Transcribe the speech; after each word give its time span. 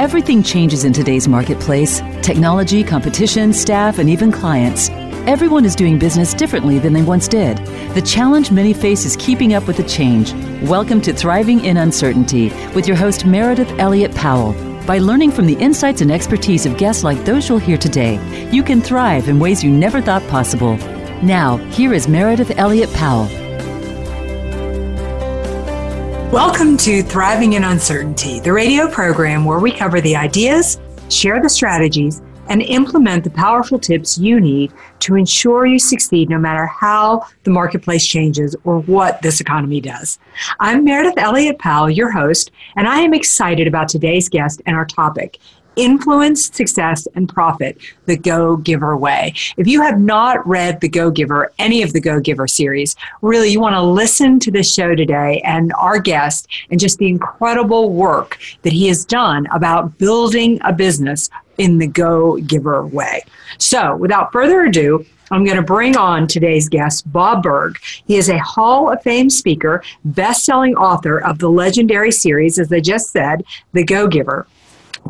Everything 0.00 0.42
changes 0.42 0.84
in 0.84 0.94
today's 0.94 1.28
marketplace 1.28 2.00
technology, 2.22 2.82
competition, 2.82 3.52
staff, 3.52 3.98
and 3.98 4.08
even 4.08 4.32
clients. 4.32 4.88
Everyone 5.28 5.66
is 5.66 5.76
doing 5.76 5.98
business 5.98 6.32
differently 6.32 6.78
than 6.78 6.94
they 6.94 7.02
once 7.02 7.28
did. 7.28 7.58
The 7.92 8.00
challenge 8.00 8.50
many 8.50 8.72
face 8.72 9.04
is 9.04 9.14
keeping 9.16 9.52
up 9.52 9.66
with 9.66 9.76
the 9.76 9.82
change. 9.82 10.32
Welcome 10.62 11.02
to 11.02 11.12
Thriving 11.12 11.62
in 11.66 11.76
Uncertainty 11.76 12.48
with 12.74 12.88
your 12.88 12.96
host, 12.96 13.26
Meredith 13.26 13.68
Elliott 13.78 14.14
Powell. 14.14 14.54
By 14.86 14.96
learning 14.96 15.32
from 15.32 15.44
the 15.44 15.60
insights 15.60 16.00
and 16.00 16.10
expertise 16.10 16.64
of 16.64 16.78
guests 16.78 17.04
like 17.04 17.22
those 17.26 17.46
you'll 17.46 17.58
hear 17.58 17.76
today, 17.76 18.18
you 18.50 18.62
can 18.62 18.80
thrive 18.80 19.28
in 19.28 19.38
ways 19.38 19.62
you 19.62 19.70
never 19.70 20.00
thought 20.00 20.26
possible. 20.28 20.78
Now, 21.22 21.58
here 21.72 21.92
is 21.92 22.08
Meredith 22.08 22.56
Elliott 22.56 22.90
Powell. 22.94 23.28
Welcome 26.32 26.76
to 26.76 27.02
Thriving 27.02 27.54
in 27.54 27.64
Uncertainty, 27.64 28.38
the 28.38 28.52
radio 28.52 28.88
program 28.88 29.44
where 29.44 29.58
we 29.58 29.72
cover 29.72 30.00
the 30.00 30.14
ideas, 30.14 30.78
share 31.08 31.42
the 31.42 31.48
strategies, 31.48 32.22
and 32.48 32.62
implement 32.62 33.24
the 33.24 33.30
powerful 33.30 33.80
tips 33.80 34.16
you 34.16 34.38
need 34.38 34.72
to 35.00 35.16
ensure 35.16 35.66
you 35.66 35.80
succeed 35.80 36.30
no 36.30 36.38
matter 36.38 36.66
how 36.66 37.26
the 37.42 37.50
marketplace 37.50 38.06
changes 38.06 38.54
or 38.62 38.78
what 38.82 39.20
this 39.22 39.40
economy 39.40 39.80
does. 39.80 40.20
I'm 40.60 40.84
Meredith 40.84 41.18
Elliott 41.18 41.58
Powell, 41.58 41.90
your 41.90 42.12
host, 42.12 42.52
and 42.76 42.86
I 42.86 43.00
am 43.00 43.12
excited 43.12 43.66
about 43.66 43.88
today's 43.88 44.28
guest 44.28 44.62
and 44.66 44.76
our 44.76 44.86
topic 44.86 45.40
influence, 45.76 46.54
success, 46.54 47.06
and 47.14 47.28
profit 47.28 47.78
the 48.06 48.16
Go 48.16 48.56
Giver 48.56 48.96
way. 48.96 49.34
If 49.56 49.66
you 49.66 49.82
have 49.82 50.00
not 50.00 50.46
read 50.46 50.80
the 50.80 50.88
Go 50.88 51.10
Giver, 51.10 51.52
any 51.58 51.82
of 51.82 51.92
the 51.92 52.00
Go 52.00 52.20
Giver 52.20 52.46
series, 52.46 52.96
really 53.22 53.50
you 53.50 53.60
want 53.60 53.74
to 53.74 53.82
listen 53.82 54.38
to 54.40 54.50
this 54.50 54.72
show 54.72 54.94
today 54.94 55.40
and 55.44 55.72
our 55.78 55.98
guest 55.98 56.48
and 56.70 56.80
just 56.80 56.98
the 56.98 57.08
incredible 57.08 57.92
work 57.92 58.38
that 58.62 58.72
he 58.72 58.88
has 58.88 59.04
done 59.04 59.46
about 59.52 59.96
building 59.98 60.58
a 60.64 60.72
business 60.72 61.30
in 61.58 61.78
the 61.78 61.86
Go 61.86 62.38
Giver 62.38 62.86
way. 62.86 63.22
So, 63.58 63.96
without 63.96 64.32
further 64.32 64.62
ado, 64.62 65.04
I'm 65.32 65.44
going 65.44 65.56
to 65.56 65.62
bring 65.62 65.96
on 65.96 66.26
today's 66.26 66.68
guest, 66.68 67.10
Bob 67.12 67.44
Burg. 67.44 67.78
He 68.06 68.16
is 68.16 68.28
a 68.28 68.38
Hall 68.38 68.92
of 68.92 69.00
Fame 69.02 69.30
speaker, 69.30 69.82
best 70.04 70.44
selling 70.44 70.74
author 70.74 71.18
of 71.18 71.38
the 71.38 71.48
legendary 71.48 72.10
series, 72.10 72.58
as 72.58 72.72
I 72.72 72.80
just 72.80 73.12
said, 73.12 73.44
The 73.72 73.84
Go 73.84 74.08
Giver. 74.08 74.46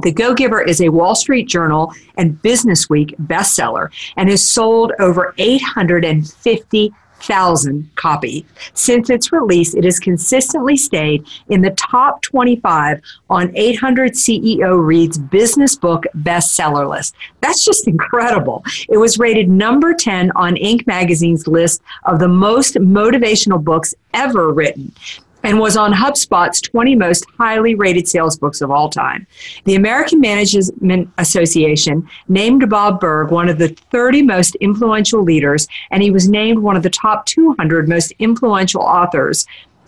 The 0.03 0.13
Go 0.13 0.35
Giver 0.35 0.63
is 0.63 0.81
a 0.81 0.89
Wall 0.89 1.15
Street 1.15 1.47
Journal 1.47 1.93
and 2.17 2.41
Business 2.41 2.89
Week 2.89 3.15
bestseller 3.19 3.91
and 4.17 4.31
has 4.31 4.43
sold 4.47 4.93
over 4.99 5.35
850,000 5.37 7.91
copies. 7.97 8.45
Since 8.73 9.11
its 9.11 9.31
release, 9.31 9.75
it 9.75 9.85
has 9.85 9.99
consistently 9.99 10.79
stayed 10.79 11.27
in 11.51 11.61
the 11.61 11.73
top 11.73 12.23
25 12.23 13.03
on 13.29 13.53
800 13.55 14.13
CEO 14.13 14.83
Reads 14.83 15.19
Business 15.19 15.77
Book 15.77 16.05
bestseller 16.19 16.89
list. 16.89 17.15
That's 17.43 17.63
just 17.63 17.87
incredible. 17.87 18.65
It 18.89 18.97
was 18.97 19.19
rated 19.19 19.51
number 19.51 19.93
10 19.93 20.33
on 20.35 20.55
Inc. 20.55 20.87
magazine's 20.87 21.47
list 21.47 21.83
of 22.05 22.21
the 22.21 22.29
most 22.29 22.77
motivational 22.77 23.63
books 23.63 23.95
ever 24.15 24.51
written 24.53 24.95
and 25.43 25.59
was 25.59 25.77
on 25.77 25.93
HubSpot's 25.93 26.61
20 26.61 26.95
most 26.97 27.27
highly 27.39 27.75
rated 27.75 28.09
sales 28.09 28.39
books 28.39 28.61
of 28.61 28.71
all 28.71 28.91
time. 28.91 29.27
The 29.65 29.75
American 29.75 30.21
Management 30.21 31.11
Association 31.19 32.09
named 32.29 32.69
Bob 32.69 33.01
Burg 33.01 33.31
one 33.31 33.49
of 33.49 33.59
the 33.59 33.69
30 33.91 34.23
most 34.23 34.55
influential 34.57 35.23
leaders, 35.23 35.67
and 35.91 36.03
he 36.03 36.11
was 36.11 36.29
named 36.29 36.59
one 36.59 36.77
of 36.77 36.83
the 36.83 36.91
top 36.91 37.27
200 37.27 37.89
most 37.89 38.13
influential 38.19 38.83
authors 38.83 39.47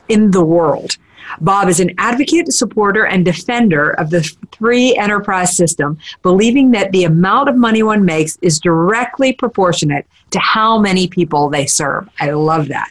in 0.09 0.31
the 0.31 0.44
world. 0.44 0.97
Bob 1.41 1.69
is 1.69 1.81
an 1.81 1.92
advocate, 1.98 2.53
supporter, 2.53 3.06
and 3.06 3.25
defender 3.25 3.91
of 3.92 4.11
the 4.11 4.22
free 4.59 4.97
enterprise 4.97 5.56
system, 5.56 5.98
believing 6.22 6.72
that 6.72 6.92
the 6.92 7.05
amount 7.05 7.48
of 7.48 7.56
money 7.56 7.82
one 7.82 8.05
makes 8.05 8.37
is 8.43 8.59
directly 8.59 9.32
proportionate 9.32 10.06
to 10.31 10.38
how 10.41 10.78
many 10.78 11.06
people 11.06 11.49
they 11.49 11.66
serve. 11.66 12.09
I 12.21 12.31
love 12.31 12.69
that. 12.69 12.91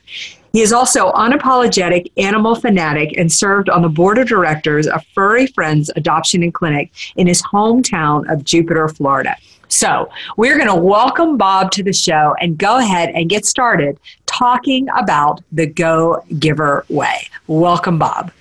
He 0.54 0.62
is 0.62 0.74
also 0.74 1.12
unapologetic 1.14 2.12
animal 2.18 2.56
fanatic 2.56 3.18
and 3.18 3.32
served 3.32 3.70
on 3.70 3.82
the 3.82 3.90
board 3.90 4.18
of 4.18 4.28
directors 4.28 4.86
of 4.86 5.06
Furry 5.16 5.48
Friends 5.48 5.90
Adoption 5.96 6.44
and 6.44 6.54
Clinic 6.54 6.92
in 7.16 7.26
his 7.26 7.42
hometown 7.42 8.30
of 8.32 8.44
Jupiter, 8.44 8.90
Florida. 8.90 9.38
So, 9.70 10.10
we're 10.36 10.58
going 10.58 10.68
to 10.68 10.76
welcome 10.76 11.38
Bob 11.38 11.72
to 11.72 11.84
the 11.84 11.94
show 11.94 12.36
and 12.42 12.58
go 12.58 12.80
ahead 12.80 13.12
and 13.12 13.30
get 13.30 13.46
started 13.46 13.98
talking 14.26 14.90
about 14.90 15.42
the 15.54 15.68
Go 15.68 16.22
Giver 16.38 16.86
Way. 16.90 17.30
Welcome, 17.48 17.98
Bob. 17.98 18.34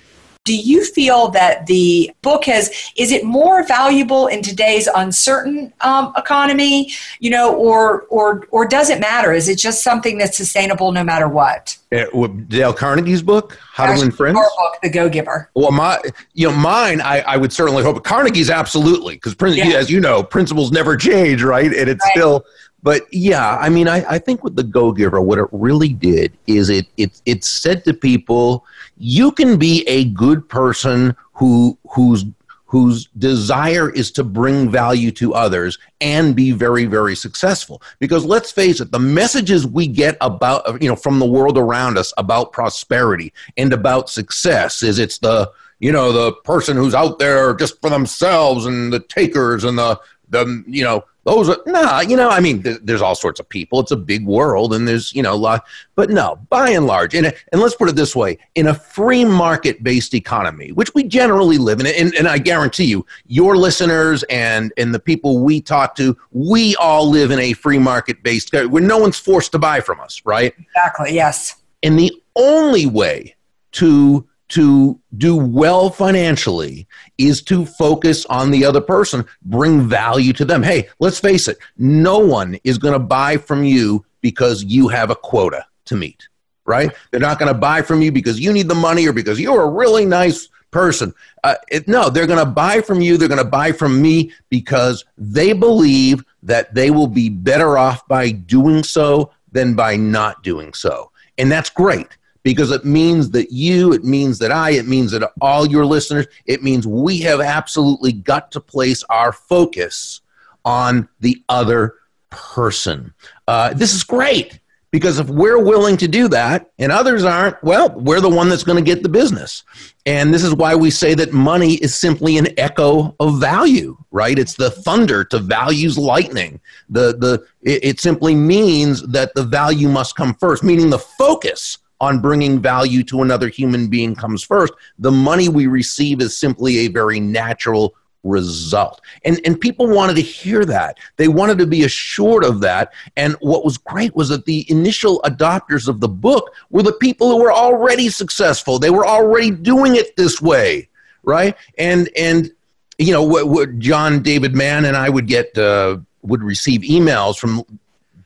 Do 0.43 0.57
you 0.57 0.83
feel 0.83 1.29
that 1.29 1.67
the 1.67 2.11
book 2.23 2.45
has, 2.45 2.71
is 2.97 3.11
it 3.11 3.23
more 3.23 3.63
valuable 3.67 4.25
in 4.25 4.41
today's 4.41 4.87
uncertain 4.87 5.71
um, 5.81 6.13
economy, 6.17 6.91
you 7.19 7.29
know, 7.29 7.55
or, 7.55 8.07
or, 8.09 8.47
or 8.49 8.65
does 8.65 8.89
it 8.89 8.99
matter? 8.99 9.33
Is 9.33 9.47
it 9.47 9.59
just 9.59 9.83
something 9.83 10.17
that's 10.17 10.35
sustainable 10.35 10.91
no 10.91 11.03
matter 11.03 11.27
what? 11.27 11.77
Uh, 11.91 12.05
Dale 12.47 12.73
Carnegie's 12.73 13.21
book, 13.21 13.59
How 13.71 13.83
Actually, 13.83 13.99
to 13.99 14.05
Win 14.07 14.11
Friends. 14.15 14.37
Our 14.37 14.49
book, 14.57 14.81
The 14.81 14.89
Go 14.89 15.09
Giver. 15.09 15.49
Well, 15.53 15.71
my, 15.71 15.99
you 16.33 16.49
know, 16.49 16.55
mine, 16.55 17.01
I, 17.01 17.21
I 17.21 17.37
would 17.37 17.53
certainly 17.53 17.83
hope. 17.83 18.03
Carnegie's 18.03 18.49
absolutely 18.49 19.19
because, 19.21 19.35
yeah. 19.55 19.77
as 19.77 19.91
you 19.91 19.99
know, 19.99 20.23
principles 20.23 20.71
never 20.71 20.97
change, 20.97 21.43
right? 21.43 21.71
And 21.71 21.87
it's 21.87 22.03
right. 22.03 22.11
still. 22.13 22.45
But 22.83 23.03
yeah, 23.13 23.57
I 23.57 23.69
mean, 23.69 23.87
I, 23.87 24.03
I 24.09 24.17
think 24.17 24.43
with 24.43 24.55
the 24.55 24.63
Go 24.63 24.91
Giver, 24.91 25.21
what 25.21 25.37
it 25.37 25.45
really 25.51 25.89
did 25.89 26.33
is 26.47 26.69
it 26.69 26.87
it 26.97 27.21
it 27.27 27.43
said 27.43 27.85
to 27.85 27.93
people, 27.93 28.65
you 28.97 29.31
can 29.31 29.57
be 29.57 29.83
a 29.87 30.05
good 30.05 30.47
person 30.47 31.15
who 31.33 31.77
who's 31.89 32.25
whose 32.65 33.07
desire 33.17 33.89
is 33.89 34.11
to 34.11 34.23
bring 34.23 34.71
value 34.71 35.11
to 35.11 35.33
others 35.33 35.77
and 35.99 36.35
be 36.35 36.51
very 36.51 36.85
very 36.85 37.15
successful. 37.15 37.81
Because 37.99 38.23
let's 38.23 38.51
face 38.51 38.79
it 38.79 38.91
the 38.91 38.99
messages 38.99 39.67
we 39.67 39.87
get 39.87 40.15
about 40.21 40.81
you 40.81 40.87
know 40.87 40.95
from 40.95 41.19
the 41.19 41.25
world 41.25 41.57
around 41.57 41.97
us 41.97 42.13
about 42.17 42.53
prosperity 42.53 43.33
and 43.57 43.73
about 43.73 44.09
success 44.09 44.83
is 44.83 44.99
it's 44.99 45.17
the 45.17 45.51
you 45.79 45.91
know 45.91 46.11
the 46.11 46.31
person 46.43 46.77
who's 46.77 46.95
out 46.95 47.19
there 47.19 47.53
just 47.55 47.81
for 47.81 47.89
themselves 47.89 48.65
and 48.65 48.93
the 48.93 48.99
takers 48.99 49.63
and 49.63 49.77
the 49.77 49.99
the 50.29 50.63
you 50.65 50.83
know 50.83 51.03
those 51.23 51.49
are 51.49 51.57
nah 51.65 51.99
you 51.99 52.15
know 52.15 52.29
i 52.29 52.39
mean 52.39 52.63
th- 52.63 52.79
there's 52.83 53.01
all 53.01 53.15
sorts 53.15 53.39
of 53.39 53.47
people. 53.47 53.79
It's 53.79 53.91
a 53.91 53.97
big 53.97 54.25
world 54.25 54.73
and 54.73 54.87
there's 54.87 55.13
you 55.13 55.21
know 55.21 55.33
a 55.33 55.35
lot 55.35 55.65
but 55.95 56.09
no 56.09 56.39
by 56.49 56.69
and 56.69 56.87
large 56.87 57.13
and, 57.13 57.27
and 57.27 57.61
let's 57.61 57.75
put 57.75 57.89
it 57.89 57.95
this 57.95 58.15
way 58.15 58.37
in 58.55 58.67
a 58.67 58.73
free 58.73 59.25
market 59.25 59.83
based 59.83 60.13
economy 60.13 60.71
which 60.71 60.93
we 60.95 61.03
generally 61.03 61.57
live 61.57 61.79
in 61.79 61.87
and, 61.87 62.15
and 62.15 62.27
i 62.27 62.37
guarantee 62.37 62.85
you 62.85 63.05
your 63.27 63.57
listeners 63.57 64.23
and 64.23 64.73
and 64.77 64.93
the 64.93 64.99
people 64.99 65.39
we 65.39 65.61
talk 65.61 65.95
to 65.95 66.17
we 66.31 66.75
all 66.77 67.09
live 67.09 67.31
in 67.31 67.39
a 67.39 67.53
free 67.53 67.79
market 67.79 68.23
based 68.23 68.53
uh, 68.55 68.63
where 68.65 68.83
no 68.83 68.97
one's 68.97 69.19
forced 69.19 69.51
to 69.51 69.59
buy 69.59 69.79
from 69.79 69.99
us 69.99 70.21
right? 70.25 70.55
Exactly 70.59 71.13
yes. 71.13 71.55
And 71.83 71.97
the 71.97 72.11
only 72.35 72.85
way 72.85 73.35
to 73.73 74.27
to 74.51 74.99
do 75.17 75.35
well 75.35 75.89
financially 75.89 76.85
is 77.17 77.41
to 77.41 77.65
focus 77.65 78.25
on 78.25 78.51
the 78.51 78.65
other 78.65 78.81
person, 78.81 79.25
bring 79.43 79.87
value 79.87 80.33
to 80.33 80.45
them. 80.45 80.61
Hey, 80.61 80.89
let's 80.99 81.19
face 81.19 81.47
it, 81.47 81.57
no 81.77 82.19
one 82.19 82.57
is 82.63 82.77
going 82.77 82.93
to 82.93 82.99
buy 82.99 83.37
from 83.37 83.63
you 83.63 84.05
because 84.19 84.63
you 84.63 84.89
have 84.89 85.09
a 85.09 85.15
quota 85.15 85.65
to 85.85 85.95
meet, 85.95 86.27
right? 86.65 86.91
They're 87.09 87.21
not 87.21 87.39
going 87.39 87.53
to 87.53 87.57
buy 87.57 87.81
from 87.81 88.01
you 88.01 88.11
because 88.11 88.39
you 88.39 88.51
need 88.51 88.67
the 88.67 88.75
money 88.75 89.07
or 89.07 89.13
because 89.13 89.39
you're 89.39 89.63
a 89.63 89.69
really 89.69 90.05
nice 90.05 90.49
person. 90.69 91.13
Uh, 91.45 91.55
it, 91.69 91.87
no, 91.87 92.09
they're 92.09 92.27
going 92.27 92.45
to 92.45 92.51
buy 92.51 92.81
from 92.81 93.01
you. 93.01 93.15
They're 93.15 93.29
going 93.29 93.43
to 93.43 93.45
buy 93.45 93.71
from 93.71 94.01
me 94.01 94.33
because 94.49 95.05
they 95.17 95.53
believe 95.53 96.25
that 96.43 96.73
they 96.73 96.91
will 96.91 97.07
be 97.07 97.29
better 97.29 97.77
off 97.77 98.05
by 98.07 98.31
doing 98.31 98.83
so 98.83 99.31
than 99.53 99.75
by 99.75 99.95
not 99.95 100.43
doing 100.43 100.73
so. 100.73 101.11
And 101.37 101.49
that's 101.49 101.69
great 101.69 102.17
because 102.43 102.71
it 102.71 102.85
means 102.85 103.31
that 103.31 103.51
you, 103.51 103.93
it 103.93 104.03
means 104.03 104.39
that 104.39 104.51
I, 104.51 104.71
it 104.71 104.87
means 104.87 105.11
that 105.11 105.31
all 105.41 105.67
your 105.67 105.85
listeners, 105.85 106.27
it 106.45 106.63
means 106.63 106.87
we 106.87 107.19
have 107.19 107.39
absolutely 107.39 108.13
got 108.13 108.51
to 108.51 108.59
place 108.59 109.03
our 109.09 109.31
focus 109.31 110.21
on 110.65 111.07
the 111.19 111.43
other 111.49 111.95
person. 112.29 113.13
Uh, 113.47 113.73
this 113.73 113.93
is 113.93 114.03
great 114.03 114.59
because 114.91 115.19
if 115.19 115.29
we're 115.29 115.63
willing 115.63 115.95
to 115.97 116.07
do 116.07 116.27
that 116.27 116.71
and 116.77 116.91
others 116.91 117.23
aren't, 117.23 117.61
well, 117.63 117.89
we're 117.91 118.19
the 118.19 118.29
one 118.29 118.49
that's 118.49 118.63
going 118.63 118.77
to 118.77 118.83
get 118.83 119.03
the 119.03 119.09
business. 119.09 119.63
And 120.05 120.33
this 120.33 120.43
is 120.43 120.53
why 120.53 120.75
we 120.75 120.89
say 120.89 121.13
that 121.13 121.31
money 121.31 121.75
is 121.75 121.95
simply 121.95 122.37
an 122.37 122.47
echo 122.59 123.15
of 123.19 123.39
value, 123.39 123.97
right? 124.11 124.37
It's 124.37 124.55
the 124.55 124.69
thunder 124.71 125.23
to 125.25 125.39
values 125.39 125.97
lightning. 125.97 126.59
The 126.89 127.15
the 127.17 127.45
it, 127.61 127.83
it 127.83 127.99
simply 127.99 128.35
means 128.35 129.01
that 129.07 129.33
the 129.33 129.43
value 129.43 129.87
must 129.87 130.15
come 130.15 130.33
first, 130.33 130.63
meaning 130.63 130.89
the 130.89 130.99
focus 130.99 131.77
on 132.01 132.19
bringing 132.19 132.59
value 132.59 133.03
to 133.03 133.21
another 133.21 133.47
human 133.47 133.87
being 133.87 134.15
comes 134.15 134.43
first. 134.43 134.73
The 134.99 135.11
money 135.11 135.47
we 135.47 135.67
receive 135.67 136.19
is 136.19 136.37
simply 136.37 136.79
a 136.79 136.87
very 136.87 137.19
natural 137.19 137.95
result. 138.23 139.01
And, 139.23 139.39
and 139.45 139.59
people 139.59 139.87
wanted 139.87 140.15
to 140.15 140.21
hear 140.21 140.65
that. 140.65 140.97
They 141.17 141.27
wanted 141.27 141.59
to 141.59 141.67
be 141.67 141.83
assured 141.83 142.43
of 142.43 142.59
that. 142.61 142.91
And 143.15 143.35
what 143.39 143.63
was 143.63 143.77
great 143.77 144.15
was 144.15 144.29
that 144.29 144.45
the 144.45 144.69
initial 144.69 145.21
adopters 145.25 145.87
of 145.87 145.99
the 145.99 146.09
book 146.09 146.51
were 146.71 146.83
the 146.83 146.93
people 146.93 147.29
who 147.29 147.37
were 147.37 147.53
already 147.53 148.09
successful. 148.09 148.79
They 148.79 148.89
were 148.89 149.05
already 149.05 149.51
doing 149.51 149.95
it 149.95 150.15
this 150.17 150.41
way, 150.41 150.89
right? 151.23 151.55
And, 151.77 152.09
and 152.17 152.51
you 152.97 153.13
know, 153.13 153.23
what, 153.23 153.47
what 153.47 153.77
John 153.77 154.23
David 154.23 154.55
Mann 154.55 154.85
and 154.85 154.97
I 154.97 155.09
would 155.09 155.27
get 155.27 155.55
uh, 155.55 155.97
would 156.23 156.43
receive 156.43 156.81
emails 156.81 157.37
from 157.37 157.63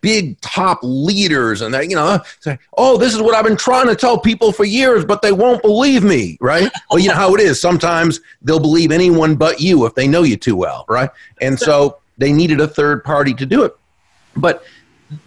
big 0.06 0.40
top 0.40 0.78
leaders 0.84 1.62
and 1.62 1.74
they, 1.74 1.84
you 1.86 1.96
know, 1.96 2.20
say, 2.40 2.60
oh, 2.78 2.96
this 2.96 3.16
is 3.16 3.20
what 3.20 3.34
I've 3.34 3.44
been 3.44 3.58
trying 3.58 3.88
to 3.88 3.96
tell 3.96 4.20
people 4.20 4.52
for 4.52 4.64
years, 4.64 5.04
but 5.04 5.24
they 5.24 5.32
won't 5.32 5.64
believe 5.64 6.04
me, 6.04 6.38
right? 6.40 6.70
well, 6.92 7.00
you 7.00 7.08
know 7.08 7.16
how 7.16 7.34
it 7.34 7.42
is. 7.42 7.60
Sometimes 7.60 8.20
they'll 8.44 8.60
believe 8.60 8.92
anyone 8.92 9.36
but 9.36 9.60
you 9.60 9.84
if 9.88 9.96
they 9.96 10.08
know 10.08 10.22
you 10.22 10.38
too 10.38 10.56
well, 10.56 10.86
right? 10.88 11.10
And 11.42 11.60
so 11.60 11.98
they 12.20 12.32
needed 12.32 12.62
a 12.62 12.68
third 12.68 13.04
party 13.04 13.34
to 13.34 13.48
do 13.48 13.64
it. 13.64 13.76
But 14.38 14.64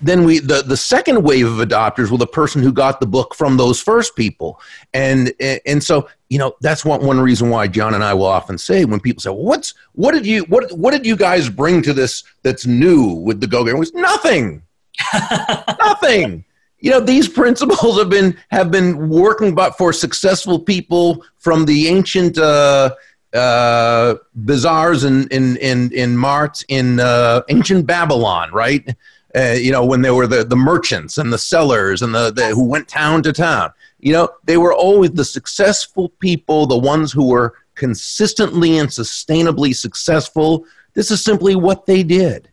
then 0.00 0.22
we 0.22 0.38
the, 0.38 0.62
the 0.62 0.76
second 0.76 1.24
wave 1.24 1.48
of 1.48 1.66
adopters 1.66 2.08
were 2.12 2.18
the 2.18 2.26
person 2.26 2.62
who 2.62 2.72
got 2.72 3.00
the 3.00 3.06
book 3.06 3.34
from 3.34 3.56
those 3.56 3.80
first 3.80 4.16
people 4.16 4.60
and 4.92 5.32
and 5.66 5.82
so 5.82 6.08
you 6.28 6.38
know 6.38 6.54
that's 6.60 6.84
one, 6.84 7.04
one 7.04 7.20
reason 7.20 7.48
why 7.48 7.68
john 7.68 7.94
and 7.94 8.02
i 8.02 8.12
will 8.12 8.26
often 8.26 8.58
say 8.58 8.84
when 8.84 8.98
people 8.98 9.20
say 9.20 9.30
well, 9.30 9.44
what's 9.44 9.74
what 9.92 10.12
did 10.12 10.26
you 10.26 10.42
what 10.44 10.70
what 10.76 10.90
did 10.90 11.06
you 11.06 11.16
guys 11.16 11.48
bring 11.48 11.80
to 11.80 11.92
this 11.92 12.24
that's 12.42 12.66
new 12.66 13.12
with 13.12 13.40
the 13.40 13.46
go 13.46 13.66
It 13.66 13.78
was 13.78 13.94
nothing 13.94 14.62
Nothing. 15.78 16.44
You 16.80 16.92
know, 16.92 17.00
these 17.00 17.28
principles 17.28 17.98
have 17.98 18.08
been 18.08 18.36
have 18.50 18.70
been 18.70 19.08
working 19.08 19.54
but 19.54 19.76
for 19.76 19.92
successful 19.92 20.60
people 20.60 21.24
from 21.36 21.64
the 21.64 21.88
ancient 21.88 22.38
uh, 22.38 22.94
uh, 23.34 24.14
bazaars 24.34 25.04
and 25.04 25.30
in 25.32 25.56
in 25.56 25.92
in 25.92 26.16
marts 26.16 26.64
in 26.68 27.00
uh, 27.00 27.42
ancient 27.48 27.86
Babylon, 27.86 28.50
right? 28.52 28.94
Uh, 29.36 29.56
you 29.58 29.70
know, 29.70 29.84
when 29.84 30.02
they 30.02 30.10
were 30.10 30.26
the, 30.26 30.44
the 30.44 30.56
merchants 30.56 31.18
and 31.18 31.32
the 31.32 31.38
sellers 31.38 32.00
and 32.00 32.14
the, 32.14 32.30
the 32.30 32.48
who 32.48 32.64
went 32.64 32.88
town 32.88 33.22
to 33.22 33.32
town. 33.32 33.70
You 34.00 34.12
know, 34.12 34.28
they 34.44 34.56
were 34.56 34.72
always 34.72 35.10
the 35.10 35.24
successful 35.24 36.10
people, 36.20 36.66
the 36.66 36.78
ones 36.78 37.12
who 37.12 37.26
were 37.26 37.54
consistently 37.74 38.78
and 38.78 38.88
sustainably 38.88 39.74
successful. 39.74 40.64
This 40.94 41.10
is 41.10 41.22
simply 41.22 41.56
what 41.56 41.84
they 41.84 42.02
did. 42.04 42.48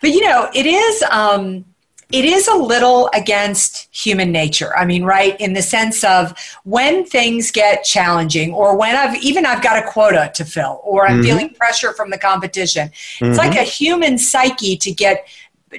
But 0.00 0.10
you 0.10 0.20
know, 0.20 0.50
it 0.54 0.66
is 0.66 1.02
um, 1.10 1.64
it 2.12 2.24
is 2.24 2.46
a 2.48 2.54
little 2.54 3.10
against 3.12 3.88
human 3.90 4.30
nature. 4.30 4.76
I 4.76 4.84
mean, 4.84 5.04
right 5.04 5.38
in 5.40 5.52
the 5.52 5.62
sense 5.62 6.04
of 6.04 6.32
when 6.64 7.04
things 7.04 7.50
get 7.50 7.82
challenging, 7.82 8.52
or 8.52 8.76
when 8.76 8.94
I've 8.94 9.16
even 9.22 9.46
I've 9.46 9.62
got 9.62 9.82
a 9.82 9.86
quota 9.86 10.30
to 10.34 10.44
fill, 10.44 10.80
or 10.84 11.06
I'm 11.06 11.14
mm-hmm. 11.14 11.22
feeling 11.22 11.50
pressure 11.54 11.92
from 11.92 12.10
the 12.10 12.18
competition. 12.18 12.88
Mm-hmm. 12.88 13.26
It's 13.26 13.38
like 13.38 13.52
mm-hmm. 13.52 13.60
a 13.60 13.64
human 13.64 14.18
psyche 14.18 14.76
to 14.76 14.92
get 14.92 15.26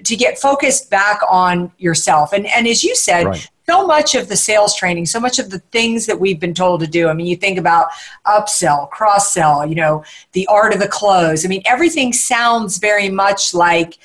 to 0.03 0.15
get 0.15 0.37
focused 0.37 0.89
back 0.89 1.19
on 1.29 1.71
yourself. 1.77 2.33
And 2.33 2.45
and 2.47 2.67
as 2.67 2.83
you 2.83 2.95
said, 2.95 3.25
right 3.25 3.49
so 3.67 3.85
much 3.85 4.15
of 4.15 4.27
the 4.27 4.35
sales 4.35 4.75
training, 4.75 5.05
so 5.05 5.19
much 5.19 5.39
of 5.39 5.49
the 5.49 5.59
things 5.71 6.05
that 6.05 6.19
we've 6.19 6.39
been 6.39 6.53
told 6.53 6.81
to 6.81 6.87
do. 6.87 7.07
I 7.07 7.13
mean, 7.13 7.25
you 7.25 7.35
think 7.35 7.57
about 7.57 7.87
upsell, 8.25 8.89
cross 8.91 9.33
sell, 9.33 9.65
you 9.65 9.75
know, 9.75 10.03
the 10.33 10.47
art 10.47 10.73
of 10.73 10.79
the 10.79 10.87
close. 10.87 11.45
I 11.45 11.47
mean, 11.47 11.63
everything 11.65 12.13
sounds 12.13 12.77
very 12.77 13.09
much 13.09 13.53
like 13.53 13.97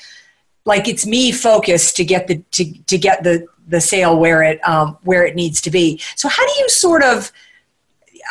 like 0.64 0.88
it's 0.88 1.06
me 1.06 1.32
focused 1.32 1.96
to 1.96 2.04
get 2.04 2.26
the 2.26 2.38
to, 2.52 2.72
to 2.84 2.98
get 2.98 3.22
the 3.22 3.46
the 3.68 3.80
sale 3.80 4.18
where 4.18 4.42
it 4.42 4.66
um, 4.66 4.96
where 5.02 5.24
it 5.24 5.34
needs 5.34 5.60
to 5.62 5.70
be. 5.70 6.00
So 6.16 6.28
how 6.28 6.46
do 6.46 6.52
you 6.60 6.68
sort 6.68 7.02
of 7.02 7.30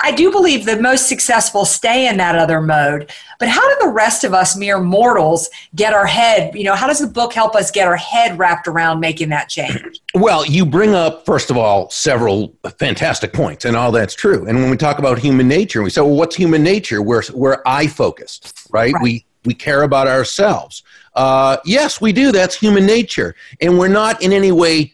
I 0.01 0.11
do 0.11 0.31
believe 0.31 0.65
the 0.65 0.81
most 0.81 1.09
successful 1.09 1.65
stay 1.65 2.07
in 2.07 2.17
that 2.17 2.35
other 2.35 2.61
mode. 2.61 3.11
But 3.37 3.49
how 3.49 3.67
do 3.67 3.85
the 3.85 3.91
rest 3.91 4.23
of 4.23 4.33
us 4.33 4.55
mere 4.55 4.79
mortals 4.79 5.49
get 5.75 5.93
our 5.93 6.05
head, 6.05 6.55
you 6.55 6.63
know, 6.63 6.75
how 6.75 6.87
does 6.87 6.99
the 6.99 7.07
book 7.07 7.33
help 7.33 7.55
us 7.55 7.69
get 7.69 7.87
our 7.87 7.97
head 7.97 8.37
wrapped 8.39 8.67
around 8.67 8.99
making 8.99 9.29
that 9.29 9.49
change? 9.49 10.01
Well, 10.13 10.45
you 10.45 10.65
bring 10.65 10.95
up, 10.95 11.25
first 11.25 11.49
of 11.49 11.57
all, 11.57 11.89
several 11.89 12.55
fantastic 12.77 13.33
points, 13.33 13.65
and 13.65 13.75
all 13.75 13.91
that's 13.91 14.15
true. 14.15 14.45
And 14.47 14.59
when 14.59 14.69
we 14.69 14.77
talk 14.77 14.99
about 14.99 15.19
human 15.19 15.47
nature, 15.47 15.83
we 15.83 15.89
say, 15.89 16.01
well, 16.01 16.15
what's 16.15 16.35
human 16.35 16.63
nature? 16.63 17.01
We're, 17.01 17.23
we're 17.33 17.61
I 17.65 17.87
focused, 17.87 18.67
right? 18.71 18.93
right? 18.93 19.03
We, 19.03 19.25
we 19.45 19.53
care 19.53 19.83
about 19.83 20.07
ourselves. 20.07 20.83
Uh, 21.13 21.57
yes, 21.65 21.99
we 21.99 22.13
do. 22.13 22.31
That's 22.31 22.55
human 22.55 22.85
nature. 22.85 23.35
And 23.61 23.77
we're 23.77 23.87
not 23.89 24.21
in 24.21 24.31
any 24.31 24.51
way 24.51 24.93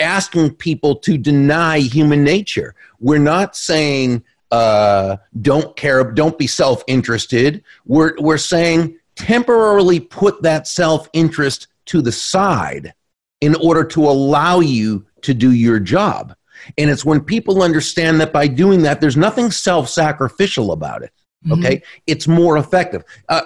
asking 0.00 0.54
people 0.54 0.96
to 0.96 1.16
deny 1.16 1.78
human 1.78 2.22
nature. 2.22 2.74
We're 3.00 3.18
not 3.18 3.56
saying 3.56 4.22
uh, 4.50 5.16
don't 5.40 5.76
care, 5.76 6.04
don't 6.12 6.38
be 6.38 6.46
self 6.46 6.82
interested. 6.86 7.62
We're, 7.84 8.14
we're 8.18 8.38
saying 8.38 8.98
temporarily 9.16 10.00
put 10.00 10.42
that 10.42 10.66
self 10.66 11.08
interest 11.12 11.68
to 11.86 12.02
the 12.02 12.12
side 12.12 12.94
in 13.40 13.54
order 13.56 13.84
to 13.84 14.04
allow 14.04 14.60
you 14.60 15.06
to 15.22 15.34
do 15.34 15.52
your 15.52 15.80
job. 15.80 16.34
And 16.78 16.90
it's 16.90 17.04
when 17.04 17.20
people 17.20 17.62
understand 17.62 18.20
that 18.20 18.32
by 18.32 18.48
doing 18.48 18.82
that, 18.82 19.00
there's 19.00 19.16
nothing 19.16 19.50
self 19.50 19.88
sacrificial 19.88 20.72
about 20.72 21.02
it. 21.02 21.12
Mm-hmm. 21.44 21.64
Okay. 21.64 21.76
Mm-hmm. 21.76 22.02
It's 22.06 22.28
more 22.28 22.58
effective. 22.58 23.04
Uh, 23.28 23.42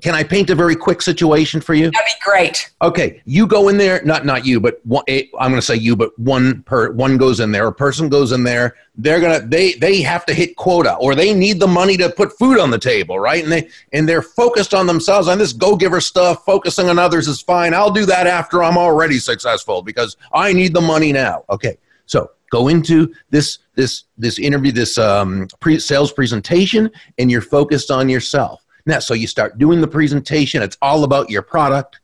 can 0.00 0.14
I 0.14 0.22
paint 0.22 0.50
a 0.50 0.54
very 0.54 0.76
quick 0.76 1.02
situation 1.02 1.60
for 1.60 1.74
you? 1.74 1.90
That'd 1.90 2.06
be 2.06 2.24
great. 2.24 2.72
Okay, 2.82 3.22
you 3.24 3.46
go 3.46 3.68
in 3.68 3.76
there. 3.76 4.02
Not 4.04 4.24
not 4.24 4.44
you, 4.44 4.60
but 4.60 4.84
one, 4.84 5.04
eh, 5.08 5.24
I'm 5.38 5.50
going 5.50 5.60
to 5.60 5.66
say 5.66 5.76
you, 5.76 5.96
but 5.96 6.16
one 6.18 6.62
per 6.62 6.92
one 6.92 7.16
goes 7.16 7.40
in 7.40 7.52
there. 7.52 7.66
A 7.66 7.72
person 7.72 8.08
goes 8.08 8.32
in 8.32 8.44
there. 8.44 8.76
They're 8.96 9.20
gonna 9.20 9.40
they 9.40 9.74
they 9.74 10.02
have 10.02 10.24
to 10.26 10.34
hit 10.34 10.56
quota, 10.56 10.94
or 10.96 11.14
they 11.14 11.34
need 11.34 11.60
the 11.60 11.66
money 11.66 11.96
to 11.96 12.10
put 12.10 12.36
food 12.38 12.58
on 12.58 12.70
the 12.70 12.78
table, 12.78 13.18
right? 13.18 13.42
And 13.42 13.52
they 13.52 13.68
and 13.92 14.08
they're 14.08 14.22
focused 14.22 14.74
on 14.74 14.86
themselves 14.86 15.28
on 15.28 15.38
this 15.38 15.52
go 15.52 15.76
giver 15.76 16.00
stuff. 16.00 16.44
Focusing 16.44 16.88
on 16.88 16.98
others 16.98 17.28
is 17.28 17.40
fine. 17.40 17.74
I'll 17.74 17.90
do 17.90 18.06
that 18.06 18.26
after 18.26 18.62
I'm 18.62 18.78
already 18.78 19.18
successful 19.18 19.82
because 19.82 20.16
I 20.32 20.52
need 20.52 20.74
the 20.74 20.80
money 20.80 21.12
now. 21.12 21.44
Okay, 21.50 21.78
so 22.06 22.30
go 22.50 22.68
into 22.68 23.12
this 23.30 23.58
this 23.74 24.04
this 24.16 24.38
interview, 24.38 24.72
this 24.72 24.98
um, 24.98 25.48
pre- 25.60 25.80
sales 25.80 26.12
presentation, 26.12 26.90
and 27.18 27.30
you're 27.30 27.40
focused 27.40 27.90
on 27.90 28.08
yourself 28.08 28.63
now, 28.86 28.98
so 28.98 29.14
you 29.14 29.26
start 29.26 29.58
doing 29.58 29.80
the 29.80 29.88
presentation. 29.88 30.62
It's 30.62 30.78
all 30.82 31.04
about 31.04 31.30
your 31.30 31.42
product. 31.42 32.00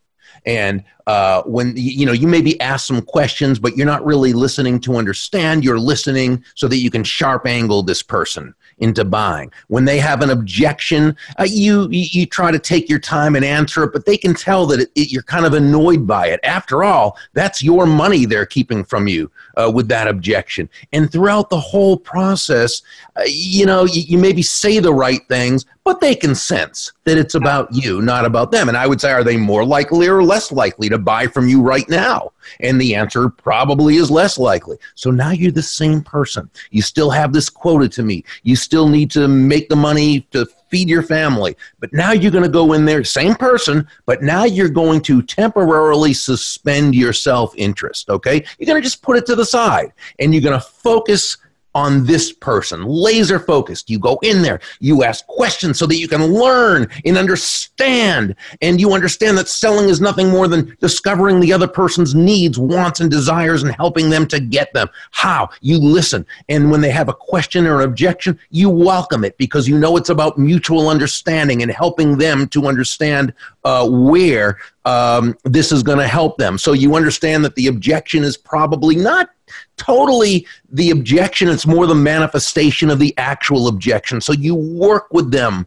And 0.47 0.85
uh, 1.06 1.43
when 1.43 1.75
you 1.77 2.06
know 2.06 2.12
you 2.12 2.27
may 2.27 2.41
be 2.41 2.59
asked 2.61 2.87
some 2.87 3.03
questions, 3.03 3.59
but 3.59 3.77
you're 3.77 3.87
not 3.87 4.05
really 4.05 4.32
listening 4.32 4.81
to 4.81 4.97
understand. 4.97 5.65
You're 5.65 5.79
listening 5.79 6.44
so 6.55 6.67
that 6.69 6.79
you 6.79 6.91
can 6.91 7.05
sharp 7.05 7.47
angle 7.47 7.82
this 7.82 8.03
person 8.03 8.55
into 8.81 9.05
buying. 9.05 9.53
When 9.69 9.85
they 9.85 9.99
have 9.99 10.23
an 10.23 10.31
objection, 10.31 11.17
uh, 11.38 11.44
you, 11.44 11.87
you 11.91 12.27
try 12.27 12.50
to 12.50 12.59
take 12.59 12.88
your 12.88 12.99
time 12.99 13.37
and 13.37 13.44
answer 13.44 13.85
it, 13.85 13.93
but 13.93 14.06
they 14.06 14.17
can 14.17 14.35
tell 14.35 14.67
that 14.67 14.81
it, 14.81 14.91
it, 14.94 15.12
you're 15.12 15.23
kind 15.23 15.47
of 15.47 15.53
annoyed 15.53 16.06
by 16.06 16.29
it. 16.29 16.41
After 16.43 16.83
all, 16.83 17.19
that's 17.35 17.62
your 17.62 17.87
money 17.87 18.25
they're 18.25 18.47
keeping 18.47 18.85
from 18.85 19.06
you 19.06 19.31
uh, 19.56 19.71
with 19.73 19.88
that 19.88 20.09
objection. 20.09 20.69
And 20.93 21.12
throughout 21.12 21.50
the 21.50 21.61
whole 21.61 21.97
process, 21.97 22.83
uh, 23.17 23.23
you 23.26 23.66
know, 23.66 23.85
you, 23.85 24.00
you 24.02 24.19
maybe 24.19 24.43
say 24.43 24.78
the 24.78 24.95
right 24.95 25.21
things, 25.28 25.66
but 25.84 26.00
they 26.00 26.14
can 26.14 26.34
sense 26.34 26.92
that 27.04 27.18
it's 27.18 27.34
about 27.34 27.68
you, 27.72 28.02
not 28.02 28.25
about 28.25 28.50
them. 28.50 28.68
And 28.68 28.76
I 28.76 28.87
would 28.87 29.00
say, 29.00 29.10
are 29.12 29.25
they 29.25 29.37
more 29.37 29.64
likely 29.64 30.08
or 30.08 30.22
less 30.22 30.52
likely 30.52 30.88
to 30.88 30.99
buy 30.99 31.26
from 31.26 31.49
you 31.49 31.62
right 31.62 31.88
now? 31.88 32.32
And 32.60 32.80
the 32.80 32.94
answer 32.94 33.28
probably 33.28 33.96
is 33.96 34.10
less 34.10 34.38
likely. 34.38 34.76
So 34.94 35.10
now 35.10 35.30
you're 35.30 35.52
the 35.52 35.62
same 35.62 36.02
person. 36.02 36.50
You 36.70 36.82
still 36.82 37.10
have 37.10 37.32
this 37.32 37.49
quota 37.49 37.88
to 37.90 38.02
meet. 38.02 38.26
You 38.42 38.56
still 38.56 38.88
need 38.88 39.10
to 39.12 39.26
make 39.26 39.68
the 39.68 39.76
money 39.76 40.20
to 40.32 40.46
feed 40.70 40.88
your 40.88 41.02
family. 41.02 41.56
But 41.78 41.92
now 41.92 42.12
you're 42.12 42.30
going 42.30 42.44
to 42.44 42.50
go 42.50 42.72
in 42.75 42.84
there, 42.84 43.02
same 43.02 43.34
person, 43.34 43.87
but 44.06 44.22
now 44.22 44.44
you're 44.44 44.68
going 44.68 45.00
to 45.02 45.22
temporarily 45.22 46.14
suspend 46.14 46.94
your 46.94 47.12
self 47.12 47.54
interest. 47.56 48.10
Okay? 48.10 48.44
You're 48.58 48.66
going 48.66 48.80
to 48.80 48.87
just 48.87 49.02
put 49.02 49.16
it 49.16 49.26
to 49.26 49.34
the 49.34 49.44
side 49.44 49.92
and 50.18 50.32
you're 50.32 50.42
going 50.42 50.58
to 50.58 50.64
focus 50.64 51.38
on 51.75 52.05
this 52.05 52.33
person, 52.33 52.85
laser 52.85 53.39
focused. 53.39 53.91
You 53.91 53.99
go 53.99 54.19
in 54.23 54.43
there, 54.43 54.61
you 54.81 55.05
ask 55.05 55.27
questions 55.27 55.79
so 55.79 55.87
that 55.87 55.97
you 55.97 56.09
can 56.09 56.23
learn 56.23 56.89
and 57.05 57.17
understand. 57.17 58.35
And 58.61 58.81
you 58.81 58.93
understand 58.93 59.39
that 59.39 59.49
selling 59.49 59.89
is 59.89 60.00
nothing 60.00 60.29
more 60.29 60.49
than 60.49 60.77
discovering 60.81 61.41
the 61.41 61.53
other 61.53 61.69
person's 61.69 62.15
needs, 62.15 62.59
wants, 62.59 63.00
and 63.00 63.11
desires 63.11 63.62
and 63.62 63.75
helping 63.77 64.11
them 64.11 64.27
to 64.29 64.41
get 64.41 64.73
them. 64.73 64.89
How? 65.12 65.49
You 65.61 65.79
listen. 65.79 66.27
And 66.49 66.71
when 66.71 66.81
they 66.81 66.91
have 66.91 67.09
a 67.09 67.15
question 67.15 67.67
or 67.67 67.81
an 67.81 67.89
objection, 67.89 68.39
you 68.50 68.69
welcome 68.69 69.25
it 69.25 69.37
because 69.39 69.69
you 69.69 69.79
know 69.79 69.97
it's 69.97 70.11
about 70.11 70.39
mutual 70.39 70.89
understanding 70.89 71.62
and 71.62 71.71
helping 71.71 72.19
them 72.19 72.49
to 72.49 72.67
understand 72.67 73.33
uh, 73.65 73.89
where 73.89 74.59
um, 74.85 75.37
this 75.45 75.73
is 75.73 75.83
going 75.83 75.99
to 75.99 76.07
help 76.07 76.39
them. 76.39 76.59
So 76.59 76.73
you 76.73 76.97
understand 76.97 77.45
that 77.45 77.55
the 77.55 77.67
objection 77.67 78.25
is 78.25 78.37
probably 78.37 78.97
not 78.97 79.31
totally 79.76 80.47
the 80.71 80.90
objection, 80.90 81.49
it's 81.49 81.66
more 81.66 81.87
the 81.87 81.95
manifestation 81.95 82.90
of 82.90 82.99
the 82.99 83.14
actual 83.19 83.69
objection. 83.69 84.21
So 84.21 84.33
you 84.33 84.54
work 84.54 85.12
with 85.12 85.30
them 85.30 85.66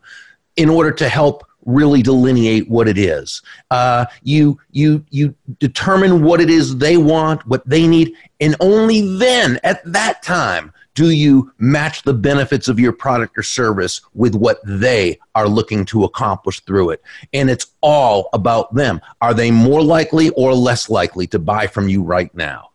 in 0.55 0.69
order 0.69 0.91
to 0.91 1.09
help 1.09 1.45
really 1.65 2.01
delineate 2.01 2.69
what 2.69 2.87
it 2.87 2.97
is. 2.97 3.41
Uh, 3.71 4.05
you 4.21 4.59
you 4.71 5.03
you 5.09 5.33
determine 5.59 6.23
what 6.23 6.41
it 6.41 6.49
is 6.49 6.77
they 6.77 6.97
want, 6.97 7.45
what 7.47 7.67
they 7.67 7.87
need, 7.87 8.13
and 8.41 8.55
only 8.59 9.17
then, 9.17 9.59
at 9.63 9.81
that 9.85 10.21
time, 10.23 10.73
do 10.95 11.09
you 11.09 11.51
match 11.57 12.03
the 12.03 12.13
benefits 12.13 12.67
of 12.67 12.79
your 12.79 12.91
product 12.91 13.37
or 13.37 13.43
service 13.43 14.01
with 14.13 14.35
what 14.35 14.59
they 14.65 15.19
are 15.35 15.47
looking 15.47 15.85
to 15.85 16.03
accomplish 16.03 16.59
through 16.61 16.91
it. 16.91 17.01
And 17.33 17.49
it's 17.49 17.67
all 17.81 18.29
about 18.33 18.73
them. 18.75 19.01
Are 19.21 19.33
they 19.33 19.49
more 19.49 19.81
likely 19.81 20.29
or 20.31 20.53
less 20.53 20.89
likely 20.89 21.27
to 21.27 21.39
buy 21.39 21.67
from 21.67 21.89
you 21.89 22.03
right 22.03 22.33
now? 22.35 22.69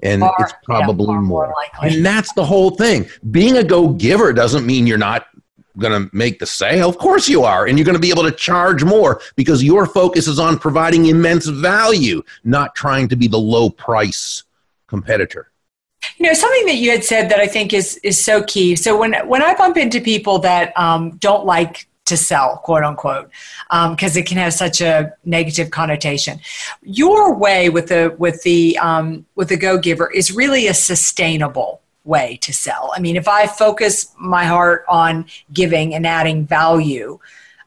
And 0.00 0.20
far, 0.20 0.34
it's 0.40 0.52
probably 0.64 1.14
yeah, 1.14 1.20
more. 1.20 1.46
more 1.48 1.54
and 1.82 2.04
that's 2.04 2.32
the 2.34 2.44
whole 2.44 2.70
thing. 2.70 3.08
Being 3.30 3.56
a 3.56 3.64
go 3.64 3.88
giver 3.88 4.32
doesn't 4.32 4.64
mean 4.64 4.86
you're 4.86 4.98
not 4.98 5.26
going 5.78 6.08
to 6.08 6.14
make 6.14 6.38
the 6.38 6.46
sale? 6.46 6.88
Of 6.88 6.98
course 6.98 7.28
you 7.28 7.44
are. 7.44 7.66
And 7.66 7.78
you're 7.78 7.84
going 7.84 7.94
to 7.94 8.00
be 8.00 8.10
able 8.10 8.24
to 8.24 8.32
charge 8.32 8.84
more 8.84 9.20
because 9.36 9.62
your 9.62 9.86
focus 9.86 10.26
is 10.26 10.38
on 10.38 10.58
providing 10.58 11.06
immense 11.06 11.46
value, 11.46 12.22
not 12.44 12.74
trying 12.74 13.08
to 13.08 13.16
be 13.16 13.28
the 13.28 13.38
low 13.38 13.70
price 13.70 14.44
competitor. 14.86 15.50
You 16.18 16.26
know, 16.26 16.32
something 16.32 16.66
that 16.66 16.76
you 16.76 16.90
had 16.90 17.04
said 17.04 17.28
that 17.30 17.40
I 17.40 17.46
think 17.46 17.72
is 17.72 17.96
is 17.98 18.22
so 18.22 18.42
key. 18.44 18.76
So 18.76 18.96
when 18.96 19.14
when 19.26 19.42
I 19.42 19.54
bump 19.54 19.76
into 19.76 20.00
people 20.00 20.38
that 20.40 20.76
um, 20.78 21.16
don't 21.18 21.44
like 21.44 21.88
to 22.08 22.16
sell, 22.16 22.58
quote 22.58 22.84
unquote, 22.84 23.30
because 23.70 24.16
um, 24.16 24.20
it 24.20 24.26
can 24.26 24.38
have 24.38 24.52
such 24.52 24.80
a 24.80 25.12
negative 25.24 25.70
connotation. 25.70 26.40
Your 26.82 27.34
way 27.34 27.68
with 27.68 27.88
the 27.88 28.14
with 28.18 28.42
the 28.42 28.78
um, 28.78 29.26
with 29.34 29.48
the 29.48 29.56
Go 29.56 29.78
Giver 29.78 30.10
is 30.10 30.32
really 30.32 30.66
a 30.66 30.74
sustainable 30.74 31.80
way 32.04 32.38
to 32.42 32.52
sell. 32.52 32.92
I 32.96 33.00
mean, 33.00 33.16
if 33.16 33.28
I 33.28 33.46
focus 33.46 34.12
my 34.18 34.44
heart 34.44 34.84
on 34.88 35.26
giving 35.52 35.94
and 35.94 36.06
adding 36.06 36.46
value, 36.46 37.18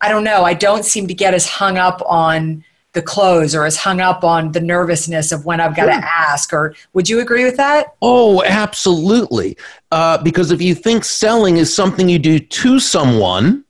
I 0.02 0.10
don't 0.10 0.24
know. 0.24 0.44
I 0.44 0.54
don't 0.54 0.84
seem 0.84 1.08
to 1.08 1.14
get 1.14 1.34
as 1.34 1.48
hung 1.48 1.78
up 1.78 2.02
on 2.06 2.64
the 2.94 3.02
close 3.02 3.56
or 3.56 3.66
as 3.66 3.78
hung 3.78 4.02
up 4.02 4.24
on 4.24 4.52
the 4.52 4.60
nervousness 4.60 5.32
of 5.32 5.46
when 5.46 5.62
I've 5.62 5.76
got 5.76 5.84
sure. 5.84 6.02
to 6.02 6.06
ask. 6.06 6.52
Or 6.52 6.76
would 6.94 7.08
you 7.08 7.22
agree 7.22 7.46
with 7.46 7.58
that? 7.58 7.96
Oh, 8.02 8.44
absolutely. 8.44 9.58
Uh, 9.92 10.22
because 10.22 10.52
if 10.52 10.62
you 10.62 10.76
think 10.76 11.06
selling 11.06 11.58
is 11.58 11.74
something 11.74 12.10
you 12.10 12.20
do 12.20 12.40
to 12.40 12.80
someone, 12.80 13.64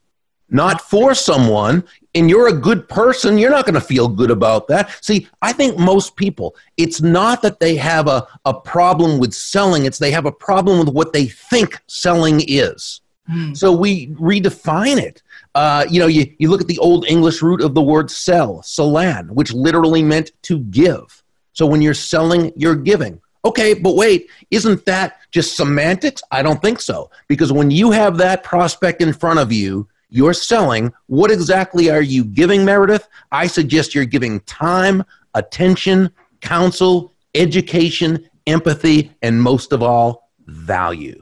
not 0.52 0.82
for 0.82 1.16
someone, 1.16 1.84
and 2.14 2.30
you're 2.30 2.50
a 2.50 2.54
good 2.54 2.88
person, 2.90 3.38
you're 3.38 3.50
not 3.50 3.66
going 3.66 3.76
to 3.76 3.82
feel 3.82 4.08
good 4.08 4.30
about 4.30 4.68
that. 4.68 5.04
See, 5.04 5.28
I 5.42 5.54
think 5.54 5.80
most 5.80 6.16
people, 6.16 6.56
it's 6.78 7.02
not 7.02 7.42
that 7.42 7.60
they 7.60 7.76
have 7.78 8.08
a, 8.08 8.28
a 8.46 8.54
problem 8.54 9.18
with 9.18 9.34
selling, 9.34 9.86
it's 9.86 9.98
they 9.98 10.12
have 10.12 10.26
a 10.26 10.32
problem 10.32 10.80
with 10.80 10.90
what 10.90 11.14
they 11.14 11.26
think 11.26 11.82
selling 11.88 12.42
is. 12.48 13.02
Mm. 13.32 13.56
So 13.56 13.72
we 13.72 14.08
redefine 14.08 14.98
it. 14.98 15.24
Uh, 15.56 15.86
you 15.90 16.00
know, 16.00 16.08
you, 16.08 16.34
you 16.38 16.50
look 16.50 16.62
at 16.62 16.68
the 16.68 16.80
old 16.80 17.06
English 17.08 17.42
root 17.42 17.62
of 17.62 17.74
the 17.74 17.82
word 17.82 18.12
sell, 18.12 18.62
salan, 18.62 19.32
which 19.32 19.54
literally 19.54 20.04
meant 20.04 20.32
to 20.44 20.60
give. 20.60 21.24
So 21.54 21.66
when 21.66 21.82
you're 21.82 21.94
selling, 21.94 22.52
you're 22.56 22.76
giving. 22.76 23.22
Okay, 23.44 23.74
but 23.74 23.96
wait, 23.96 24.30
isn't 24.52 24.86
that 24.86 25.20
just 25.32 25.56
semantics? 25.56 26.22
I 26.32 26.44
don't 26.44 26.62
think 26.62 26.80
so. 26.80 27.10
Because 27.28 27.52
when 27.52 27.72
you 27.72 27.92
have 27.92 28.18
that 28.18 28.44
prospect 28.44 29.02
in 29.02 29.14
front 29.14 29.40
of 29.40 29.52
you, 29.52 29.88
you're 30.12 30.34
selling. 30.34 30.94
What 31.08 31.32
exactly 31.32 31.90
are 31.90 32.02
you 32.02 32.24
giving, 32.24 32.64
Meredith? 32.64 33.08
I 33.32 33.48
suggest 33.48 33.96
you're 33.96 34.06
giving 34.06 34.42
time, 34.42 35.04
attention, 35.34 36.12
counsel, 36.42 37.14
education, 37.34 38.30
empathy, 38.46 39.12
and 39.22 39.42
most 39.42 39.72
of 39.72 39.82
all, 39.82 40.30
value. 40.46 41.22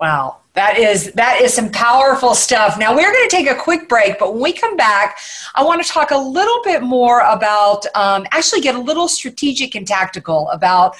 Wow. 0.00 0.38
That 0.54 0.76
is 0.76 1.12
that 1.12 1.40
is 1.40 1.54
some 1.54 1.70
powerful 1.70 2.34
stuff. 2.34 2.78
Now 2.78 2.94
we're 2.94 3.10
going 3.10 3.26
to 3.26 3.34
take 3.34 3.48
a 3.48 3.54
quick 3.54 3.88
break, 3.88 4.18
but 4.18 4.34
when 4.34 4.42
we 4.42 4.52
come 4.52 4.76
back, 4.76 5.18
I 5.54 5.64
want 5.64 5.82
to 5.82 5.88
talk 5.88 6.10
a 6.10 6.18
little 6.18 6.60
bit 6.62 6.82
more 6.82 7.20
about 7.20 7.86
um, 7.94 8.26
actually 8.32 8.60
get 8.60 8.74
a 8.74 8.80
little 8.80 9.08
strategic 9.08 9.74
and 9.74 9.86
tactical 9.86 10.50
about 10.50 10.96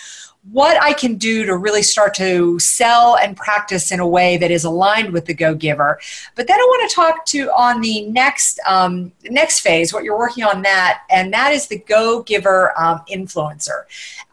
what 0.50 0.80
I 0.82 0.92
can 0.92 1.14
do 1.14 1.46
to 1.46 1.56
really 1.56 1.82
start 1.82 2.14
to 2.14 2.58
sell 2.58 3.16
and 3.16 3.36
practice 3.36 3.92
in 3.92 4.00
a 4.00 4.06
way 4.06 4.36
that 4.38 4.50
is 4.50 4.64
aligned 4.64 5.12
with 5.12 5.26
the 5.26 5.34
Go 5.34 5.54
Giver. 5.54 6.00
But 6.34 6.48
then 6.48 6.58
I 6.58 6.64
want 6.64 6.90
to 6.90 6.94
talk 6.94 7.24
to 7.26 7.50
on 7.52 7.80
the 7.80 8.06
next 8.06 8.58
um, 8.66 9.12
next 9.30 9.60
phase, 9.60 9.92
what 9.92 10.02
you're 10.02 10.18
working 10.18 10.42
on 10.42 10.62
that, 10.62 11.02
and 11.10 11.32
that 11.32 11.52
is 11.52 11.68
the 11.68 11.78
Go 11.78 12.22
Giver 12.24 12.72
um, 12.78 13.02
influencer. 13.10 13.84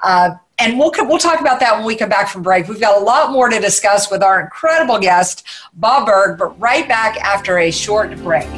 Uh, 0.02 0.32
and 0.58 0.80
we'll 0.80 0.92
we'll 1.00 1.20
talk 1.20 1.40
about 1.40 1.60
that 1.60 1.78
when 1.78 1.86
we 1.86 1.96
come 1.96 2.10
back 2.10 2.28
from 2.28 2.42
break. 2.42 2.68
We've 2.68 2.82
got 2.82 3.00
a 3.00 3.04
lot 3.04 3.32
more 3.32 3.48
to 3.50 3.60
discuss 3.60 4.10
with 4.10 4.24
our 4.24 4.42
incredible 4.42 5.00
guest, 5.00 5.46
Bob 5.74 6.08
Burg, 6.08 6.40
but 6.40 6.60
right 6.60 6.88
back 6.88 7.18
after 7.18 7.60
a 7.60 7.72
short 7.72 8.16
break. 8.18 8.50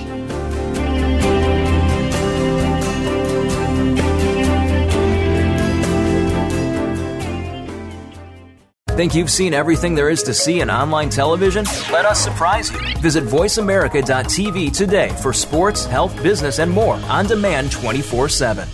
Think 8.95 9.15
you've 9.15 9.31
seen 9.31 9.53
everything 9.53 9.95
there 9.95 10.09
is 10.09 10.21
to 10.23 10.33
see 10.33 10.59
in 10.59 10.69
online 10.69 11.09
television? 11.09 11.63
Let 11.93 12.05
us 12.05 12.21
surprise 12.21 12.69
you. 12.69 12.77
Visit 12.99 13.23
VoiceAmerica.tv 13.23 14.75
today 14.75 15.15
for 15.21 15.31
sports, 15.31 15.85
health, 15.85 16.21
business, 16.21 16.59
and 16.59 16.69
more 16.69 16.95
on 16.95 17.25
demand 17.25 17.71
24 17.71 18.27
7. 18.27 18.67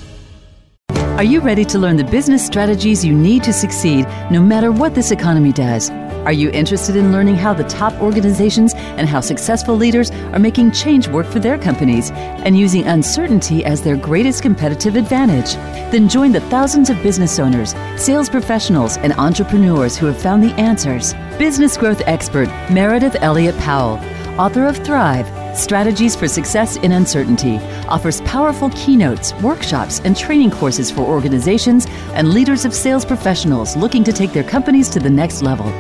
Are 0.90 1.24
you 1.24 1.40
ready 1.40 1.66
to 1.66 1.78
learn 1.78 1.98
the 1.98 2.04
business 2.04 2.44
strategies 2.44 3.06
you 3.06 3.14
need 3.14 3.44
to 3.44 3.54
succeed 3.54 4.08
no 4.32 4.42
matter 4.42 4.72
what 4.72 4.96
this 4.96 5.12
economy 5.12 5.52
does? 5.52 5.92
Are 6.28 6.34
you 6.34 6.50
interested 6.50 6.98
in 6.98 7.14
learning 7.14 7.36
how 7.36 7.54
the 7.54 7.64
top 7.64 7.94
organizations 8.02 8.74
and 8.76 9.08
how 9.08 9.22
successful 9.22 9.78
leaders 9.78 10.12
are 10.12 10.40
making 10.40 10.74
change 10.74 11.08
work 11.08 11.26
for 11.26 11.40
their 11.40 11.58
companies 11.58 12.12
and 12.12 12.60
using 12.60 12.86
uncertainty 12.86 13.64
as 13.64 13.82
their 13.82 13.96
greatest 13.96 14.42
competitive 14.42 14.98
advantage? 14.98 15.54
Then 15.90 16.10
join 16.10 16.34
the 16.34 16.42
thousands 16.42 16.90
of 16.90 17.02
business 17.02 17.40
owners, 17.40 17.74
sales 17.96 18.28
professionals, 18.28 18.98
and 18.98 19.14
entrepreneurs 19.14 19.96
who 19.96 20.06
have 20.08 20.22
found 20.22 20.44
the 20.44 20.54
answers. 20.56 21.14
Business 21.40 21.78
growth 21.78 22.02
expert 22.08 22.50
Meredith 22.70 23.16
Elliott 23.22 23.58
Powell, 23.60 23.98
author 24.38 24.66
of 24.66 24.76
Thrive 24.80 25.26
Strategies 25.58 26.14
for 26.14 26.28
Success 26.28 26.76
in 26.76 26.92
Uncertainty, 26.92 27.58
offers 27.88 28.20
powerful 28.22 28.70
keynotes, 28.72 29.34
workshops, 29.36 30.02
and 30.02 30.18
training 30.18 30.52
courses 30.52 30.92
for 30.92 31.04
organizations 31.04 31.86
and 32.16 32.34
leaders 32.34 32.66
of 32.66 32.74
sales 32.74 33.06
professionals 33.06 33.78
looking 33.78 34.04
to 34.04 34.12
take 34.12 34.34
their 34.34 34.44
companies 34.44 34.90
to 34.90 35.00
the 35.00 35.10
next 35.10 35.42
level. 35.42 35.72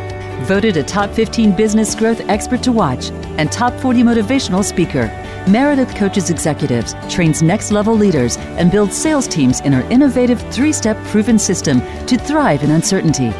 Voted 0.47 0.77
a 0.77 0.83
top 0.83 1.11
15 1.11 1.57
business 1.57 1.93
growth 1.93 2.21
expert 2.29 2.63
to 2.63 2.71
watch 2.71 3.11
and 3.37 3.51
top 3.51 3.73
40 3.81 4.01
motivational 4.01 4.63
speaker, 4.63 5.07
Meredith 5.45 5.93
coaches 5.93 6.29
executives, 6.29 6.95
trains 7.09 7.41
next 7.41 7.69
level 7.69 7.93
leaders, 7.93 8.37
and 8.55 8.71
builds 8.71 8.95
sales 8.95 9.27
teams 9.27 9.59
in 9.61 9.73
her 9.73 9.81
innovative 9.91 10.41
three 10.53 10.71
step 10.71 10.95
proven 11.07 11.37
system 11.37 11.81
to 12.05 12.17
thrive 12.17 12.63
in 12.63 12.71
uncertainty. 12.71 13.31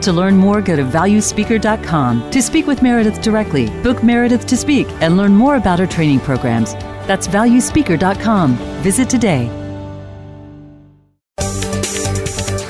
To 0.00 0.12
learn 0.12 0.36
more, 0.36 0.60
go 0.60 0.74
to 0.74 0.82
valuespeaker.com 0.82 2.28
to 2.32 2.42
speak 2.42 2.66
with 2.66 2.82
Meredith 2.82 3.20
directly, 3.20 3.70
book 3.84 4.02
Meredith 4.02 4.44
to 4.46 4.56
speak, 4.56 4.88
and 5.00 5.16
learn 5.16 5.34
more 5.34 5.56
about 5.56 5.78
her 5.78 5.86
training 5.86 6.18
programs. 6.20 6.74
That's 7.06 7.28
valuespeaker.com. 7.28 8.56
Visit 8.82 9.08
today. 9.08 9.46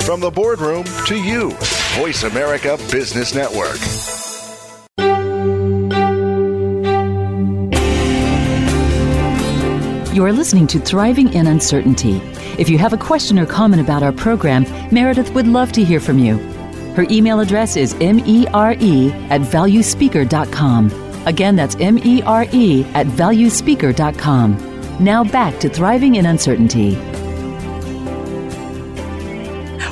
From 0.05 0.19
the 0.19 0.31
boardroom 0.31 0.83
to 1.07 1.15
you. 1.15 1.57
Voice 1.97 2.23
America 2.23 2.77
Business 2.91 3.33
Network. 3.33 3.79
You 10.13 10.23
are 10.23 10.31
listening 10.31 10.67
to 10.67 10.79
Thriving 10.79 11.33
in 11.33 11.47
Uncertainty. 11.47 12.17
If 12.59 12.69
you 12.69 12.77
have 12.77 12.93
a 12.93 12.97
question 12.97 13.39
or 13.39 13.45
comment 13.47 13.81
about 13.81 14.03
our 14.03 14.11
program, 14.11 14.65
Meredith 14.93 15.33
would 15.33 15.47
love 15.47 15.71
to 15.73 15.83
hear 15.83 15.99
from 15.99 16.19
you. 16.19 16.37
Her 16.93 17.07
email 17.09 17.39
address 17.39 17.75
is 17.75 17.93
mere 17.95 18.47
at 19.29 19.41
valuespeaker.com. 19.41 20.91
Again, 21.25 21.55
that's 21.55 21.75
mere 21.75 22.85
at 22.93 23.07
valuespeaker.com. 23.07 25.03
Now 25.03 25.23
back 25.23 25.59
to 25.61 25.69
Thriving 25.69 26.15
in 26.15 26.27
Uncertainty. 26.27 26.97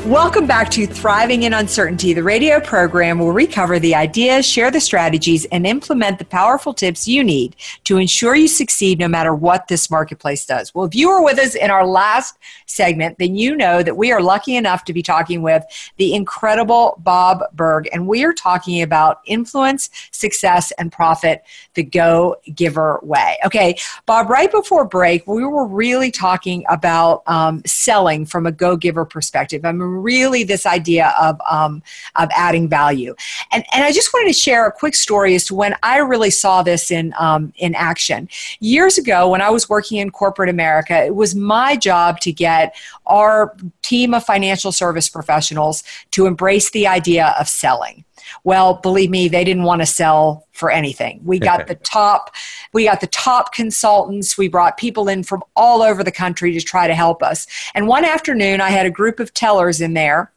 Welcome 0.08 0.48
back 0.48 0.70
to 0.70 0.88
Thriving 0.88 1.44
in 1.44 1.54
Uncertainty, 1.54 2.14
the 2.14 2.24
radio 2.24 2.62
program 2.62 3.20
where 3.20 3.34
we 3.34 3.46
cover 3.46 3.78
the 3.78 3.94
ideas, 3.94 4.46
share 4.46 4.72
the 4.72 4.80
strategies, 4.80 5.44
and 5.52 5.68
implement 5.68 6.18
the 6.18 6.24
powerful 6.24 6.74
tips 6.74 7.10
you 7.10 7.26
need 7.26 7.58
to 7.84 7.98
ensure 7.98 8.34
you 8.34 8.48
succeed 8.48 9.00
no 9.00 9.10
matter 9.10 9.36
what 9.36 9.68
this 9.68 9.92
marketplace 9.92 10.46
does. 10.46 10.74
Well, 10.74 10.86
if 10.86 10.96
you 10.96 11.10
were 11.10 11.22
with 11.22 11.38
us 11.38 11.56
in 11.56 11.70
our 11.72 11.86
last 11.86 12.38
segment, 12.68 13.18
then 13.20 13.36
you 13.36 13.54
know 13.54 13.84
that 13.84 13.98
we 13.98 14.14
are 14.14 14.22
lucky 14.22 14.56
enough 14.56 14.86
to 14.86 14.94
be 14.94 15.04
talking 15.04 15.42
with 15.42 15.66
the 15.98 16.14
incredible 16.14 16.96
Bob 17.04 17.44
Burg, 17.52 17.90
and 17.92 18.08
we 18.08 18.24
are 18.24 18.32
talking 18.32 18.82
about 18.82 19.20
influence, 19.26 19.90
success, 20.12 20.72
and 20.78 20.90
profit 20.90 21.44
the 21.74 21.84
Go 21.84 22.38
Giver 22.56 23.02
way. 23.04 23.38
Okay, 23.46 23.78
Bob, 24.06 24.30
right 24.30 24.50
before 24.50 24.86
break, 24.86 25.28
we 25.28 25.44
were 25.44 25.68
really 25.68 26.12
talking 26.12 26.64
about 26.70 27.24
um, 27.28 27.62
selling 27.66 28.26
from 28.26 28.46
a 28.46 28.54
Go 28.54 28.78
Giver 28.78 29.04
perspective. 29.04 29.66
I 29.66 29.74
mean, 29.74 29.97
really 30.04 30.44
this 30.44 30.66
idea 30.66 31.14
of, 31.20 31.40
um, 31.50 31.84
of 32.16 32.30
adding 32.36 32.68
value. 32.70 33.16
And, 33.52 33.64
and 33.74 33.84
I 33.84 33.92
just 33.92 34.14
wanted 34.14 34.34
to 34.34 34.40
share 34.40 34.68
a 34.68 34.72
quick 34.72 34.96
story 34.96 35.36
as 35.36 35.46
to 35.46 35.56
when 35.56 35.76
I 35.84 36.00
really 36.00 36.30
saw 36.30 36.64
this 36.64 36.92
in, 36.92 37.14
um, 37.20 37.54
in 37.58 37.76
action. 37.76 38.30
Years 38.60 38.98
ago, 38.98 39.30
when 39.30 39.42
I 39.42 39.50
was 39.50 39.70
working 39.70 39.98
in 39.98 40.10
corporate 40.10 40.50
America, 40.50 41.06
it 41.06 41.16
was 41.16 41.36
my 41.36 41.76
job 41.76 42.20
to 42.22 42.32
get 42.32 42.76
our 43.06 43.56
team 43.82 44.14
of 44.14 44.24
financial 44.24 44.72
service 44.72 45.10
professionals 45.10 45.84
to 46.12 46.26
embrace 46.26 46.72
the 46.72 46.88
idea 46.88 47.36
of 47.40 47.48
selling. 47.48 48.04
Well, 48.44 48.76
believe 48.76 49.10
me, 49.10 49.28
they 49.28 49.44
didn't 49.44 49.64
want 49.64 49.82
to 49.82 49.86
sell 49.86 50.48
for 50.52 50.72
anything. 50.72 51.22
We 51.24 51.40
got 51.40 51.68
the 51.68 51.76
top 51.76 52.34
we 52.74 52.86
got 52.86 53.02
the 53.02 53.08
top 53.08 53.54
consultants. 53.54 54.38
We 54.38 54.48
brought 54.48 54.78
people 54.78 55.08
in 55.08 55.24
from 55.24 55.44
all 55.56 55.82
over 55.82 56.04
the 56.04 56.12
country 56.12 56.54
to 56.54 56.62
try 56.62 56.88
to 56.88 56.96
help 56.96 57.24
us. 57.24 57.48
And 57.74 57.88
one 57.88 58.06
afternoon 58.06 58.62
I 58.62 58.70
had 58.70 58.86
a 58.86 58.92
group 58.92 59.20
of 59.20 59.34
tellers 59.34 59.82
in 59.82 59.94
there 59.94 60.32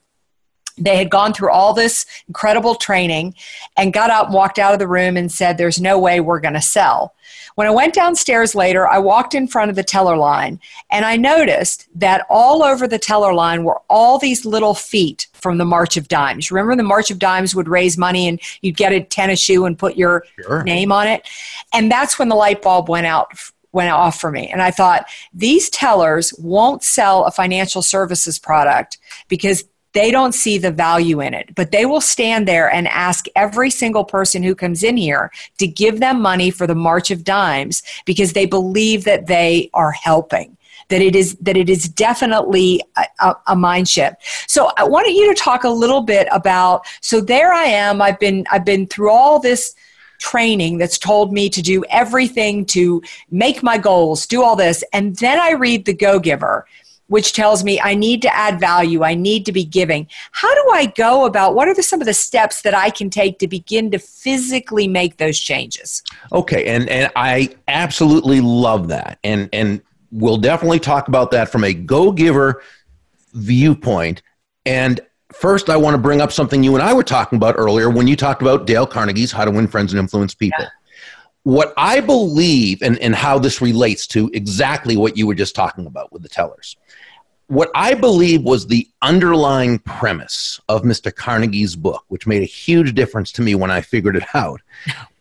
they 0.79 0.97
had 0.97 1.11
gone 1.11 1.35
through 1.35 1.51
all 1.51 1.75
this 1.75 2.07
incredible 2.27 2.75
training 2.75 3.35
and 3.77 3.93
got 3.93 4.11
up 4.11 4.27
and 4.27 4.35
walked 4.35 4.59
out 4.59 4.73
of 4.73 4.79
the 4.79 4.89
room 4.89 5.17
and 5.17 5.31
said 5.31 5.59
there's 5.59 5.81
no 5.81 5.99
way 5.99 6.21
we're 6.21 6.41
going 6.41 6.55
to 6.55 6.61
sell 6.61 7.15
when 7.55 7.67
i 7.67 7.71
went 7.71 7.95
downstairs 7.95 8.55
later 8.55 8.87
i 8.89 8.99
walked 8.99 9.35
in 9.35 9.47
front 9.47 9.71
of 9.71 9.77
the 9.77 9.83
teller 9.83 10.17
line 10.17 10.61
and 10.91 11.05
i 11.05 11.17
noticed 11.17 11.89
that 11.95 12.27
all 12.29 12.63
over 12.63 12.87
the 12.87 12.99
teller 12.99 13.33
line 13.33 13.65
were 13.65 13.81
all 13.89 14.19
these 14.19 14.45
little 14.45 14.75
feet 14.75 15.27
from 15.33 15.59
the 15.59 15.65
march 15.65 15.97
of 15.97 16.09
dimes 16.09 16.51
remember 16.51 16.77
the 16.77 16.83
march 16.83 17.11
of 17.11 17.19
dimes 17.19 17.55
would 17.55 17.69
raise 17.69 17.97
money 17.97 18.29
and 18.29 18.41
you'd 18.63 18.77
get 18.77 18.93
a 18.93 19.01
tennis 19.01 19.41
shoe 19.41 19.65
and 19.65 19.79
put 19.79 19.97
your 19.97 20.25
sure. 20.43 20.63
name 20.65 20.93
on 20.93 21.07
it 21.07 21.29
and 21.73 21.91
that's 21.91 22.19
when 22.19 22.29
the 22.29 22.37
light 22.37 22.63
bulb 22.63 22.89
went 22.89 23.07
out 23.07 23.33
went 23.73 23.91
off 23.91 24.21
for 24.21 24.31
me. 24.31 24.49
And 24.49 24.63
I 24.63 24.71
thought, 24.71 25.07
these 25.33 25.71
tellers 25.71 26.35
won't 26.39 26.83
sell 26.83 27.25
a 27.25 27.31
financial 27.31 27.83
services 27.83 28.39
product 28.39 28.99
because 29.29 29.65
they 29.93 30.11
don't 30.11 30.33
see 30.33 30.59
the 30.59 30.71
value 30.71 31.21
in 31.21 31.35
it, 31.35 31.55
but 31.55 31.73
they 31.73 31.87
will 31.87 32.01
stand 32.01 32.47
there 32.47 32.73
and 32.73 32.87
ask 32.89 33.27
every 33.35 33.71
single 33.71 34.05
person 34.05 34.43
who 34.43 34.55
comes 34.55 34.83
in 34.83 34.97
here 34.97 35.31
to 35.59 35.67
give 35.67 36.01
them 36.01 36.21
money 36.21 36.51
for 36.51 36.67
the 36.67 36.75
March 36.75 37.11
of 37.11 37.25
Dimes 37.25 37.83
because 38.05 38.33
they 38.33 38.47
believe 38.47 39.05
that 39.05 39.27
they 39.27 39.71
are 39.75 39.93
helping. 39.93 40.57
That 40.89 41.03
it 41.03 41.15
is 41.15 41.37
that 41.37 41.57
it 41.57 41.71
is 41.71 41.89
definitely 41.89 42.83
a, 43.21 43.35
a 43.47 43.55
mind 43.55 43.89
shift. 43.89 44.17
So 44.49 44.73
I 44.77 44.83
wanted 44.83 45.13
you 45.13 45.33
to 45.33 45.41
talk 45.41 45.63
a 45.63 45.69
little 45.69 46.01
bit 46.03 46.27
about. 46.33 46.85
So 47.01 47.21
there 47.21 47.53
I 47.53 47.65
am. 47.65 48.03
I've 48.03 48.19
been 48.19 48.45
I've 48.51 48.65
been 48.65 48.89
through 48.89 49.11
all 49.11 49.39
this 49.39 49.77
training 50.19 50.79
that's 50.79 50.99
told 50.99 51.33
me 51.33 51.49
to 51.49 51.63
do 51.63 51.85
everything 51.91 52.67
to 52.67 53.03
make 53.31 53.63
my 53.63 53.79
goals, 53.79 54.27
do 54.27 54.43
all 54.43 54.57
this, 54.57 54.83
and 54.93 55.17
then 55.17 55.39
I 55.39 55.53
read 55.53 55.85
the 55.85 55.95
Go 55.95 56.19
Giver 56.19 56.67
which 57.11 57.33
tells 57.33 57.65
me 57.65 57.81
I 57.81 57.97
need 57.97 58.23
to 58.23 58.35
add 58.35 58.61
value, 58.61 59.03
I 59.03 59.15
need 59.15 59.45
to 59.47 59.53
be 59.53 59.65
giving. 59.65 60.07
How 60.31 60.55
do 60.55 60.71
I 60.73 60.87
go 60.87 61.25
about 61.27 61.57
what 61.57 61.67
are 61.67 61.75
the, 61.75 61.83
some 61.83 62.01
of 62.01 62.07
the 62.07 62.15
steps 62.15 62.63
that 62.63 62.73
I 62.73 62.89
can 62.89 63.11
take 63.11 63.41
to 63.41 63.49
begin 63.49 63.91
to 63.91 63.99
physically 63.99 64.87
make 64.87 65.17
those 65.17 65.39
changes? 65.39 66.05
Okay, 66.33 66.67
and 66.67 66.89
and 66.89 67.11
I 67.17 67.57
absolutely 67.67 68.41
love 68.41 68.89
that. 68.89 69.19
And 69.25 69.49
and 69.53 69.83
we'll 70.13 70.37
definitely 70.37 70.79
talk 70.79 71.09
about 71.09 71.33
that 71.33 71.49
from 71.51 71.65
a 71.65 71.75
go-giver 71.75 72.63
viewpoint. 73.35 74.23
And 74.65 75.01
first 75.33 75.69
I 75.69 75.77
want 75.77 75.95
to 75.95 75.99
bring 75.99 76.21
up 76.21 76.31
something 76.31 76.63
you 76.63 76.75
and 76.75 76.83
I 76.83 76.95
were 76.95 77.03
talking 77.03 77.39
about 77.39 77.57
earlier 77.59 77.91
when 77.91 78.07
you 78.07 78.15
talked 78.15 78.41
about 78.41 78.69
Dale 78.69 78.87
Carnegie's 78.87 79.33
How 79.33 79.45
to 79.45 79.51
Win 79.51 79.67
Friends 79.67 79.93
and 79.93 79.99
Influence 79.99 80.35
People. 80.35 80.63
Yeah 80.63 80.69
what 81.43 81.73
I 81.77 82.01
believe 82.01 82.83
and, 82.83 82.99
and 82.99 83.15
how 83.15 83.39
this 83.39 83.63
relates 83.63 84.07
to 84.09 84.31
exactly 84.35 84.97
what 84.97 85.17
you 85.17 85.27
were 85.27 85.35
just 85.35 85.55
talking 85.55 85.87
about 85.87 86.13
with 86.13 86.23
the 86.23 86.29
tellers 86.29 86.77
what 87.51 87.69
I 87.75 87.95
believe 87.95 88.45
was 88.45 88.69
the 88.69 88.89
underlying 89.03 89.81
premise 89.81 90.61
of 90.69 90.83
Mr. 90.83 91.13
Carnegie's 91.13 91.75
book, 91.75 92.05
which 92.07 92.25
made 92.25 92.43
a 92.43 92.47
huge 92.47 92.95
difference 92.95 93.33
to 93.33 93.43
me 93.43 93.57
when 93.57 93.73
I 93.73 93.81
figured 93.81 94.15
it 94.15 94.23
out, 94.35 94.61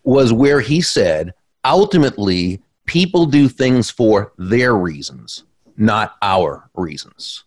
was 0.03 0.31
where 0.31 0.61
he 0.61 0.79
said, 0.79 1.33
ultimately, 1.65 2.61
people 2.85 3.25
do 3.25 3.49
things 3.49 3.89
for 3.89 4.31
their 4.37 4.75
reasons, 4.75 5.43
not 5.75 6.17
our 6.21 6.69
reasons. 6.75 7.45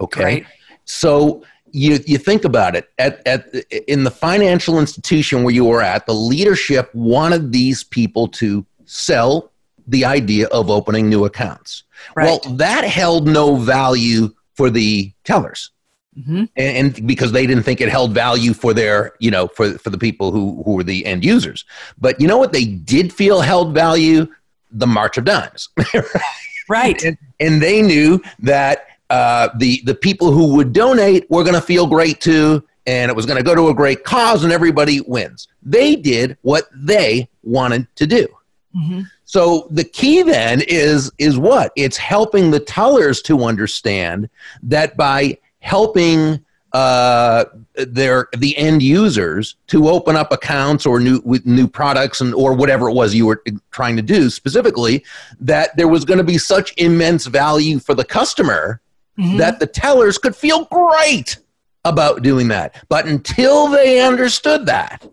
Okay? 0.00 0.24
Right. 0.24 0.46
So 0.84 1.42
you, 1.72 1.98
you 2.06 2.16
think 2.16 2.44
about 2.44 2.76
it 2.76 2.92
at, 2.98 3.26
at 3.26 3.52
in 3.88 4.04
the 4.04 4.10
financial 4.12 4.78
institution 4.78 5.42
where 5.42 5.52
you 5.52 5.64
were 5.64 5.82
at 5.82 6.06
the 6.06 6.14
leadership 6.14 6.94
wanted 6.94 7.50
these 7.50 7.82
people 7.82 8.28
to 8.28 8.64
sell 8.84 9.51
the 9.86 10.04
idea 10.04 10.46
of 10.48 10.70
opening 10.70 11.08
new 11.08 11.24
accounts 11.24 11.84
Right. 12.14 12.26
Well, 12.26 12.54
that 12.56 12.84
held 12.84 13.26
no 13.26 13.56
value 13.56 14.34
for 14.54 14.70
the 14.70 15.12
tellers. 15.24 15.70
Mm-hmm. 16.18 16.44
And, 16.56 16.96
and, 16.96 17.06
because 17.06 17.32
they 17.32 17.46
didn't 17.46 17.62
think 17.62 17.80
it 17.80 17.88
held 17.88 18.12
value 18.12 18.52
for 18.52 18.74
their, 18.74 19.14
you 19.18 19.30
know, 19.30 19.48
for, 19.48 19.78
for 19.78 19.88
the 19.88 19.96
people 19.96 20.30
who, 20.30 20.62
who 20.64 20.74
were 20.74 20.82
the 20.82 21.06
end 21.06 21.24
users. 21.24 21.64
But 21.98 22.20
you 22.20 22.28
know 22.28 22.36
what 22.36 22.52
they 22.52 22.66
did 22.66 23.12
feel 23.12 23.40
held 23.40 23.72
value? 23.72 24.26
The 24.72 24.86
March 24.86 25.16
of 25.16 25.24
Dimes. 25.24 25.70
right. 26.68 27.02
And, 27.02 27.16
and, 27.40 27.62
they 27.62 27.80
knew 27.80 28.22
that 28.40 28.88
uh, 29.08 29.48
the, 29.56 29.80
the 29.84 29.94
people 29.94 30.32
who 30.32 30.54
would 30.54 30.74
donate 30.74 31.30
were 31.30 31.44
going 31.44 31.54
to 31.54 31.62
feel 31.62 31.86
great 31.86 32.20
too, 32.20 32.62
and 32.86 33.10
it 33.10 33.14
was 33.14 33.24
going 33.24 33.38
to 33.38 33.42
go 33.42 33.54
to 33.54 33.68
a 33.68 33.74
great 33.74 34.04
cause, 34.04 34.44
and 34.44 34.52
everybody 34.52 35.00
wins. 35.02 35.48
They 35.62 35.96
did 35.96 36.36
what 36.42 36.64
they 36.74 37.28
wanted 37.42 37.86
to 37.96 38.06
do. 38.06 38.28
Mm-hmm. 38.76 39.02
So 39.32 39.66
the 39.70 39.84
key 39.84 40.22
then 40.22 40.60
is 40.68 41.10
is 41.16 41.38
what? 41.38 41.72
It's 41.74 41.96
helping 41.96 42.50
the 42.50 42.60
tellers 42.60 43.22
to 43.22 43.44
understand 43.44 44.28
that 44.62 44.94
by 44.94 45.38
helping 45.60 46.44
uh, 46.74 47.46
their 47.74 48.28
the 48.36 48.54
end 48.58 48.82
users 48.82 49.56
to 49.68 49.88
open 49.88 50.16
up 50.16 50.32
accounts 50.32 50.84
or 50.84 51.00
new 51.00 51.22
with 51.24 51.46
new 51.46 51.66
products 51.66 52.20
and 52.20 52.34
or 52.34 52.52
whatever 52.52 52.90
it 52.90 52.92
was 52.92 53.14
you 53.14 53.24
were 53.24 53.42
trying 53.70 53.96
to 53.96 54.02
do 54.02 54.28
specifically 54.28 55.02
that 55.40 55.74
there 55.78 55.88
was 55.88 56.04
going 56.04 56.18
to 56.18 56.24
be 56.24 56.36
such 56.36 56.74
immense 56.76 57.24
value 57.24 57.78
for 57.78 57.94
the 57.94 58.04
customer 58.04 58.82
mm-hmm. 59.18 59.38
that 59.38 59.58
the 59.58 59.66
tellers 59.66 60.18
could 60.18 60.36
feel 60.36 60.66
great 60.66 61.38
about 61.86 62.20
doing 62.20 62.48
that 62.48 62.84
but 62.90 63.06
until 63.06 63.66
they 63.68 64.02
understood 64.02 64.66
that 64.66 65.06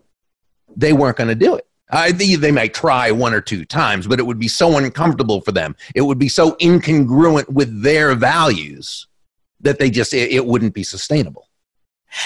they 0.76 0.92
weren't 0.92 1.16
going 1.16 1.28
to 1.28 1.34
do 1.34 1.54
it 1.54 1.66
I 1.90 2.12
think 2.12 2.40
they 2.40 2.52
might 2.52 2.74
try 2.74 3.10
one 3.10 3.34
or 3.34 3.40
two 3.40 3.64
times, 3.64 4.06
but 4.06 4.18
it 4.18 4.26
would 4.26 4.38
be 4.38 4.48
so 4.48 4.78
uncomfortable 4.78 5.40
for 5.40 5.52
them. 5.52 5.76
It 5.94 6.02
would 6.02 6.18
be 6.18 6.28
so 6.28 6.52
incongruent 6.52 7.48
with 7.48 7.82
their 7.82 8.14
values 8.14 9.06
that 9.60 9.78
they 9.78 9.90
just 9.90 10.14
it, 10.14 10.32
it 10.32 10.46
wouldn't 10.46 10.74
be 10.74 10.82
sustainable. 10.82 11.48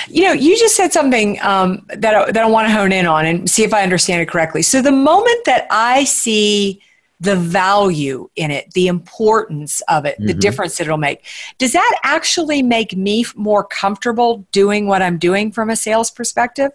You 0.08 0.24
know, 0.24 0.32
you 0.32 0.56
just 0.58 0.76
said 0.76 0.92
something 0.92 1.40
um, 1.42 1.86
that 1.88 2.14
I, 2.14 2.30
that 2.32 2.42
I 2.42 2.48
want 2.48 2.68
to 2.68 2.74
hone 2.74 2.92
in 2.92 3.06
on 3.06 3.26
and 3.26 3.50
see 3.50 3.64
if 3.64 3.74
I 3.74 3.82
understand 3.82 4.22
it 4.22 4.28
correctly. 4.28 4.62
So 4.62 4.80
the 4.80 4.92
moment 4.92 5.44
that 5.44 5.66
I 5.70 6.04
see 6.04 6.80
the 7.20 7.36
value 7.36 8.28
in 8.36 8.50
it, 8.50 8.70
the 8.72 8.86
importance 8.86 9.80
of 9.88 10.04
it, 10.04 10.16
mm-hmm. 10.16 10.26
the 10.26 10.34
difference 10.34 10.76
that 10.76 10.84
it'll 10.84 10.96
make. 10.98 11.24
Does 11.58 11.72
that 11.72 12.00
actually 12.02 12.62
make 12.62 12.96
me 12.96 13.24
more 13.34 13.64
comfortable 13.64 14.46
doing 14.52 14.86
what 14.86 15.02
I'm 15.02 15.18
doing 15.18 15.52
from 15.52 15.70
a 15.70 15.76
sales 15.76 16.10
perspective? 16.10 16.72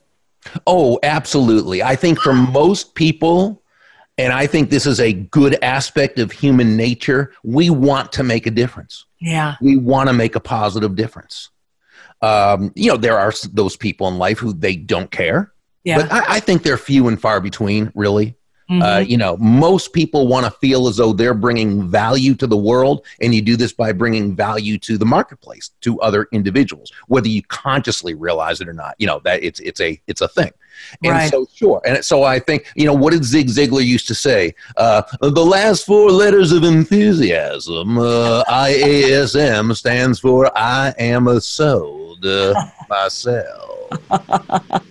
Oh, 0.68 1.00
absolutely. 1.04 1.84
I 1.84 1.96
think 1.96 2.20
for 2.20 2.34
most 2.34 2.96
people, 2.96 3.64
and 4.18 4.34
I 4.34 4.48
think 4.48 4.70
this 4.70 4.86
is 4.86 5.00
a 5.00 5.14
good 5.14 5.58
aspect 5.64 6.20
of 6.20 6.32
human 6.32 6.76
nature, 6.76 7.34
we 7.44 7.70
want 7.70 8.12
to 8.14 8.24
make 8.24 8.48
a 8.48 8.52
difference. 8.52 9.06
Yeah. 9.20 9.56
We 9.62 9.78
want 9.78 10.10
to 10.10 10.14
make 10.14 10.36
a 10.36 10.40
positive 10.40 10.96
difference. 10.96 11.50
Um, 12.22 12.74
you 12.76 12.92
know, 12.92 12.98
there 12.98 13.18
are 13.18 13.34
those 13.54 13.78
people 13.78 14.08
in 14.08 14.18
life 14.18 14.40
who 14.40 14.54
they 14.54 14.76
don't 14.76 15.10
care. 15.10 15.54
Yeah. 15.84 15.98
But 16.00 16.12
I, 16.12 16.36
I 16.36 16.40
think 16.40 16.64
they're 16.64 16.78
few 16.78 17.08
and 17.08 17.20
far 17.20 17.40
between, 17.40 17.92
really. 17.96 18.36
Uh, 18.70 18.74
mm-hmm. 18.74 18.82
Uh, 18.84 19.00
you 19.00 19.18
know, 19.18 19.36
most 19.38 19.94
people 19.94 20.28
want 20.28 20.46
to 20.46 20.52
feel 20.52 20.88
as 20.88 20.98
though 20.98 21.12
they're 21.12 21.34
bringing 21.34 21.88
value 21.88 22.36
to 22.36 22.46
the 22.46 22.58
world, 22.58 23.04
and 23.20 23.34
you 23.34 23.42
do 23.42 23.58
this 23.58 23.74
by 23.74 23.92
bringing 23.92 24.36
value 24.36 24.78
to 24.78 24.98
the 24.98 25.06
marketplace, 25.06 25.72
to 25.82 26.00
other 26.02 26.28
individuals, 26.32 26.92
whether 27.08 27.28
you 27.28 27.42
consciously 27.44 28.14
realize 28.14 28.62
it 28.62 28.70
or 28.70 28.74
not. 28.74 28.96
You 29.00 29.08
know 29.08 29.22
that 29.24 29.44
it's 29.44 29.60
it's 29.60 29.82
a 29.82 30.00
it's 30.08 30.22
a 30.22 30.28
thing. 30.28 30.52
And 31.04 31.12
right. 31.14 31.32
so, 31.32 31.48
sure. 31.54 31.82
And 31.86 32.04
so 32.04 32.24
I 32.24 32.40
think, 32.40 32.72
you 32.76 32.86
know, 32.86 32.94
what 32.94 33.12
did 33.12 33.24
Zig 33.24 33.48
Ziglar 33.48 33.86
used 33.86 34.08
to 34.08 34.16
say? 34.16 34.56
Uh, 34.78 35.02
the 35.20 35.46
last 35.46 35.86
four 35.86 36.10
letters 36.10 36.52
of 36.52 36.64
enthusiasm, 36.64 37.98
uh, 37.98 38.44
IASM, 38.46 39.76
stands 39.76 40.20
for 40.20 40.58
I 40.58 40.94
am 40.98 41.28
a 41.28 41.42
sold 41.42 42.26
uh, 42.26 42.54
myself. 42.90 43.92
and 44.10 44.82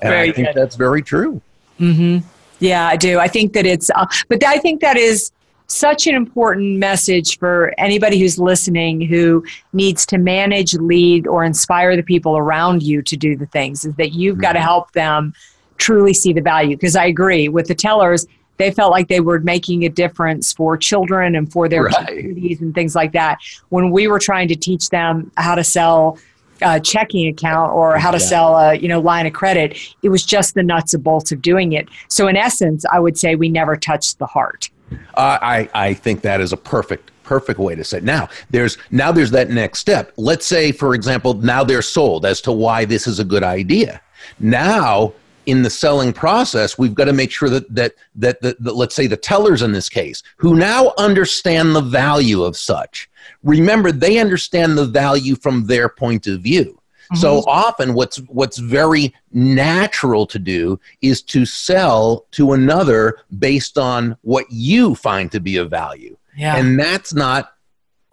very 0.00 0.30
I 0.30 0.32
think 0.32 0.48
good. 0.48 0.56
that's 0.56 0.76
very 0.76 1.02
true. 1.02 1.40
Mm-hmm. 1.80 2.26
Yeah, 2.60 2.86
I 2.86 2.96
do. 2.96 3.18
I 3.18 3.28
think 3.28 3.52
that 3.52 3.66
it's, 3.66 3.90
uh, 3.90 4.06
but 4.28 4.44
I 4.44 4.58
think 4.58 4.80
that 4.80 4.96
is 4.96 5.32
such 5.66 6.06
an 6.06 6.14
important 6.14 6.78
message 6.78 7.38
for 7.38 7.72
anybody 7.78 8.18
who's 8.18 8.38
listening 8.38 9.00
who 9.00 9.44
needs 9.72 10.04
to 10.06 10.18
manage, 10.18 10.74
lead, 10.74 11.26
or 11.26 11.42
inspire 11.44 11.96
the 11.96 12.02
people 12.02 12.36
around 12.36 12.82
you 12.82 13.02
to 13.02 13.16
do 13.16 13.36
the 13.36 13.46
things 13.46 13.84
is 13.84 13.94
that 13.96 14.12
you've 14.12 14.34
mm-hmm. 14.34 14.42
got 14.42 14.52
to 14.52 14.60
help 14.60 14.92
them 14.92 15.32
truly 15.78 16.12
see 16.12 16.32
the 16.32 16.40
value. 16.40 16.76
Because 16.76 16.96
I 16.96 17.06
agree 17.06 17.48
with 17.48 17.66
the 17.66 17.74
tellers, 17.74 18.26
they 18.56 18.70
felt 18.70 18.92
like 18.92 19.08
they 19.08 19.20
were 19.20 19.40
making 19.40 19.84
a 19.84 19.88
difference 19.88 20.52
for 20.52 20.76
children 20.76 21.34
and 21.34 21.50
for 21.50 21.68
their 21.68 21.84
right. 21.84 22.06
communities 22.06 22.60
and 22.60 22.74
things 22.74 22.94
like 22.94 23.12
that. 23.12 23.38
When 23.70 23.90
we 23.90 24.06
were 24.06 24.18
trying 24.18 24.48
to 24.48 24.56
teach 24.56 24.90
them 24.90 25.32
how 25.36 25.54
to 25.54 25.64
sell 25.64 26.18
a 26.62 26.80
checking 26.80 27.28
account 27.28 27.72
or 27.72 27.98
how 27.98 28.10
to 28.10 28.20
sell 28.20 28.56
a 28.56 28.74
you 28.74 28.88
know 28.88 29.00
line 29.00 29.26
of 29.26 29.32
credit 29.32 29.76
it 30.02 30.08
was 30.08 30.24
just 30.24 30.54
the 30.54 30.62
nuts 30.62 30.94
and 30.94 31.02
bolts 31.02 31.32
of 31.32 31.42
doing 31.42 31.72
it. 31.72 31.88
So 32.08 32.28
in 32.28 32.36
essence 32.36 32.84
i 32.92 32.98
would 32.98 33.18
say 33.18 33.34
we 33.34 33.48
never 33.48 33.76
touched 33.76 34.18
the 34.18 34.26
heart. 34.26 34.70
Uh, 35.14 35.38
i 35.42 35.68
i 35.74 35.94
think 35.94 36.22
that 36.22 36.40
is 36.40 36.52
a 36.52 36.56
perfect 36.56 37.10
perfect 37.22 37.58
way 37.58 37.74
to 37.74 37.82
say 37.82 37.98
it. 37.98 38.04
now 38.04 38.28
there's 38.50 38.76
now 38.90 39.10
there's 39.10 39.30
that 39.30 39.50
next 39.50 39.78
step. 39.78 40.12
Let's 40.16 40.46
say 40.46 40.72
for 40.72 40.94
example 40.94 41.34
now 41.34 41.64
they're 41.64 41.82
sold 41.82 42.26
as 42.26 42.40
to 42.42 42.52
why 42.52 42.84
this 42.84 43.06
is 43.06 43.18
a 43.18 43.24
good 43.24 43.42
idea. 43.42 44.00
Now 44.38 45.14
in 45.46 45.62
the 45.62 45.70
selling 45.70 46.12
process, 46.12 46.78
we've 46.78 46.94
got 46.94 47.04
to 47.04 47.12
make 47.12 47.30
sure 47.30 47.48
that 47.50 47.72
that 47.74 47.94
that, 48.16 48.40
that, 48.42 48.62
that 48.62 48.76
let's 48.76 48.94
say 48.94 49.06
the 49.06 49.16
tellers 49.16 49.62
in 49.62 49.72
this 49.72 49.88
case, 49.88 50.22
who 50.36 50.54
now 50.54 50.92
understand 50.98 51.74
the 51.74 51.80
value 51.80 52.42
of 52.42 52.56
such, 52.56 53.10
remember 53.44 53.92
they 53.92 54.18
understand 54.18 54.76
the 54.76 54.86
value 54.86 55.36
from 55.36 55.66
their 55.66 55.88
point 55.88 56.26
of 56.26 56.40
view. 56.40 56.80
Mm-hmm. 57.04 57.16
So 57.16 57.44
often 57.46 57.94
what's 57.94 58.16
what's 58.28 58.58
very 58.58 59.14
natural 59.32 60.26
to 60.26 60.38
do 60.38 60.80
is 61.02 61.22
to 61.22 61.44
sell 61.44 62.26
to 62.32 62.52
another 62.52 63.18
based 63.38 63.78
on 63.78 64.16
what 64.22 64.46
you 64.50 64.94
find 64.94 65.30
to 65.32 65.40
be 65.40 65.56
of 65.56 65.70
value. 65.70 66.16
Yeah. 66.36 66.56
And 66.56 66.78
that's 66.78 67.14
not 67.14 67.53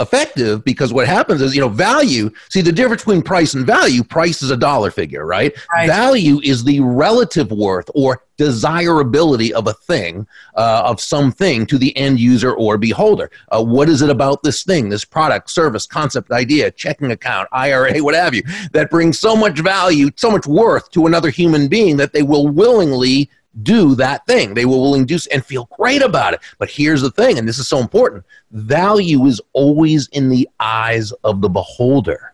effective 0.02 0.64
because 0.64 0.92
what 0.92 1.08
happens 1.08 1.42
is 1.42 1.56
you 1.56 1.62
know 1.62 1.70
value 1.70 2.30
see 2.50 2.62
the 2.62 2.72
difference 2.72 3.04
between 3.04 3.22
price 3.22 3.54
and 3.54 3.66
value 3.66 4.04
price 4.04 4.42
is 4.42 4.52
a 4.52 4.58
dollar 4.58 4.92
figure 4.92 5.26
right, 5.26 5.54
right. 5.74 5.88
value 5.88 6.40
is 6.44 6.64
the 6.64 6.80
relative 6.80 7.52
worth 7.52 7.90
or 7.94 8.24
desirability 8.38 9.54
of 9.54 9.68
a 9.68 9.74
thing 9.74 10.28
uh, 10.56 10.82
of 10.86 11.00
something 11.00 11.66
to 11.66 11.78
the 11.78 11.96
end 11.96 12.20
user 12.20 12.54
or 12.54 12.78
beholder 12.78 13.30
uh, 13.50 13.64
what 13.64 13.88
is 13.88 14.02
it 14.02 14.10
about 14.10 14.42
this 14.44 14.64
thing 14.64 14.90
this 14.90 15.06
product 15.06 15.50
service 15.50 15.86
concept 15.86 16.32
idea 16.32 16.72
checking 16.72 17.12
account 17.12 17.48
ira 17.52 17.98
what 18.00 18.16
have 18.16 18.34
you 18.34 18.42
that 18.72 18.90
brings 18.90 19.20
so 19.20 19.36
much 19.36 19.60
value 19.60 20.10
so 20.16 20.32
much 20.32 20.48
worth 20.48 20.90
to 20.92 21.06
another 21.06 21.30
human 21.30 21.68
being 21.68 21.98
that 21.98 22.14
they 22.14 22.24
will 22.24 22.48
willingly 22.48 23.30
do 23.64 23.96
that 23.96 24.26
thing. 24.26 24.54
They 24.54 24.66
to 24.66 25.06
do 25.06 25.28
and 25.28 25.46
feel 25.46 25.68
great 25.78 26.02
about 26.02 26.34
it. 26.34 26.40
But 26.58 26.70
here's 26.70 27.02
the 27.02 27.12
thing, 27.12 27.38
and 27.38 27.48
this 27.48 27.60
is 27.60 27.68
so 27.68 27.80
important 27.80 28.26
value 28.52 29.26
is 29.26 29.42
always 29.54 30.08
in 30.10 30.30
the 30.30 30.48
eyes 30.60 31.12
of 31.24 31.42
the 31.42 31.50
beholder. 31.50 32.34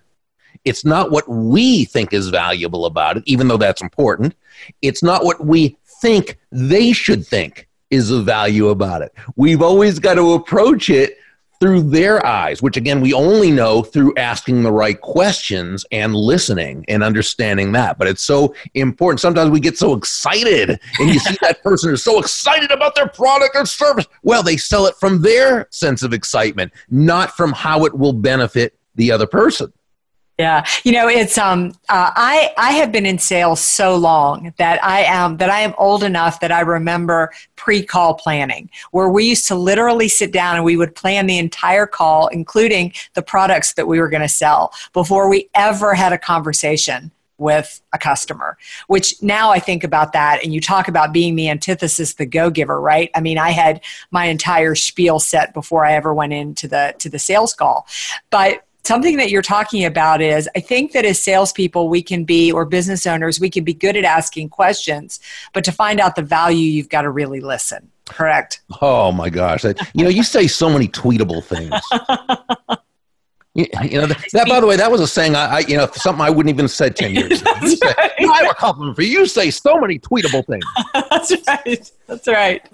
It's 0.65 0.83
not 0.83 1.11
what 1.11 1.27
we 1.29 1.85
think 1.85 2.13
is 2.13 2.29
valuable 2.29 2.85
about 2.85 3.17
it, 3.17 3.23
even 3.25 3.47
though 3.47 3.57
that's 3.57 3.81
important. 3.81 4.35
It's 4.81 5.03
not 5.03 5.23
what 5.23 5.45
we 5.45 5.77
think 6.01 6.37
they 6.51 6.91
should 6.91 7.25
think 7.25 7.67
is 7.89 8.11
of 8.11 8.25
value 8.25 8.69
about 8.69 9.01
it. 9.01 9.13
We've 9.35 9.61
always 9.61 9.99
got 9.99 10.15
to 10.15 10.33
approach 10.33 10.89
it 10.89 11.17
through 11.59 11.81
their 11.83 12.23
eyes, 12.25 12.61
which 12.61 12.77
again, 12.77 13.01
we 13.01 13.13
only 13.13 13.51
know 13.51 13.81
through 13.81 14.13
asking 14.15 14.63
the 14.63 14.71
right 14.71 14.99
questions 15.01 15.85
and 15.91 16.15
listening 16.15 16.85
and 16.87 17.03
understanding 17.03 17.71
that. 17.71 17.97
But 17.97 18.07
it's 18.07 18.23
so 18.23 18.53
important. 18.73 19.19
Sometimes 19.19 19.49
we 19.49 19.59
get 19.59 19.77
so 19.77 19.93
excited 19.93 20.79
and 20.99 21.09
you 21.09 21.19
see 21.19 21.37
that 21.41 21.63
person 21.63 21.93
is 21.93 22.03
so 22.03 22.19
excited 22.19 22.71
about 22.71 22.95
their 22.95 23.07
product 23.07 23.55
or 23.55 23.65
service. 23.65 24.07
Well, 24.23 24.43
they 24.43 24.57
sell 24.57 24.85
it 24.85 24.95
from 24.95 25.21
their 25.21 25.67
sense 25.71 26.03
of 26.03 26.13
excitement, 26.13 26.71
not 26.89 27.35
from 27.35 27.53
how 27.53 27.85
it 27.85 27.97
will 27.97 28.13
benefit 28.13 28.77
the 28.95 29.11
other 29.11 29.27
person. 29.27 29.71
Yeah, 30.37 30.65
you 30.83 30.91
know, 30.91 31.07
it's 31.07 31.35
um, 31.39 31.69
uh, 31.89 32.11
I 32.15 32.53
I 32.57 32.73
have 32.73 32.91
been 32.91 33.07
in 33.07 33.17
sales 33.17 33.59
so 33.59 33.95
long 33.95 34.53
that 34.57 34.83
I 34.83 35.01
am 35.01 35.37
that 35.37 35.49
I 35.49 35.61
am 35.61 35.73
old 35.79 36.03
enough 36.03 36.41
that 36.41 36.51
I 36.51 36.59
remember 36.59 37.31
pre-call 37.55 38.13
planning, 38.13 38.69
where 38.91 39.09
we 39.09 39.25
used 39.25 39.47
to 39.47 39.55
literally 39.55 40.07
sit 40.07 40.31
down 40.31 40.55
and 40.55 40.63
we 40.63 40.77
would 40.77 40.93
plan 40.93 41.25
the 41.25 41.39
entire 41.39 41.87
call, 41.87 42.27
including 42.27 42.93
the 43.15 43.23
products 43.23 43.73
that 43.73 43.87
we 43.87 43.99
were 43.99 44.09
going 44.09 44.21
to 44.21 44.29
sell, 44.29 44.71
before 44.93 45.27
we 45.27 45.49
ever 45.55 45.95
had 45.95 46.13
a 46.13 46.19
conversation 46.19 47.09
with 47.39 47.81
a 47.93 47.97
customer. 47.97 48.57
Which 48.85 49.15
now 49.23 49.49
i 49.49 49.57
think 49.59 49.83
about 49.83 50.13
that 50.13 50.43
and 50.43 50.53
you 50.53 50.61
talk 50.61 50.87
about 50.87 51.13
being 51.13 51.35
the 51.35 51.49
antithesis 51.49 52.13
the 52.13 52.27
go 52.27 52.51
giver 52.51 52.79
right? 52.79 53.09
I 53.15 53.21
mean 53.21 53.39
i 53.39 53.49
had 53.49 53.81
my 54.11 54.25
entire 54.25 54.75
spiel 54.75 55.19
set 55.19 55.55
before 55.55 55.83
i 55.83 55.93
ever 55.93 56.13
went 56.13 56.33
into 56.33 56.67
the 56.67 56.93
to 56.99 57.09
the 57.09 57.19
sales 57.19 57.55
call. 57.55 57.87
But 58.29 58.66
something 58.87 59.17
that 59.17 59.29
you're 59.29 59.41
talking 59.41 59.83
about 59.85 60.21
is 60.21 60.49
I 60.55 60.61
think 60.61 60.93
that 60.93 61.05
as 61.05 61.21
salespeople, 61.21 61.89
we 61.89 62.01
can 62.01 62.23
be, 62.23 62.51
or 62.51 62.65
business 62.65 63.05
owners, 63.05 63.39
we 63.39 63.49
can 63.49 63.63
be 63.63 63.73
good 63.73 63.97
at 63.97 64.05
asking 64.05 64.49
questions, 64.49 65.19
but 65.53 65.63
to 65.65 65.71
find 65.71 65.99
out 65.99 66.15
the 66.15 66.21
value, 66.21 66.65
you've 66.65 66.89
got 66.89 67.01
to 67.01 67.09
really 67.09 67.41
listen. 67.41 67.91
Correct. 68.05 68.61
Oh 68.81 69.11
my 69.11 69.29
gosh. 69.29 69.65
you 69.65 70.03
know, 70.03 70.09
you 70.09 70.23
say 70.23 70.47
so 70.47 70.69
many 70.69 70.87
tweetable 70.87 71.43
things. 71.43 71.73
You, 73.57 73.65
know 74.01 74.05
that, 74.05 74.47
By 74.47 74.59
the 74.59 74.67
way, 74.67 74.75
that 74.75 74.91
was 74.91 75.01
a 75.01 75.07
saying 75.07 75.35
I, 75.35 75.45
I, 75.47 75.59
you 75.61 75.77
know, 75.77 75.89
something 75.93 76.21
I 76.21 76.29
wouldn't 76.29 76.53
even 76.53 76.65
have 76.65 76.71
said 76.71 76.95
ten 76.95 77.15
years 77.15 77.41
ago. 77.41 77.51
You 77.63 77.69
say, 77.69 77.87
right. 77.87 78.11
I 78.19 78.43
have 78.43 78.51
a 78.51 78.53
compliment 78.53 78.95
for 78.95 79.01
you. 79.01 79.21
You 79.21 79.25
say 79.25 79.49
so 79.49 79.79
many 79.79 79.97
tweetable 79.97 80.45
things. 80.45 80.63
That's 81.09 81.33
right. 81.47 81.91
That's 82.05 82.27
right. 82.27 82.69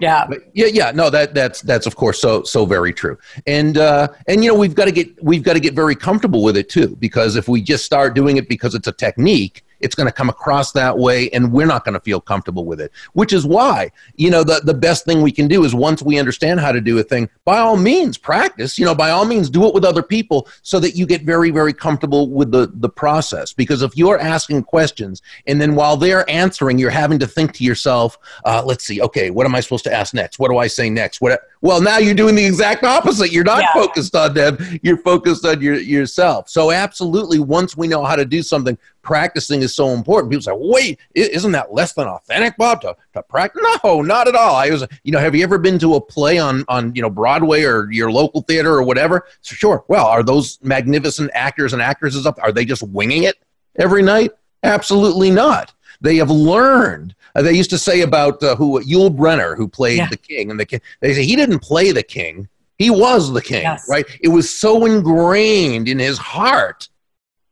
Yeah. 0.00 0.26
Yeah, 0.54 0.66
yeah, 0.66 0.90
no, 0.92 1.10
that 1.10 1.34
that's 1.34 1.60
that's 1.62 1.86
of 1.86 1.96
course 1.96 2.20
so 2.20 2.42
so 2.42 2.64
very 2.64 2.92
true. 2.92 3.18
And 3.46 3.76
uh 3.78 4.08
and 4.26 4.42
you 4.42 4.50
know, 4.50 4.58
we've 4.58 4.74
got 4.74 4.86
to 4.86 4.92
get 4.92 5.22
we've 5.22 5.42
got 5.42 5.52
to 5.52 5.60
get 5.60 5.74
very 5.74 5.94
comfortable 5.94 6.42
with 6.42 6.56
it 6.56 6.68
too 6.68 6.96
because 6.96 7.36
if 7.36 7.48
we 7.48 7.60
just 7.62 7.84
start 7.84 8.14
doing 8.14 8.36
it 8.36 8.48
because 8.48 8.74
it's 8.74 8.88
a 8.88 8.92
technique, 8.92 9.64
it's 9.80 9.94
going 9.94 10.06
to 10.06 10.12
come 10.12 10.28
across 10.28 10.72
that 10.72 10.96
way 10.96 11.30
and 11.30 11.52
we're 11.52 11.66
not 11.66 11.84
going 11.84 11.94
to 11.94 12.00
feel 12.00 12.20
comfortable 12.20 12.64
with 12.64 12.80
it 12.80 12.92
which 13.12 13.32
is 13.32 13.46
why 13.46 13.90
you 14.16 14.30
know 14.30 14.42
the, 14.42 14.60
the 14.64 14.74
best 14.74 15.04
thing 15.04 15.22
we 15.22 15.32
can 15.32 15.48
do 15.48 15.64
is 15.64 15.74
once 15.74 16.02
we 16.02 16.18
understand 16.18 16.60
how 16.60 16.72
to 16.72 16.80
do 16.80 16.98
a 16.98 17.02
thing 17.02 17.28
by 17.44 17.58
all 17.58 17.76
means 17.76 18.16
practice 18.16 18.78
you 18.78 18.84
know 18.84 18.94
by 18.94 19.10
all 19.10 19.24
means 19.24 19.50
do 19.50 19.66
it 19.66 19.74
with 19.74 19.84
other 19.84 20.02
people 20.02 20.48
so 20.62 20.78
that 20.78 20.94
you 20.94 21.06
get 21.06 21.22
very 21.22 21.50
very 21.50 21.72
comfortable 21.72 22.30
with 22.30 22.50
the 22.50 22.70
the 22.74 22.88
process. 22.88 23.52
Because 23.52 23.82
if 23.82 23.96
you're 23.96 24.18
asking 24.18 24.64
questions 24.64 25.22
and 25.46 25.60
then 25.60 25.74
while 25.74 25.96
they're 25.96 26.28
answering 26.30 26.78
you're 26.78 26.90
having 26.90 27.18
to 27.18 27.26
think 27.26 27.52
to 27.54 27.64
yourself 27.64 28.18
uh, 28.44 28.62
let's 28.64 28.84
see 28.84 29.00
okay 29.00 29.30
what 29.30 29.46
am 29.46 29.54
i 29.54 29.60
supposed 29.60 29.84
to 29.84 29.92
ask 29.92 30.14
next? 30.14 30.38
What 30.38 30.50
do 30.50 30.58
i 30.58 30.66
say 30.66 30.90
next? 30.90 31.20
What 31.20 31.40
well 31.60 31.80
now 31.80 31.98
you're 31.98 32.14
doing 32.14 32.34
the 32.34 32.44
exact 32.44 32.84
opposite. 32.84 33.32
You're 33.32 33.44
not 33.44 33.62
yeah. 33.62 33.72
focused 33.72 34.14
on 34.14 34.34
them. 34.34 34.58
You're 34.82 34.98
focused 34.98 35.44
on 35.44 35.60
your, 35.60 35.74
yourself. 35.74 36.48
So 36.48 36.70
absolutely 36.70 37.38
once 37.38 37.76
we 37.76 37.88
know 37.88 38.04
how 38.04 38.16
to 38.16 38.24
do 38.24 38.42
something 38.42 38.78
practicing 39.02 39.62
is 39.62 39.69
so 39.74 39.88
important. 39.88 40.30
People 40.30 40.42
say, 40.42 40.52
wait, 40.54 40.98
isn't 41.14 41.52
that 41.52 41.72
less 41.72 41.92
than 41.92 42.06
authentic, 42.06 42.56
Bob, 42.56 42.80
to, 42.82 42.96
to 43.14 43.22
practice? 43.22 43.62
No, 43.84 44.02
not 44.02 44.28
at 44.28 44.34
all. 44.34 44.56
I 44.56 44.70
was, 44.70 44.86
you 45.02 45.12
know, 45.12 45.18
have 45.18 45.34
you 45.34 45.42
ever 45.42 45.58
been 45.58 45.78
to 45.80 45.94
a 45.94 46.00
play 46.00 46.38
on, 46.38 46.64
on, 46.68 46.94
you 46.94 47.02
know, 47.02 47.10
Broadway 47.10 47.62
or 47.64 47.90
your 47.90 48.10
local 48.10 48.42
theater 48.42 48.72
or 48.72 48.82
whatever? 48.82 49.26
So 49.40 49.54
sure. 49.54 49.84
Well, 49.88 50.06
are 50.06 50.22
those 50.22 50.58
magnificent 50.62 51.30
actors 51.34 51.72
and 51.72 51.82
actresses 51.82 52.26
up? 52.26 52.38
Are 52.42 52.52
they 52.52 52.64
just 52.64 52.82
winging 52.82 53.24
it 53.24 53.36
every 53.76 54.02
night? 54.02 54.32
Absolutely 54.62 55.30
not. 55.30 55.72
They 56.00 56.16
have 56.16 56.30
learned. 56.30 57.14
Uh, 57.34 57.42
they 57.42 57.52
used 57.52 57.70
to 57.70 57.78
say 57.78 58.00
about 58.00 58.42
uh, 58.42 58.56
who 58.56 58.82
Yul 58.82 59.14
Brynner, 59.14 59.56
who 59.56 59.68
played 59.68 59.98
yeah. 59.98 60.08
the 60.08 60.16
king, 60.16 60.50
and 60.50 60.58
the 60.58 60.66
king. 60.66 60.80
They 61.00 61.14
say 61.14 61.24
he 61.24 61.36
didn't 61.36 61.60
play 61.60 61.92
the 61.92 62.02
king; 62.02 62.48
he 62.78 62.90
was 62.90 63.32
the 63.32 63.42
king, 63.42 63.62
yes. 63.62 63.86
right? 63.88 64.06
It 64.20 64.28
was 64.28 64.50
so 64.50 64.86
ingrained 64.86 65.88
in 65.88 65.98
his 65.98 66.18
heart 66.18 66.88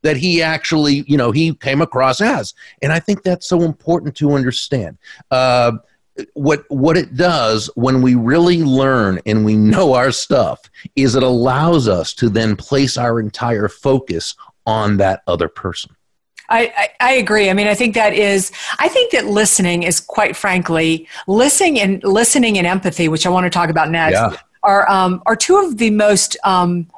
that 0.02 0.16
he 0.16 0.42
actually, 0.42 1.04
you 1.06 1.16
know, 1.16 1.32
he 1.32 1.54
came 1.54 1.80
across 1.80 2.20
as. 2.20 2.54
And 2.82 2.92
I 2.92 3.00
think 3.00 3.22
that's 3.22 3.48
so 3.48 3.62
important 3.62 4.16
to 4.16 4.32
understand. 4.32 4.98
Uh, 5.30 5.72
what 6.34 6.64
what 6.68 6.96
it 6.96 7.16
does 7.16 7.70
when 7.76 8.02
we 8.02 8.16
really 8.16 8.62
learn 8.64 9.20
and 9.26 9.44
we 9.44 9.56
know 9.56 9.94
our 9.94 10.10
stuff 10.10 10.60
is 10.96 11.14
it 11.14 11.22
allows 11.22 11.86
us 11.86 12.12
to 12.14 12.28
then 12.28 12.56
place 12.56 12.98
our 12.98 13.20
entire 13.20 13.68
focus 13.68 14.34
on 14.66 14.96
that 14.96 15.22
other 15.26 15.48
person. 15.48 15.94
I, 16.50 16.72
I, 16.76 16.88
I, 17.00 17.12
agree. 17.14 17.50
I 17.50 17.52
mean, 17.52 17.66
I 17.66 17.74
think 17.74 17.94
that 17.94 18.14
is. 18.14 18.50
I 18.78 18.88
think 18.88 19.12
that 19.12 19.26
listening 19.26 19.82
is 19.82 20.00
quite 20.00 20.34
frankly 20.34 21.06
listening 21.26 21.78
and 21.78 22.02
listening 22.02 22.56
and 22.56 22.66
empathy, 22.66 23.08
which 23.08 23.26
I 23.26 23.30
want 23.30 23.44
to 23.44 23.50
talk 23.50 23.68
about 23.68 23.90
next, 23.90 24.14
yeah. 24.14 24.34
are 24.62 24.90
um, 24.90 25.22
are 25.26 25.36
two 25.36 25.58
of 25.58 25.76
the 25.76 25.90
most 25.90 26.38
um, 26.44 26.90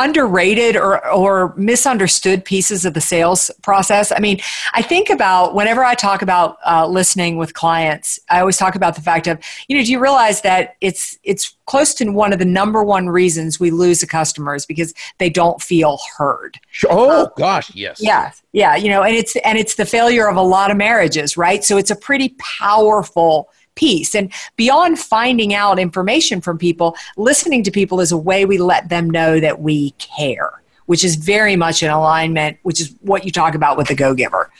underrated 0.00 0.76
or, 0.76 1.06
or 1.08 1.54
misunderstood 1.56 2.44
pieces 2.44 2.84
of 2.84 2.94
the 2.94 3.00
sales 3.00 3.50
process. 3.62 4.10
I 4.10 4.18
mean, 4.18 4.40
I 4.72 4.82
think 4.82 5.10
about 5.10 5.54
whenever 5.54 5.84
I 5.84 5.94
talk 5.94 6.22
about 6.22 6.56
uh, 6.66 6.86
listening 6.86 7.36
with 7.36 7.54
clients, 7.54 8.18
I 8.30 8.40
always 8.40 8.56
talk 8.56 8.74
about 8.74 8.94
the 8.94 9.02
fact 9.02 9.26
of, 9.26 9.38
you 9.68 9.76
know, 9.76 9.84
do 9.84 9.92
you 9.92 10.00
realize 10.00 10.40
that 10.40 10.76
it's 10.80 11.18
it's 11.22 11.54
close 11.66 11.94
to 11.94 12.10
one 12.10 12.32
of 12.32 12.40
the 12.40 12.44
number 12.44 12.82
one 12.82 13.08
reasons 13.08 13.60
we 13.60 13.70
lose 13.70 14.02
a 14.02 14.06
customer 14.06 14.56
is 14.56 14.66
because 14.66 14.92
they 15.18 15.30
don't 15.30 15.62
feel 15.62 16.00
heard. 16.16 16.58
Oh 16.88 17.30
gosh, 17.36 17.72
yes. 17.76 18.02
Yeah, 18.02 18.32
yeah. 18.52 18.74
You 18.74 18.88
know, 18.88 19.02
and 19.02 19.14
it's 19.14 19.36
and 19.36 19.56
it's 19.56 19.76
the 19.76 19.86
failure 19.86 20.28
of 20.28 20.36
a 20.36 20.42
lot 20.42 20.72
of 20.72 20.76
marriages, 20.76 21.36
right? 21.36 21.62
So 21.62 21.76
it's 21.76 21.92
a 21.92 21.96
pretty 21.96 22.34
powerful 22.38 23.50
piece. 23.74 24.14
And 24.14 24.32
beyond 24.56 24.98
finding 24.98 25.54
out 25.54 25.78
information 25.78 26.40
from 26.40 26.58
people, 26.58 26.96
listening 27.16 27.62
to 27.64 27.70
people 27.70 28.00
is 28.00 28.12
a 28.12 28.16
way 28.16 28.44
we 28.44 28.58
let 28.58 28.88
them 28.88 29.08
know 29.08 29.40
that 29.40 29.60
we 29.60 29.90
care, 29.92 30.62
which 30.86 31.04
is 31.04 31.16
very 31.16 31.56
much 31.56 31.82
in 31.82 31.90
alignment, 31.90 32.58
which 32.62 32.80
is 32.80 32.94
what 33.00 33.24
you 33.24 33.32
talk 33.32 33.54
about 33.54 33.76
with 33.76 33.88
the 33.88 33.94
go 33.94 34.14
giver. 34.14 34.50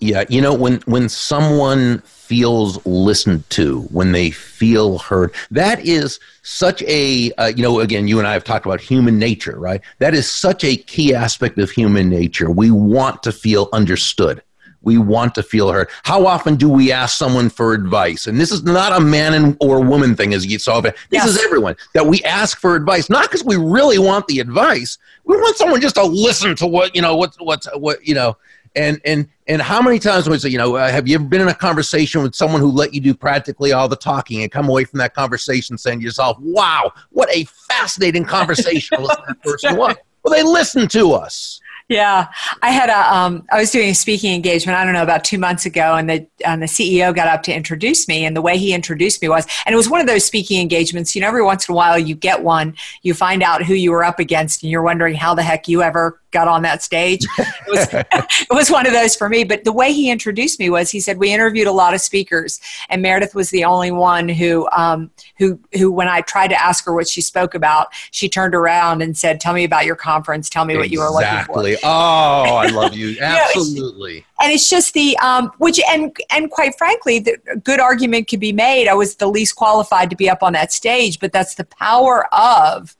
Yeah, 0.00 0.24
you 0.28 0.40
know 0.40 0.54
when 0.54 0.80
when 0.86 1.08
someone 1.08 1.98
feels 2.02 2.84
listened 2.86 3.48
to, 3.50 3.80
when 3.90 4.12
they 4.12 4.30
feel 4.30 4.98
heard, 4.98 5.34
that 5.50 5.84
is 5.84 6.20
such 6.42 6.82
a 6.82 7.32
uh, 7.32 7.46
you 7.46 7.62
know 7.64 7.80
again 7.80 8.06
you 8.06 8.18
and 8.18 8.28
I 8.28 8.32
have 8.32 8.44
talked 8.44 8.64
about 8.64 8.80
human 8.80 9.18
nature, 9.18 9.58
right? 9.58 9.80
That 9.98 10.14
is 10.14 10.30
such 10.30 10.62
a 10.62 10.76
key 10.76 11.14
aspect 11.14 11.58
of 11.58 11.70
human 11.70 12.08
nature. 12.08 12.48
We 12.48 12.70
want 12.70 13.24
to 13.24 13.32
feel 13.32 13.68
understood. 13.72 14.40
We 14.82 14.96
want 14.96 15.34
to 15.34 15.42
feel 15.42 15.70
heard. 15.70 15.88
How 16.04 16.26
often 16.26 16.56
do 16.56 16.68
we 16.68 16.92
ask 16.92 17.18
someone 17.18 17.50
for 17.50 17.72
advice? 17.74 18.26
And 18.26 18.40
this 18.40 18.52
is 18.52 18.62
not 18.62 18.92
a 18.92 19.00
man 19.00 19.34
and, 19.34 19.56
or 19.60 19.82
woman 19.84 20.14
thing, 20.14 20.34
as 20.34 20.46
you 20.46 20.58
saw. 20.58 20.80
This 20.80 20.94
yes. 21.10 21.26
is 21.26 21.44
everyone 21.44 21.76
that 21.94 22.06
we 22.06 22.22
ask 22.22 22.58
for 22.58 22.76
advice, 22.76 23.10
not 23.10 23.24
because 23.24 23.44
we 23.44 23.56
really 23.56 23.98
want 23.98 24.26
the 24.28 24.38
advice. 24.38 24.98
We 25.24 25.36
want 25.36 25.56
someone 25.56 25.80
just 25.80 25.96
to 25.96 26.04
listen 26.04 26.54
to 26.56 26.66
what 26.66 26.94
you 26.94 27.02
know, 27.02 27.16
what 27.16 27.34
what's 27.40 27.66
what 27.76 28.06
you 28.06 28.14
know. 28.14 28.36
And 28.76 29.00
and 29.04 29.28
and 29.48 29.60
how 29.60 29.82
many 29.82 29.98
times 29.98 30.28
we 30.28 30.38
say, 30.38 30.50
you 30.50 30.58
know, 30.58 30.76
uh, 30.76 30.90
have 30.90 31.08
you 31.08 31.16
ever 31.16 31.24
been 31.24 31.40
in 31.40 31.48
a 31.48 31.54
conversation 31.54 32.22
with 32.22 32.34
someone 32.34 32.60
who 32.60 32.70
let 32.70 32.94
you 32.94 33.00
do 33.00 33.14
practically 33.14 33.72
all 33.72 33.88
the 33.88 33.96
talking 33.96 34.42
and 34.42 34.52
come 34.52 34.68
away 34.68 34.84
from 34.84 34.98
that 34.98 35.14
conversation 35.14 35.76
saying 35.76 35.98
to 35.98 36.04
yourself, 36.04 36.36
"Wow, 36.40 36.92
what 37.10 37.28
a 37.34 37.44
fascinating 37.44 38.24
conversation 38.24 39.02
that 39.02 39.42
person 39.42 39.76
was." 39.76 39.96
Well, 40.22 40.34
they 40.34 40.42
listened 40.42 40.90
to 40.90 41.12
us 41.12 41.60
Yeah, 41.88 42.26
I 42.60 42.70
had 42.70 42.90
a. 42.90 43.14
Um, 43.14 43.46
I 43.50 43.58
was 43.58 43.70
doing 43.70 43.88
a 43.88 43.94
speaking 43.94 44.34
engagement. 44.34 44.76
I 44.76 44.84
don't 44.84 44.92
know 44.92 45.02
about 45.02 45.24
two 45.24 45.38
months 45.38 45.64
ago, 45.64 45.94
and 45.94 46.08
the 46.08 46.26
and 46.44 46.60
the 46.60 46.66
CEO 46.66 47.14
got 47.16 47.28
up 47.28 47.42
to 47.44 47.54
introduce 47.54 48.06
me, 48.06 48.26
and 48.26 48.36
the 48.36 48.42
way 48.42 48.58
he 48.58 48.74
introduced 48.74 49.22
me 49.22 49.30
was, 49.30 49.46
and 49.64 49.72
it 49.72 49.76
was 49.76 49.88
one 49.88 50.02
of 50.02 50.06
those 50.06 50.22
speaking 50.22 50.60
engagements. 50.60 51.14
You 51.14 51.22
know, 51.22 51.28
every 51.28 51.42
once 51.42 51.66
in 51.66 51.72
a 51.72 51.76
while 51.76 51.98
you 51.98 52.14
get 52.14 52.42
one, 52.42 52.76
you 53.02 53.14
find 53.14 53.42
out 53.42 53.64
who 53.64 53.72
you 53.72 53.90
were 53.90 54.04
up 54.04 54.18
against, 54.18 54.62
and 54.62 54.70
you're 54.70 54.82
wondering 54.82 55.14
how 55.14 55.34
the 55.34 55.42
heck 55.42 55.66
you 55.66 55.82
ever 55.82 56.20
got 56.30 56.46
on 56.46 56.62
that 56.62 56.82
stage. 56.82 57.26
It 57.38 57.70
was, 57.70 57.88
it 58.40 58.50
was 58.50 58.70
one 58.70 58.86
of 58.86 58.92
those 58.92 59.14
for 59.14 59.28
me. 59.28 59.44
But 59.44 59.64
the 59.64 59.72
way 59.72 59.92
he 59.92 60.10
introduced 60.10 60.58
me 60.58 60.70
was 60.70 60.90
he 60.90 61.00
said, 61.00 61.18
We 61.18 61.32
interviewed 61.32 61.66
a 61.66 61.72
lot 61.72 61.92
of 61.92 62.00
speakers, 62.00 62.60
and 62.88 63.02
Meredith 63.02 63.34
was 63.34 63.50
the 63.50 63.64
only 63.64 63.90
one 63.90 64.28
who, 64.28 64.66
um, 64.70 65.10
who, 65.36 65.60
who, 65.74 65.90
when 65.92 66.08
I 66.08 66.22
tried 66.22 66.48
to 66.48 66.62
ask 66.62 66.84
her 66.86 66.94
what 66.94 67.08
she 67.08 67.20
spoke 67.20 67.54
about, 67.54 67.88
she 68.10 68.28
turned 68.28 68.54
around 68.54 69.02
and 69.02 69.16
said, 69.16 69.38
Tell 69.40 69.52
me 69.52 69.64
about 69.64 69.84
your 69.84 69.96
conference. 69.96 70.48
Tell 70.48 70.64
me 70.64 70.76
what 70.76 70.90
you 70.90 71.00
were 71.00 71.10
looking 71.10 71.28
for. 71.44 71.54
Oh, 71.84 72.56
I 72.56 72.66
love 72.68 72.94
you. 72.94 73.16
Absolutely. 73.20 74.14
you 74.14 74.20
know, 74.20 74.26
and 74.40 74.52
it's 74.52 74.68
just 74.68 74.94
the 74.94 75.16
um, 75.18 75.50
which 75.58 75.80
and 75.88 76.16
and 76.30 76.50
quite 76.50 76.76
frankly 76.76 77.18
the 77.18 77.36
good 77.64 77.80
argument 77.80 78.28
could 78.28 78.40
be 78.40 78.52
made 78.52 78.88
i 78.88 78.94
was 78.94 79.16
the 79.16 79.26
least 79.26 79.56
qualified 79.56 80.10
to 80.10 80.16
be 80.16 80.30
up 80.30 80.42
on 80.42 80.52
that 80.52 80.72
stage 80.72 81.18
but 81.18 81.32
that's 81.32 81.56
the 81.56 81.64
power 81.64 82.32
of 82.32 82.96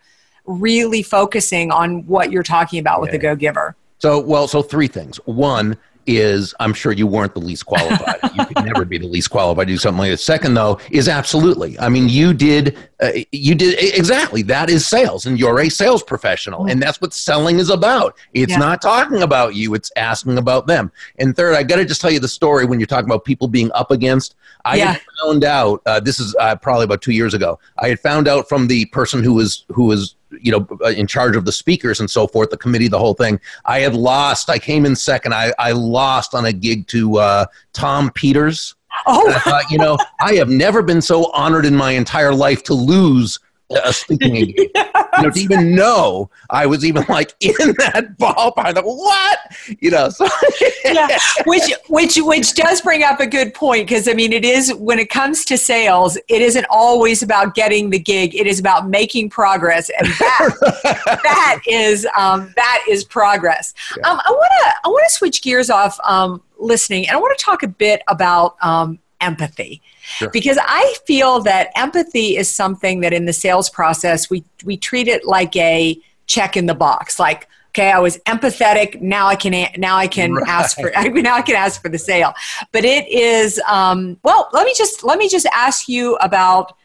really 0.49 1.03
focusing 1.03 1.71
on 1.71 2.05
what 2.07 2.33
you're 2.33 2.43
talking 2.43 2.81
about 2.81 3.01
with 3.01 3.09
yeah. 3.09 3.13
the 3.13 3.19
go 3.19 3.37
giver? 3.37 3.77
So, 3.99 4.19
well, 4.19 4.49
so 4.49 4.63
three 4.63 4.89
things. 4.89 5.19
One 5.27 5.77
is 6.09 6.55
I'm 6.59 6.73
sure 6.73 6.91
you 6.91 7.07
weren't 7.07 7.35
the 7.35 7.41
least 7.41 7.67
qualified. 7.67 8.17
you 8.35 8.47
could 8.47 8.65
never 8.65 8.85
be 8.85 8.97
the 8.97 9.07
least 9.07 9.31
qualified 9.31 9.67
to 9.67 9.75
do 9.75 9.79
something 9.79 9.99
like 9.99 10.11
that. 10.11 10.19
Second, 10.19 10.55
though, 10.55 10.81
is 10.91 11.09
absolutely. 11.09 11.79
I 11.79 11.91
mean, 11.91 12.09
you 12.09 12.33
did, 12.33 12.79
uh, 13.01 13.11
you 13.31 13.55
did 13.55 13.79
exactly. 13.79 14.43
That 14.43 14.71
is 14.71 14.87
sales, 14.87 15.27
and 15.27 15.39
you're 15.39 15.61
a 15.61 15.69
sales 15.69 16.03
professional, 16.03 16.67
and 16.67 16.83
that's 16.83 17.01
what 17.01 17.13
selling 17.13 17.59
is 17.59 17.69
about. 17.69 18.17
It's 18.33 18.53
yeah. 18.53 18.59
not 18.59 18.81
talking 18.81 19.23
about 19.23 19.55
you; 19.55 19.75
it's 19.75 19.93
asking 19.97 20.39
about 20.39 20.67
them. 20.67 20.91
And 21.19 21.37
third, 21.37 21.55
I 21.55 21.63
got 21.63 21.77
to 21.77 21.85
just 21.85 22.01
tell 22.01 22.11
you 22.11 22.21
the 22.21 22.29
story 22.29 22.65
when 22.65 22.81
you're 22.81 22.87
talking 22.87 23.09
about 23.09 23.25
people 23.25 23.47
being 23.47 23.71
up 23.73 23.91
against. 23.91 24.35
I 24.65 24.77
yeah. 24.77 24.93
had 24.93 25.03
found 25.23 25.45
out. 25.45 25.83
Uh, 25.85 26.01
this 26.01 26.19
is 26.19 26.35
uh, 26.41 26.57
probably 26.57 26.85
about 26.85 27.03
two 27.03 27.13
years 27.13 27.35
ago. 27.35 27.59
I 27.79 27.89
had 27.89 28.01
found 28.01 28.29
out 28.29 28.49
from 28.49 28.67
the 28.67 28.87
person 28.87 29.23
who 29.23 29.35
was 29.35 29.67
who 29.69 29.85
was 29.85 30.17
you 30.31 30.53
know, 30.53 30.67
uh, 30.85 30.89
in 30.89 31.07
charge 31.07 31.37
of 31.37 31.45
the 31.45 31.53
speakers 31.53 32.01
and 32.01 32.11
so 32.11 32.27
forth, 32.27 32.51
the 32.51 32.57
committee, 32.57 32.89
the 32.89 32.99
whole 32.99 33.15
thing. 33.15 33.41
I 33.65 33.81
had 33.81 33.95
lost. 33.95 34.51
I 34.51 34.59
came 34.59 34.85
in 34.85 34.95
second. 34.97 35.35
I, 35.35 35.53
I 35.59 35.73
lost 35.73 36.35
on 36.35 36.45
a 36.45 36.53
gig 36.53 36.87
to 36.89 37.19
uh, 37.19 37.47
Tom 37.73 38.11
Peters. 38.13 38.75
Oh, 39.07 39.31
I 39.31 39.39
thought, 39.39 39.71
you 39.71 39.79
know, 39.79 39.97
I 40.21 40.35
have 40.35 40.49
never 40.49 40.83
been 40.83 41.01
so 41.01 41.31
honored 41.33 41.65
in 41.65 41.77
my 41.77 41.93
entire 41.93 42.35
life 42.35 42.63
to 42.65 42.75
lose 42.75 43.39
a 43.71 43.93
speaking 43.93 44.37
engagement. 44.37 44.71
yes. 44.75 45.07
You 45.17 45.23
know, 45.23 45.31
to 45.31 45.41
even 45.41 45.75
know 45.75 46.31
I 46.51 46.67
was 46.67 46.85
even 46.85 47.05
like 47.09 47.35
in 47.41 47.53
that 47.79 48.17
ballpark. 48.19 48.75
Like, 48.75 48.85
what? 48.85 49.39
You 49.81 49.91
know, 49.91 50.09
so 50.09 50.27
yeah, 50.85 51.19
which 51.47 51.73
which 51.89 52.17
which 52.17 52.55
does 52.55 52.81
bring 52.81 53.03
up 53.03 53.21
a 53.21 53.27
good 53.27 53.55
point 53.55 53.89
because 53.89 54.09
I 54.09 54.15
mean, 54.15 54.33
it 54.33 54.45
is 54.45 54.73
when 54.75 54.99
it 54.99 55.11
comes 55.11 55.45
to 55.47 55.59
sales, 55.59 56.17
it 56.29 56.43
isn't 56.43 56.67
always 56.71 57.23
about 57.23 57.55
getting 57.55 57.91
the 57.91 57.99
gig. 57.99 58.35
It 58.35 58.47
is 58.47 58.59
about 58.59 58.89
making 58.89 59.31
progress, 59.31 59.91
and 59.99 60.09
that 60.09 61.21
that 61.23 61.61
is 61.67 62.07
um, 62.17 62.53
that 62.57 62.85
is 62.89 63.05
progress. 63.05 63.75
Yeah. 63.97 64.09
Um, 64.09 64.21
I 64.25 64.31
want 64.31 64.53
to 64.63 64.75
I 64.85 64.89
want 64.89 65.05
to 65.09 65.15
switch 65.15 65.43
gears 65.43 65.71
off 65.71 65.99
um, 66.05 66.43
listening, 66.59 67.07
and 67.09 67.17
I 67.17 67.21
want 67.21 67.37
to 67.39 67.45
talk 67.45 67.63
a 67.63 67.69
bit 67.69 68.03
about 68.09 68.57
um, 68.63 68.99
empathy. 69.21 69.83
Sure. 70.03 70.31
Because 70.31 70.59
I 70.61 70.95
feel 71.07 71.41
that 71.43 71.71
empathy 71.77 72.37
is 72.37 72.51
something 72.51 73.01
that 73.01 73.13
in 73.13 73.25
the 73.27 73.33
sales 73.33 73.69
process 73.71 74.31
we 74.31 74.45
we 74.65 74.77
treat 74.77 75.09
it 75.09 75.25
like 75.25 75.55
a 75.57 76.01
check 76.27 76.57
in 76.57 76.67
the 76.67 76.75
box, 76.75 77.19
like 77.19 77.49
okay, 77.71 77.93
I 77.93 77.99
was 77.99 78.19
empathetic. 78.19 79.01
Now 79.01 79.27
I 79.27 79.37
can 79.37 79.69
now 79.77 79.97
I 79.97 80.09
can 80.09 80.35
right. 80.35 80.49
ask 80.49 80.79
for 80.79 80.91
now 81.11 81.37
I 81.37 81.43
can 81.43 81.57
ask 81.57 81.81
for 81.81 81.89
the 81.89 81.99
sale. 81.99 82.35
But 82.73 82.85
it 82.85 83.09
is 83.09 83.61
um, 83.69 84.19
well. 84.23 84.49
Let 84.53 84.65
me 84.65 84.75
just 84.77 85.05
let 85.05 85.19
me 85.19 85.29
just 85.29 85.47
ask 85.53 85.89
you 85.89 86.17
about 86.17 86.77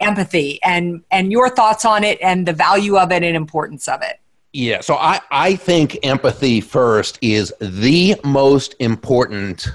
empathy 0.00 0.60
and 0.62 1.02
and 1.10 1.32
your 1.32 1.48
thoughts 1.48 1.84
on 1.84 2.04
it 2.04 2.18
and 2.20 2.46
the 2.46 2.52
value 2.52 2.96
of 2.96 3.10
it 3.12 3.22
and 3.22 3.36
importance 3.36 3.88
of 3.88 4.02
it. 4.02 4.20
Yeah, 4.52 4.80
so 4.80 4.94
I, 4.94 5.20
I 5.30 5.54
think 5.56 5.98
empathy 6.02 6.62
first 6.62 7.18
is 7.20 7.52
the 7.60 8.18
most 8.24 8.74
important 8.78 9.68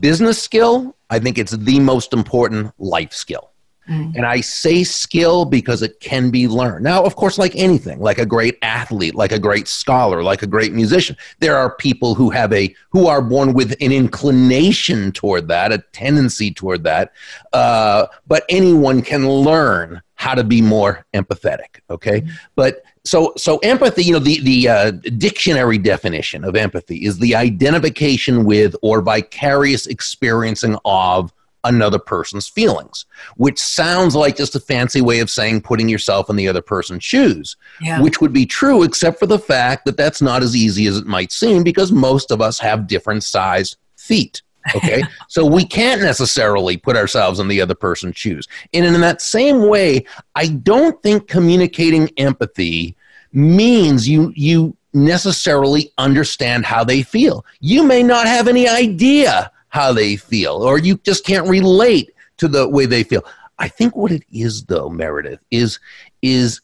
business 0.00 0.42
skill 0.42 0.94
I 1.10 1.18
think 1.18 1.38
it's 1.38 1.52
the 1.52 1.80
most 1.80 2.12
important 2.12 2.72
life 2.78 3.12
skill. 3.12 3.50
Mm. 3.88 4.16
And 4.16 4.26
I 4.26 4.42
say 4.42 4.84
skill 4.84 5.46
because 5.46 5.80
it 5.80 5.98
can 6.00 6.30
be 6.30 6.46
learned. 6.46 6.84
Now, 6.84 7.02
of 7.02 7.16
course, 7.16 7.38
like 7.38 7.56
anything, 7.56 8.00
like 8.00 8.18
a 8.18 8.26
great 8.26 8.58
athlete, 8.60 9.14
like 9.14 9.32
a 9.32 9.38
great 9.38 9.66
scholar, 9.66 10.22
like 10.22 10.42
a 10.42 10.46
great 10.46 10.74
musician, 10.74 11.16
there 11.40 11.56
are 11.56 11.74
people 11.76 12.14
who 12.14 12.28
have 12.28 12.52
a 12.52 12.74
who 12.90 13.06
are 13.06 13.22
born 13.22 13.54
with 13.54 13.72
an 13.80 13.92
inclination 13.92 15.10
toward 15.12 15.48
that, 15.48 15.72
a 15.72 15.78
tendency 15.92 16.52
toward 16.52 16.84
that. 16.84 17.12
Uh, 17.54 18.06
but 18.26 18.44
anyone 18.50 19.00
can 19.00 19.26
learn 19.26 20.02
how 20.18 20.34
to 20.34 20.42
be 20.44 20.60
more 20.60 21.06
empathetic. 21.14 21.80
Okay, 21.88 22.20
mm. 22.20 22.30
but 22.56 22.82
so 23.04 23.32
so 23.36 23.58
empathy 23.58 24.04
you 24.04 24.12
know 24.12 24.18
the 24.18 24.40
the 24.40 24.68
uh, 24.68 24.90
dictionary 25.16 25.78
definition 25.78 26.44
of 26.44 26.54
empathy 26.54 27.04
is 27.04 27.18
the 27.18 27.34
identification 27.34 28.44
with 28.44 28.76
or 28.82 29.00
vicarious 29.00 29.86
experiencing 29.86 30.76
of 30.84 31.32
another 31.64 31.98
person's 31.98 32.46
feelings 32.46 33.06
which 33.36 33.58
sounds 33.58 34.14
like 34.14 34.36
just 34.36 34.54
a 34.54 34.60
fancy 34.60 35.00
way 35.00 35.20
of 35.20 35.30
saying 35.30 35.60
putting 35.60 35.88
yourself 35.88 36.30
in 36.30 36.36
the 36.36 36.46
other 36.46 36.62
person's 36.62 37.02
shoes 37.02 37.56
yeah. 37.80 38.00
which 38.00 38.20
would 38.20 38.32
be 38.32 38.46
true 38.46 38.82
except 38.82 39.18
for 39.18 39.26
the 39.26 39.38
fact 39.38 39.84
that 39.84 39.96
that's 39.96 40.22
not 40.22 40.42
as 40.42 40.54
easy 40.54 40.86
as 40.86 40.96
it 40.96 41.06
might 41.06 41.32
seem 41.32 41.64
because 41.64 41.90
most 41.90 42.30
of 42.30 42.40
us 42.40 42.58
have 42.58 42.86
different 42.86 43.24
sized 43.24 43.76
feet 43.96 44.42
okay 44.74 45.02
so 45.28 45.46
we 45.46 45.64
can't 45.64 46.02
necessarily 46.02 46.76
put 46.76 46.96
ourselves 46.96 47.40
in 47.40 47.48
the 47.48 47.60
other 47.60 47.74
person's 47.74 48.16
shoes 48.16 48.46
and 48.74 48.84
in 48.84 49.00
that 49.00 49.22
same 49.22 49.66
way 49.66 50.04
i 50.34 50.46
don't 50.46 51.02
think 51.02 51.26
communicating 51.28 52.10
empathy 52.18 52.96
means 53.32 54.08
you 54.08 54.32
you 54.34 54.76
necessarily 54.92 55.92
understand 55.98 56.64
how 56.64 56.84
they 56.84 57.02
feel. 57.02 57.44
You 57.60 57.82
may 57.82 58.02
not 58.02 58.26
have 58.26 58.48
any 58.48 58.68
idea 58.68 59.50
how 59.68 59.92
they 59.92 60.16
feel, 60.16 60.54
or 60.54 60.78
you 60.78 60.96
just 60.98 61.24
can't 61.24 61.48
relate 61.48 62.12
to 62.38 62.48
the 62.48 62.68
way 62.68 62.86
they 62.86 63.02
feel. 63.02 63.22
I 63.58 63.68
think 63.68 63.96
what 63.96 64.12
it 64.12 64.22
is 64.32 64.64
though, 64.64 64.88
Meredith, 64.88 65.40
is 65.50 65.78
is 66.22 66.60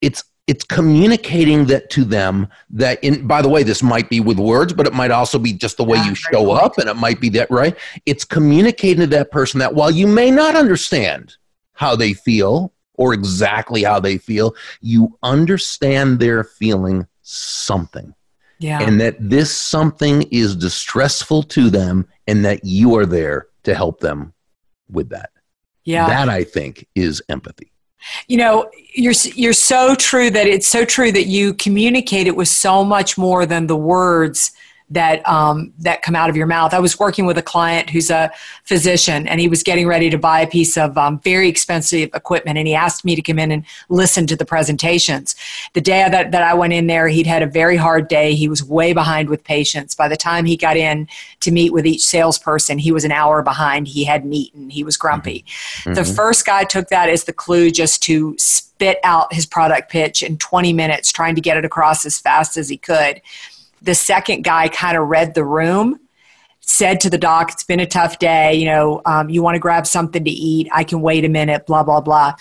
it's 0.00 0.24
it's 0.48 0.64
communicating 0.64 1.66
that 1.66 1.90
to 1.90 2.04
them 2.04 2.48
that 2.70 3.02
in 3.04 3.26
by 3.26 3.40
the 3.40 3.48
way 3.48 3.62
this 3.62 3.82
might 3.82 4.10
be 4.10 4.18
with 4.18 4.38
words 4.38 4.72
but 4.72 4.86
it 4.86 4.92
might 4.92 5.12
also 5.12 5.38
be 5.38 5.52
just 5.52 5.76
the 5.76 5.84
way 5.84 5.98
yeah, 5.98 6.08
you 6.08 6.14
show 6.16 6.50
up 6.50 6.78
and 6.78 6.88
it 6.88 6.96
might 6.96 7.20
be 7.20 7.28
that 7.28 7.48
right 7.50 7.76
it's 8.06 8.24
communicating 8.24 9.00
to 9.00 9.06
that 9.06 9.30
person 9.30 9.60
that 9.60 9.74
while 9.74 9.90
you 9.90 10.06
may 10.06 10.30
not 10.30 10.56
understand 10.56 11.36
how 11.78 11.94
they 11.94 12.12
feel 12.12 12.72
or 12.98 13.14
exactly 13.14 13.82
how 13.82 13.98
they 13.98 14.18
feel. 14.18 14.54
You 14.82 15.16
understand 15.22 16.18
they're 16.18 16.44
feeling 16.44 17.06
something. 17.22 18.14
Yeah. 18.58 18.82
And 18.82 19.00
that 19.00 19.16
this 19.20 19.56
something 19.56 20.22
is 20.32 20.56
distressful 20.56 21.44
to 21.44 21.70
them 21.70 22.08
and 22.26 22.44
that 22.44 22.64
you 22.64 22.96
are 22.96 23.06
there 23.06 23.46
to 23.62 23.74
help 23.74 24.00
them 24.00 24.34
with 24.90 25.10
that. 25.10 25.30
Yeah. 25.84 26.08
That 26.08 26.28
I 26.28 26.42
think 26.42 26.86
is 26.94 27.22
empathy. 27.28 27.72
You 28.26 28.38
know, 28.38 28.70
you're 28.94 29.14
you're 29.34 29.52
so 29.52 29.94
true 29.94 30.30
that 30.30 30.46
it's 30.46 30.68
so 30.68 30.84
true 30.84 31.12
that 31.12 31.26
you 31.26 31.54
communicate 31.54 32.26
it 32.26 32.36
with 32.36 32.48
so 32.48 32.84
much 32.84 33.18
more 33.18 33.46
than 33.46 33.66
the 33.66 33.76
words 33.76 34.52
that 34.90 35.26
um, 35.28 35.72
that 35.78 36.02
come 36.02 36.16
out 36.16 36.30
of 36.30 36.36
your 36.36 36.46
mouth. 36.46 36.72
I 36.72 36.80
was 36.80 36.98
working 36.98 37.26
with 37.26 37.36
a 37.36 37.42
client 37.42 37.90
who's 37.90 38.10
a 38.10 38.30
physician, 38.64 39.28
and 39.28 39.40
he 39.40 39.48
was 39.48 39.62
getting 39.62 39.86
ready 39.86 40.08
to 40.08 40.18
buy 40.18 40.40
a 40.40 40.46
piece 40.46 40.78
of 40.78 40.96
um, 40.96 41.18
very 41.20 41.48
expensive 41.48 42.10
equipment, 42.14 42.56
and 42.56 42.66
he 42.66 42.74
asked 42.74 43.04
me 43.04 43.14
to 43.14 43.22
come 43.22 43.38
in 43.38 43.52
and 43.52 43.64
listen 43.88 44.26
to 44.28 44.36
the 44.36 44.46
presentations. 44.46 45.36
The 45.74 45.80
day 45.80 46.06
that, 46.08 46.32
that 46.32 46.42
I 46.42 46.54
went 46.54 46.72
in 46.72 46.86
there, 46.86 47.08
he'd 47.08 47.26
had 47.26 47.42
a 47.42 47.46
very 47.46 47.76
hard 47.76 48.08
day. 48.08 48.34
He 48.34 48.48
was 48.48 48.64
way 48.64 48.92
behind 48.92 49.28
with 49.28 49.44
patients. 49.44 49.94
By 49.94 50.08
the 50.08 50.16
time 50.16 50.46
he 50.46 50.56
got 50.56 50.76
in 50.76 51.08
to 51.40 51.50
meet 51.50 51.72
with 51.72 51.86
each 51.86 52.04
salesperson, 52.04 52.78
he 52.78 52.92
was 52.92 53.04
an 53.04 53.12
hour 53.12 53.42
behind. 53.42 53.88
He 53.88 54.04
hadn't 54.04 54.32
eaten. 54.32 54.70
He 54.70 54.84
was 54.84 54.96
grumpy. 54.96 55.44
Mm-hmm. 55.80 55.94
The 55.94 56.04
first 56.04 56.46
guy 56.46 56.64
took 56.64 56.88
that 56.88 57.10
as 57.10 57.24
the 57.24 57.32
clue 57.32 57.70
just 57.70 58.02
to 58.04 58.34
spit 58.38 58.98
out 59.04 59.32
his 59.34 59.44
product 59.44 59.90
pitch 59.90 60.22
in 60.22 60.38
20 60.38 60.72
minutes, 60.72 61.12
trying 61.12 61.34
to 61.34 61.40
get 61.40 61.56
it 61.58 61.64
across 61.64 62.06
as 62.06 62.18
fast 62.18 62.56
as 62.56 62.68
he 62.68 62.78
could 62.78 63.20
the 63.82 63.94
second 63.94 64.42
guy 64.42 64.68
kind 64.68 64.96
of 64.96 65.08
read 65.08 65.34
the 65.34 65.44
room 65.44 65.98
said 66.60 67.00
to 67.00 67.08
the 67.08 67.18
doc 67.18 67.50
it's 67.50 67.62
been 67.62 67.80
a 67.80 67.86
tough 67.86 68.18
day 68.18 68.54
you 68.54 68.66
know 68.66 69.00
um, 69.06 69.30
you 69.30 69.42
want 69.42 69.54
to 69.54 69.58
grab 69.58 69.86
something 69.86 70.22
to 70.24 70.30
eat 70.30 70.68
i 70.72 70.84
can 70.84 71.00
wait 71.00 71.24
a 71.24 71.28
minute 71.28 71.66
blah 71.66 71.82
blah 71.82 72.00
blah 72.00 72.34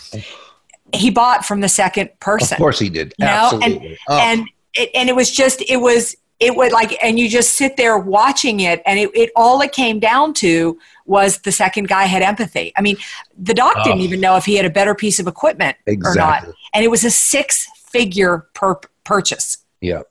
he 0.94 1.10
bought 1.10 1.46
from 1.46 1.62
the 1.62 1.70
second 1.70 2.10
person 2.20 2.56
of 2.56 2.60
course 2.60 2.80
he 2.80 2.90
did 2.90 3.14
you 3.18 3.26
know? 3.26 3.60
and 3.64 3.98
oh. 4.10 4.18
and 4.18 4.50
it, 4.74 4.90
and 4.94 5.10
it 5.10 5.16
was 5.16 5.32
just 5.32 5.62
it 5.70 5.78
was 5.78 6.16
it 6.40 6.56
would 6.56 6.72
like 6.72 6.98
and 7.04 7.18
you 7.18 7.28
just 7.28 7.54
sit 7.54 7.78
there 7.78 7.98
watching 7.98 8.60
it 8.60 8.82
and 8.86 9.00
it, 9.00 9.10
it 9.16 9.32
all 9.36 9.62
it 9.62 9.72
came 9.72 10.00
down 10.00 10.34
to 10.34 10.78
was 11.06 11.40
the 11.40 11.52
second 11.52 11.88
guy 11.88 12.04
had 12.04 12.22
empathy 12.22 12.74
i 12.78 12.82
mean 12.82 12.98
the 13.38 13.54
doc 13.54 13.76
oh. 13.78 13.84
didn't 13.84 14.02
even 14.02 14.20
know 14.20 14.36
if 14.36 14.46
he 14.46 14.56
had 14.56 14.66
a 14.66 14.70
better 14.70 14.94
piece 14.94 15.20
of 15.20 15.28
equipment 15.28 15.78
exactly. 15.86 16.22
or 16.22 16.26
not 16.26 16.56
and 16.74 16.84
it 16.84 16.90
was 16.90 17.04
a 17.04 17.12
six 17.12 17.68
figure 17.76 18.48
per 18.54 18.76
purchase 19.04 19.60
yeah 19.82 20.02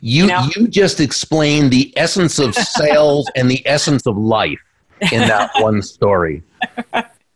You 0.00 0.22
You 0.22 0.26
know? 0.28 0.48
you 0.56 0.68
just 0.68 1.00
explained 1.00 1.70
the 1.70 1.92
essence 1.96 2.38
of 2.38 2.54
sales 2.54 3.30
and 3.36 3.50
the 3.50 3.62
essence 3.66 4.06
of 4.06 4.16
life 4.16 4.60
in 5.12 5.20
that 5.20 5.50
one 5.56 5.82
story. 5.82 6.42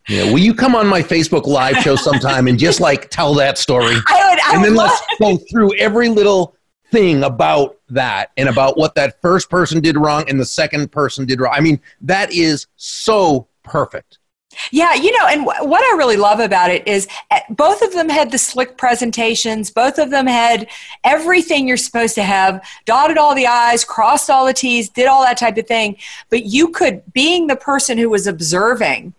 You 0.07 0.25
know, 0.25 0.33
will 0.33 0.39
you 0.39 0.53
come 0.53 0.75
on 0.75 0.87
my 0.87 1.01
Facebook 1.01 1.45
live 1.45 1.77
show 1.77 1.95
sometime 1.95 2.47
and 2.47 2.57
just 2.57 2.79
like 2.79 3.09
tell 3.09 3.33
that 3.35 3.57
story? 3.57 3.95
I 4.07 4.29
would, 4.29 4.39
I 4.41 4.55
and 4.55 4.65
then 4.65 4.75
let's 4.75 5.01
go 5.19 5.37
through 5.37 5.75
every 5.75 6.09
little 6.09 6.55
thing 6.91 7.23
about 7.23 7.77
that 7.89 8.31
and 8.35 8.49
about 8.49 8.77
what 8.77 8.95
that 8.95 9.21
first 9.21 9.49
person 9.49 9.79
did 9.79 9.97
wrong 9.97 10.25
and 10.27 10.39
the 10.39 10.45
second 10.45 10.91
person 10.91 11.25
did 11.25 11.39
wrong. 11.39 11.53
I 11.55 11.61
mean, 11.61 11.79
that 12.01 12.33
is 12.33 12.67
so 12.75 13.47
perfect. 13.63 14.17
Yeah, 14.71 14.93
you 14.93 15.17
know, 15.17 15.27
and 15.27 15.41
wh- 15.43 15.65
what 15.65 15.81
I 15.81 15.97
really 15.97 16.17
love 16.17 16.39
about 16.39 16.69
it 16.69 16.87
is 16.87 17.07
uh, 17.29 17.39
both 17.49 17.81
of 17.81 17.93
them 17.93 18.09
had 18.09 18.31
the 18.31 18.37
slick 18.37 18.77
presentations. 18.77 19.69
Both 19.71 19.97
of 19.97 20.09
them 20.09 20.27
had 20.27 20.67
everything 21.03 21.67
you're 21.67 21.77
supposed 21.77 22.15
to 22.15 22.23
have 22.23 22.65
dotted 22.85 23.17
all 23.17 23.33
the 23.33 23.47
I's, 23.47 23.83
crossed 23.83 24.29
all 24.29 24.45
the 24.45 24.53
T's, 24.53 24.89
did 24.89 25.07
all 25.07 25.23
that 25.23 25.37
type 25.37 25.57
of 25.57 25.67
thing. 25.67 25.97
But 26.29 26.45
you 26.45 26.69
could, 26.69 27.01
being 27.13 27.47
the 27.47 27.55
person 27.55 27.97
who 27.97 28.09
was 28.09 28.27
observing, 28.27 29.13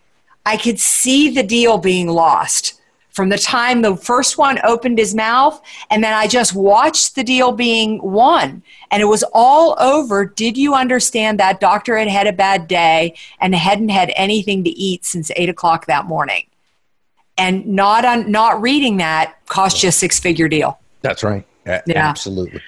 I 0.44 0.56
could 0.56 0.78
see 0.78 1.30
the 1.30 1.42
deal 1.42 1.78
being 1.78 2.08
lost 2.08 2.80
from 3.12 3.28
the 3.28 3.38
time 3.38 3.82
the 3.82 3.96
first 3.96 4.38
one 4.38 4.58
opened 4.64 4.98
his 4.98 5.14
mouth 5.14 5.60
and 5.90 6.02
then 6.02 6.14
I 6.14 6.26
just 6.26 6.54
watched 6.54 7.14
the 7.14 7.22
deal 7.22 7.52
being 7.52 8.00
won 8.02 8.62
and 8.90 9.02
it 9.02 9.06
was 9.06 9.22
all 9.32 9.76
over. 9.78 10.24
Did 10.24 10.56
you 10.56 10.74
understand 10.74 11.38
that 11.38 11.60
doctor 11.60 11.96
had 11.96 12.08
had 12.08 12.26
a 12.26 12.32
bad 12.32 12.66
day 12.66 13.14
and 13.40 13.54
hadn't 13.54 13.90
had 13.90 14.12
anything 14.16 14.64
to 14.64 14.70
eat 14.70 15.04
since 15.04 15.30
eight 15.36 15.48
o'clock 15.48 15.86
that 15.86 16.06
morning? 16.06 16.46
And 17.38 17.66
not 17.66 18.04
on 18.04 18.30
not 18.30 18.60
reading 18.60 18.98
that 18.98 19.36
cost 19.46 19.82
you 19.82 19.88
a 19.88 19.92
six 19.92 20.18
figure 20.18 20.48
deal. 20.48 20.78
That's 21.00 21.22
right. 21.22 21.46
Yeah. 21.66 21.80
Absolutely. 21.94 22.60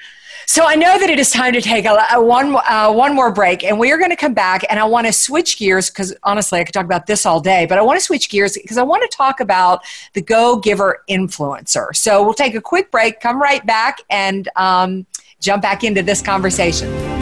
So 0.46 0.66
I 0.66 0.74
know 0.74 0.98
that 0.98 1.09
it 1.09 1.18
is 1.18 1.30
time 1.30 1.52
to 1.54 1.61
take 1.61 1.85
a, 1.85 2.07
a 2.12 2.22
one 2.22 2.57
uh, 2.68 2.92
one 2.92 3.14
more 3.14 3.33
break, 3.33 3.64
and 3.64 3.78
we 3.78 3.90
are 3.92 3.98
going 3.98 4.11
to 4.11 4.16
come 4.16 4.35
back. 4.35 4.64
And 4.68 4.78
I 4.78 4.85
want 4.85 5.07
to 5.07 5.12
switch 5.12 5.59
gears 5.59 5.90
because 5.90 6.14
honestly, 6.22 6.61
I 6.61 6.64
could 6.64 6.72
talk 6.72 6.85
about 6.85 7.07
this 7.07 7.24
all 7.24 7.40
day. 7.40 7.66
But 7.66 7.78
I 7.78 7.83
want 7.83 7.98
to 7.98 8.04
switch 8.04 8.28
gears 8.28 8.59
because 8.61 8.76
I 8.76 8.83
want 8.83 9.09
to 9.09 9.16
talk 9.16 9.40
about 9.40 9.83
the 10.12 10.22
Go 10.22 10.57
Giver 10.57 11.02
influencer. 11.09 11.94
So 11.96 12.22
we'll 12.22 12.35
take 12.35 12.54
a 12.54 12.61
quick 12.61 12.90
break, 12.90 13.20
come 13.20 13.40
right 13.40 13.64
back, 13.64 14.02
and 14.11 14.48
um, 14.57 15.07
jump 15.40 15.62
back 15.62 15.85
into 15.85 16.02
this 16.02 16.20
conversation. 16.20 17.13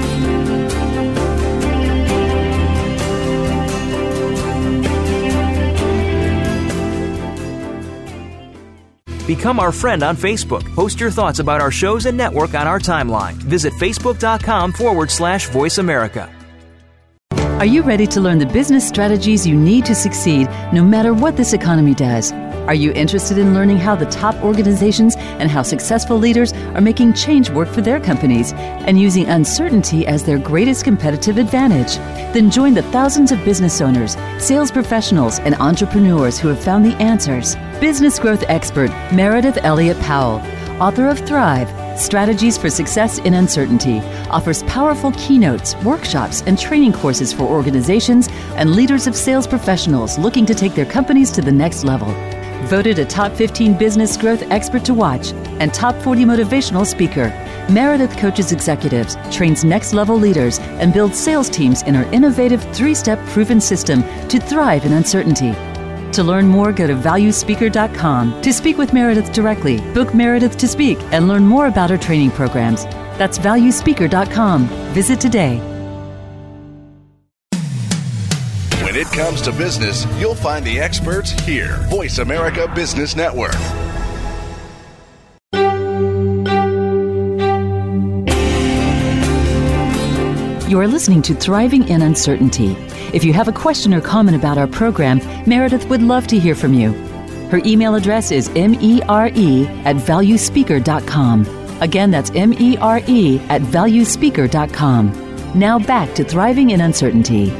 Become 9.26 9.60
our 9.60 9.72
friend 9.72 10.02
on 10.02 10.16
Facebook. 10.16 10.64
Post 10.74 11.00
your 11.00 11.10
thoughts 11.10 11.38
about 11.38 11.60
our 11.60 11.70
shows 11.70 12.06
and 12.06 12.16
network 12.16 12.54
on 12.54 12.66
our 12.66 12.78
timeline. 12.78 13.34
Visit 13.34 13.72
facebook.com 13.74 14.72
forward 14.72 15.10
slash 15.10 15.48
voice 15.48 15.78
America. 15.78 16.30
Are 17.62 17.66
you 17.66 17.82
ready 17.82 18.08
to 18.08 18.20
learn 18.20 18.38
the 18.38 18.46
business 18.46 18.88
strategies 18.88 19.46
you 19.46 19.54
need 19.54 19.84
to 19.86 19.94
succeed 19.94 20.48
no 20.72 20.82
matter 20.82 21.14
what 21.14 21.36
this 21.36 21.52
economy 21.52 21.94
does? 21.94 22.32
Are 22.66 22.74
you 22.74 22.92
interested 22.92 23.38
in 23.38 23.54
learning 23.54 23.76
how 23.76 23.94
the 23.94 24.06
top 24.06 24.34
organizations 24.42 25.14
and 25.42 25.50
how 25.50 25.60
successful 25.60 26.16
leaders 26.16 26.52
are 26.74 26.80
making 26.80 27.12
change 27.12 27.50
work 27.50 27.68
for 27.68 27.82
their 27.82 28.00
companies 28.00 28.52
and 28.54 28.98
using 28.98 29.26
uncertainty 29.26 30.06
as 30.06 30.24
their 30.24 30.38
greatest 30.38 30.84
competitive 30.84 31.36
advantage? 31.36 31.96
Then 32.32 32.50
join 32.50 32.72
the 32.72 32.82
thousands 32.84 33.32
of 33.32 33.44
business 33.44 33.80
owners, 33.80 34.16
sales 34.38 34.70
professionals, 34.70 35.40
and 35.40 35.56
entrepreneurs 35.56 36.38
who 36.38 36.48
have 36.48 36.62
found 36.62 36.86
the 36.86 36.94
answers. 36.94 37.56
Business 37.80 38.18
growth 38.18 38.44
expert 38.48 38.90
Meredith 39.12 39.58
Elliott 39.64 39.98
Powell, 40.00 40.40
author 40.80 41.08
of 41.08 41.18
Thrive 41.18 41.68
Strategies 41.98 42.56
for 42.56 42.70
Success 42.70 43.18
in 43.18 43.34
Uncertainty, 43.34 43.98
offers 44.30 44.62
powerful 44.62 45.12
keynotes, 45.12 45.74
workshops, 45.84 46.42
and 46.46 46.58
training 46.58 46.92
courses 46.92 47.32
for 47.32 47.42
organizations 47.42 48.28
and 48.56 48.76
leaders 48.76 49.06
of 49.06 49.16
sales 49.16 49.46
professionals 49.46 50.18
looking 50.18 50.46
to 50.46 50.54
take 50.54 50.74
their 50.74 50.86
companies 50.86 51.30
to 51.32 51.42
the 51.42 51.52
next 51.52 51.84
level. 51.84 52.08
Voted 52.64 52.98
a 52.98 53.04
top 53.04 53.32
15 53.32 53.76
business 53.76 54.16
growth 54.16 54.42
expert 54.50 54.84
to 54.84 54.94
watch 54.94 55.32
and 55.60 55.74
top 55.74 55.96
40 56.02 56.24
motivational 56.24 56.86
speaker, 56.86 57.28
Meredith 57.68 58.16
coaches 58.16 58.52
executives, 58.52 59.16
trains 59.30 59.64
next 59.64 59.92
level 59.92 60.16
leaders, 60.16 60.58
and 60.80 60.92
builds 60.92 61.18
sales 61.18 61.50
teams 61.50 61.82
in 61.82 61.94
her 61.94 62.10
innovative 62.12 62.62
three 62.74 62.94
step 62.94 63.18
proven 63.28 63.60
system 63.60 64.02
to 64.28 64.38
thrive 64.38 64.84
in 64.84 64.92
uncertainty. 64.92 65.52
To 66.12 66.22
learn 66.22 66.46
more, 66.46 66.72
go 66.72 66.86
to 66.86 66.94
valuespeaker.com 66.94 68.42
to 68.42 68.52
speak 68.52 68.78
with 68.78 68.92
Meredith 68.92 69.32
directly, 69.32 69.80
book 69.92 70.14
Meredith 70.14 70.56
to 70.58 70.68
speak, 70.68 70.98
and 71.10 71.26
learn 71.26 71.44
more 71.44 71.66
about 71.66 71.90
her 71.90 71.98
training 71.98 72.30
programs. 72.30 72.84
That's 73.16 73.38
valuespeaker.com. 73.38 74.66
Visit 74.94 75.20
today. 75.20 75.71
Comes 79.12 79.42
to 79.42 79.52
business, 79.52 80.06
you'll 80.18 80.34
find 80.34 80.64
the 80.64 80.80
experts 80.80 81.30
here. 81.30 81.76
Voice 81.88 82.18
America 82.18 82.70
Business 82.74 83.14
Network. 83.14 83.54
You 90.68 90.80
are 90.80 90.88
listening 90.88 91.20
to 91.22 91.34
Thriving 91.34 91.86
in 91.88 92.00
Uncertainty. 92.00 92.74
If 93.12 93.24
you 93.24 93.34
have 93.34 93.46
a 93.46 93.52
question 93.52 93.92
or 93.92 94.00
comment 94.00 94.38
about 94.38 94.56
our 94.56 94.66
program, 94.66 95.18
Meredith 95.46 95.86
would 95.90 96.00
love 96.00 96.26
to 96.28 96.38
hear 96.38 96.54
from 96.54 96.72
you. 96.72 96.92
Her 97.50 97.60
email 97.66 97.94
address 97.94 98.30
is 98.30 98.48
mere 98.48 99.02
at 99.84 99.96
valuespeaker.com. 99.96 101.46
Again, 101.82 102.10
that's 102.10 102.30
mere 102.30 103.40
at 103.50 103.60
valuespeaker.com. 103.60 105.58
Now 105.58 105.78
back 105.78 106.14
to 106.14 106.24
Thriving 106.24 106.70
in 106.70 106.80
Uncertainty. 106.80 107.50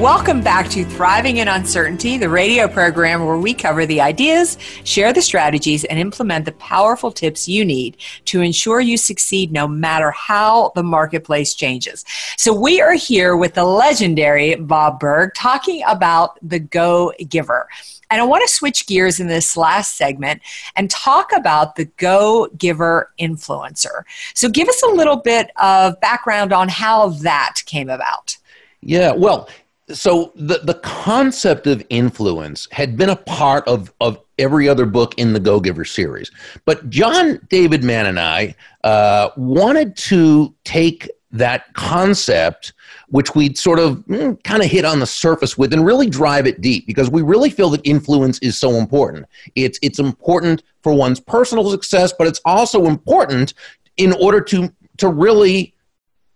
Welcome 0.00 0.40
back 0.40 0.70
to 0.70 0.82
Thriving 0.82 1.36
in 1.36 1.46
Uncertainty, 1.46 2.16
the 2.16 2.30
radio 2.30 2.66
program 2.68 3.26
where 3.26 3.36
we 3.36 3.52
cover 3.52 3.84
the 3.84 4.00
ideas, 4.00 4.56
share 4.82 5.12
the 5.12 5.20
strategies, 5.20 5.84
and 5.84 5.98
implement 5.98 6.46
the 6.46 6.52
powerful 6.52 7.12
tips 7.12 7.46
you 7.46 7.66
need 7.66 7.98
to 8.24 8.40
ensure 8.40 8.80
you 8.80 8.96
succeed 8.96 9.52
no 9.52 9.68
matter 9.68 10.10
how 10.12 10.72
the 10.74 10.82
marketplace 10.82 11.52
changes. 11.52 12.06
So, 12.38 12.58
we 12.58 12.80
are 12.80 12.94
here 12.94 13.36
with 13.36 13.52
the 13.52 13.64
legendary 13.64 14.54
Bob 14.54 15.00
Burg 15.00 15.34
talking 15.34 15.82
about 15.86 16.38
the 16.40 16.60
Go 16.60 17.12
Giver. 17.28 17.68
And 18.10 18.22
I 18.22 18.24
want 18.24 18.40
to 18.40 18.54
switch 18.54 18.86
gears 18.86 19.20
in 19.20 19.26
this 19.26 19.54
last 19.54 19.98
segment 19.98 20.40
and 20.76 20.90
talk 20.90 21.30
about 21.36 21.76
the 21.76 21.84
Go 21.84 22.48
Giver 22.56 23.12
influencer. 23.20 24.04
So, 24.32 24.48
give 24.48 24.66
us 24.66 24.82
a 24.82 24.88
little 24.88 25.16
bit 25.16 25.50
of 25.60 26.00
background 26.00 26.54
on 26.54 26.70
how 26.70 27.10
that 27.10 27.56
came 27.66 27.90
about. 27.90 28.38
Yeah, 28.80 29.12
well, 29.12 29.46
so 29.92 30.32
the 30.34 30.58
the 30.58 30.74
concept 30.74 31.66
of 31.66 31.84
influence 31.90 32.68
had 32.72 32.96
been 32.96 33.10
a 33.10 33.16
part 33.16 33.66
of 33.66 33.92
of 34.00 34.20
every 34.38 34.68
other 34.68 34.86
book 34.86 35.14
in 35.18 35.32
the 35.32 35.40
Go 35.40 35.60
Giver 35.60 35.84
series, 35.84 36.30
but 36.64 36.88
John 36.90 37.40
David 37.48 37.84
Mann 37.84 38.06
and 38.06 38.18
I 38.18 38.54
uh, 38.84 39.30
wanted 39.36 39.96
to 39.96 40.54
take 40.64 41.08
that 41.32 41.72
concept, 41.74 42.72
which 43.08 43.34
we'd 43.34 43.56
sort 43.56 43.78
of 43.78 43.98
mm, 44.06 44.42
kind 44.42 44.62
of 44.62 44.70
hit 44.70 44.84
on 44.84 44.98
the 44.98 45.06
surface 45.06 45.56
with, 45.56 45.72
and 45.72 45.84
really 45.84 46.08
drive 46.08 46.46
it 46.46 46.60
deep 46.60 46.86
because 46.86 47.10
we 47.10 47.22
really 47.22 47.50
feel 47.50 47.70
that 47.70 47.80
influence 47.84 48.38
is 48.40 48.58
so 48.58 48.72
important. 48.72 49.26
It's 49.54 49.78
it's 49.82 49.98
important 49.98 50.62
for 50.82 50.92
one's 50.92 51.20
personal 51.20 51.70
success, 51.70 52.12
but 52.16 52.26
it's 52.26 52.40
also 52.44 52.86
important 52.86 53.54
in 53.96 54.12
order 54.14 54.40
to 54.40 54.72
to 54.98 55.08
really 55.08 55.74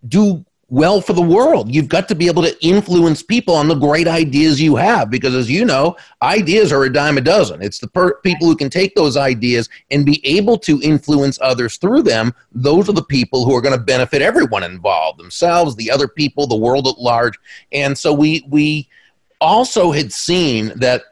do 0.08 0.44
well 0.74 1.00
for 1.00 1.12
the 1.12 1.22
world. 1.22 1.72
You've 1.72 1.88
got 1.88 2.08
to 2.08 2.16
be 2.16 2.26
able 2.26 2.42
to 2.42 2.66
influence 2.66 3.22
people 3.22 3.54
on 3.54 3.68
the 3.68 3.76
great 3.76 4.08
ideas 4.08 4.60
you 4.60 4.74
have 4.74 5.08
because, 5.08 5.32
as 5.32 5.48
you 5.48 5.64
know, 5.64 5.96
ideas 6.20 6.72
are 6.72 6.82
a 6.82 6.92
dime 6.92 7.16
a 7.16 7.20
dozen. 7.20 7.62
It's 7.62 7.78
the 7.78 7.87
per- 7.87 8.18
people 8.22 8.48
who 8.48 8.56
can 8.56 8.70
take 8.70 8.96
those 8.96 9.16
ideas 9.16 9.68
and 9.92 10.05
be 10.05 10.20
able 10.26 10.59
to 10.59 10.80
influence 10.82 11.38
others 11.40 11.76
through 11.76 12.03
them. 12.03 12.34
Those 12.51 12.88
are 12.88 12.92
the 12.92 13.05
people 13.05 13.44
who 13.44 13.55
are 13.55 13.61
going 13.61 13.78
to 13.78 13.84
benefit 13.84 14.20
everyone 14.20 14.64
involved 14.64 15.20
themselves, 15.20 15.76
the 15.76 15.92
other 15.92 16.09
people, 16.09 16.49
the 16.49 16.57
world 16.57 16.88
at 16.88 16.99
large. 16.99 17.38
And 17.70 17.96
so 17.96 18.12
we, 18.12 18.44
we 18.49 18.88
also 19.40 19.92
had 19.92 20.12
seen 20.12 20.72
that. 20.80 21.03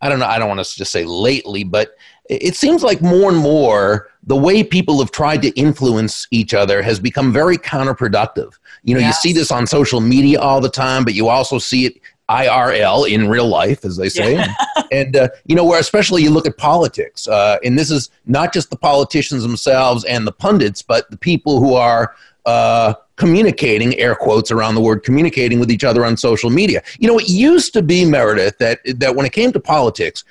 I 0.00 0.08
don't 0.08 0.18
know. 0.18 0.26
I 0.26 0.38
don't 0.38 0.48
want 0.48 0.64
to 0.64 0.76
just 0.76 0.92
say 0.92 1.04
lately, 1.04 1.64
but 1.64 1.96
it 2.28 2.56
seems 2.56 2.82
like 2.82 3.02
more 3.02 3.28
and 3.30 3.38
more 3.38 4.08
the 4.22 4.36
way 4.36 4.64
people 4.64 4.98
have 5.00 5.10
tried 5.10 5.42
to 5.42 5.48
influence 5.50 6.26
each 6.30 6.54
other 6.54 6.82
has 6.82 6.98
become 6.98 7.32
very 7.32 7.58
counterproductive. 7.58 8.52
You 8.82 8.94
know, 8.94 9.00
Yes. 9.00 9.22
you 9.24 9.30
see 9.30 9.38
this 9.38 9.50
on 9.50 9.66
social 9.66 10.00
media 10.00 10.40
all 10.40 10.60
the 10.60 10.70
time, 10.70 11.04
but 11.04 11.14
you 11.14 11.28
also 11.28 11.58
see 11.58 11.86
it 11.86 12.00
IRL 12.30 13.10
in 13.10 13.28
real 13.28 13.46
life, 13.46 13.84
as 13.84 13.96
they 13.98 14.08
say. 14.08 14.42
and, 14.92 15.14
uh, 15.16 15.28
you 15.44 15.54
know, 15.54 15.64
where 15.64 15.78
especially 15.78 16.22
you 16.22 16.30
look 16.30 16.46
at 16.46 16.56
politics, 16.56 17.28
uh, 17.28 17.58
and 17.62 17.78
this 17.78 17.90
is 17.90 18.08
not 18.24 18.52
just 18.52 18.70
the 18.70 18.76
politicians 18.76 19.42
themselves 19.42 20.04
and 20.04 20.26
the 20.26 20.32
pundits, 20.32 20.80
but 20.80 21.10
the 21.10 21.18
people 21.18 21.60
who 21.60 21.74
are 21.74 22.14
uh, 22.46 22.94
communicating, 23.16 23.96
air 23.98 24.14
quotes 24.14 24.50
around 24.50 24.74
the 24.74 24.80
word 24.80 25.02
communicating 25.02 25.60
with 25.60 25.70
each 25.70 25.84
other 25.84 26.04
on 26.04 26.16
social 26.16 26.50
media. 26.50 26.82
You 26.98 27.08
know, 27.08 27.18
it 27.18 27.28
used 27.28 27.72
to 27.74 27.82
be, 27.82 28.04
Meredith, 28.04 28.58
that, 28.58 28.80
that 28.98 29.14
when 29.14 29.24
it 29.24 29.32
came 29.32 29.52
to 29.52 29.60
politics, 29.60 30.24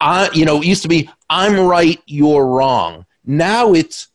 I, 0.00 0.30
you 0.32 0.44
know, 0.44 0.60
it 0.60 0.66
used 0.66 0.82
to 0.82 0.88
be, 0.88 1.08
I'm 1.28 1.58
right, 1.60 2.00
you're 2.06 2.46
wrong. 2.46 3.06
Now 3.24 3.74
it's 3.74 4.08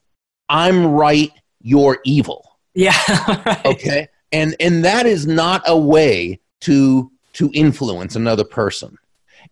I'm 0.50 0.86
right, 0.86 1.32
you're 1.62 2.00
evil. 2.06 2.58
Yeah. 2.74 2.94
Right. 3.46 3.66
Okay. 3.66 4.08
And 4.32 4.56
and 4.60 4.84
that 4.84 5.06
is 5.06 5.28
not 5.28 5.62
a 5.68 5.78
way 5.78 6.40
to 6.62 7.12
to 7.34 7.52
influence 7.54 8.16
another 8.16 8.44
person. 8.44 8.98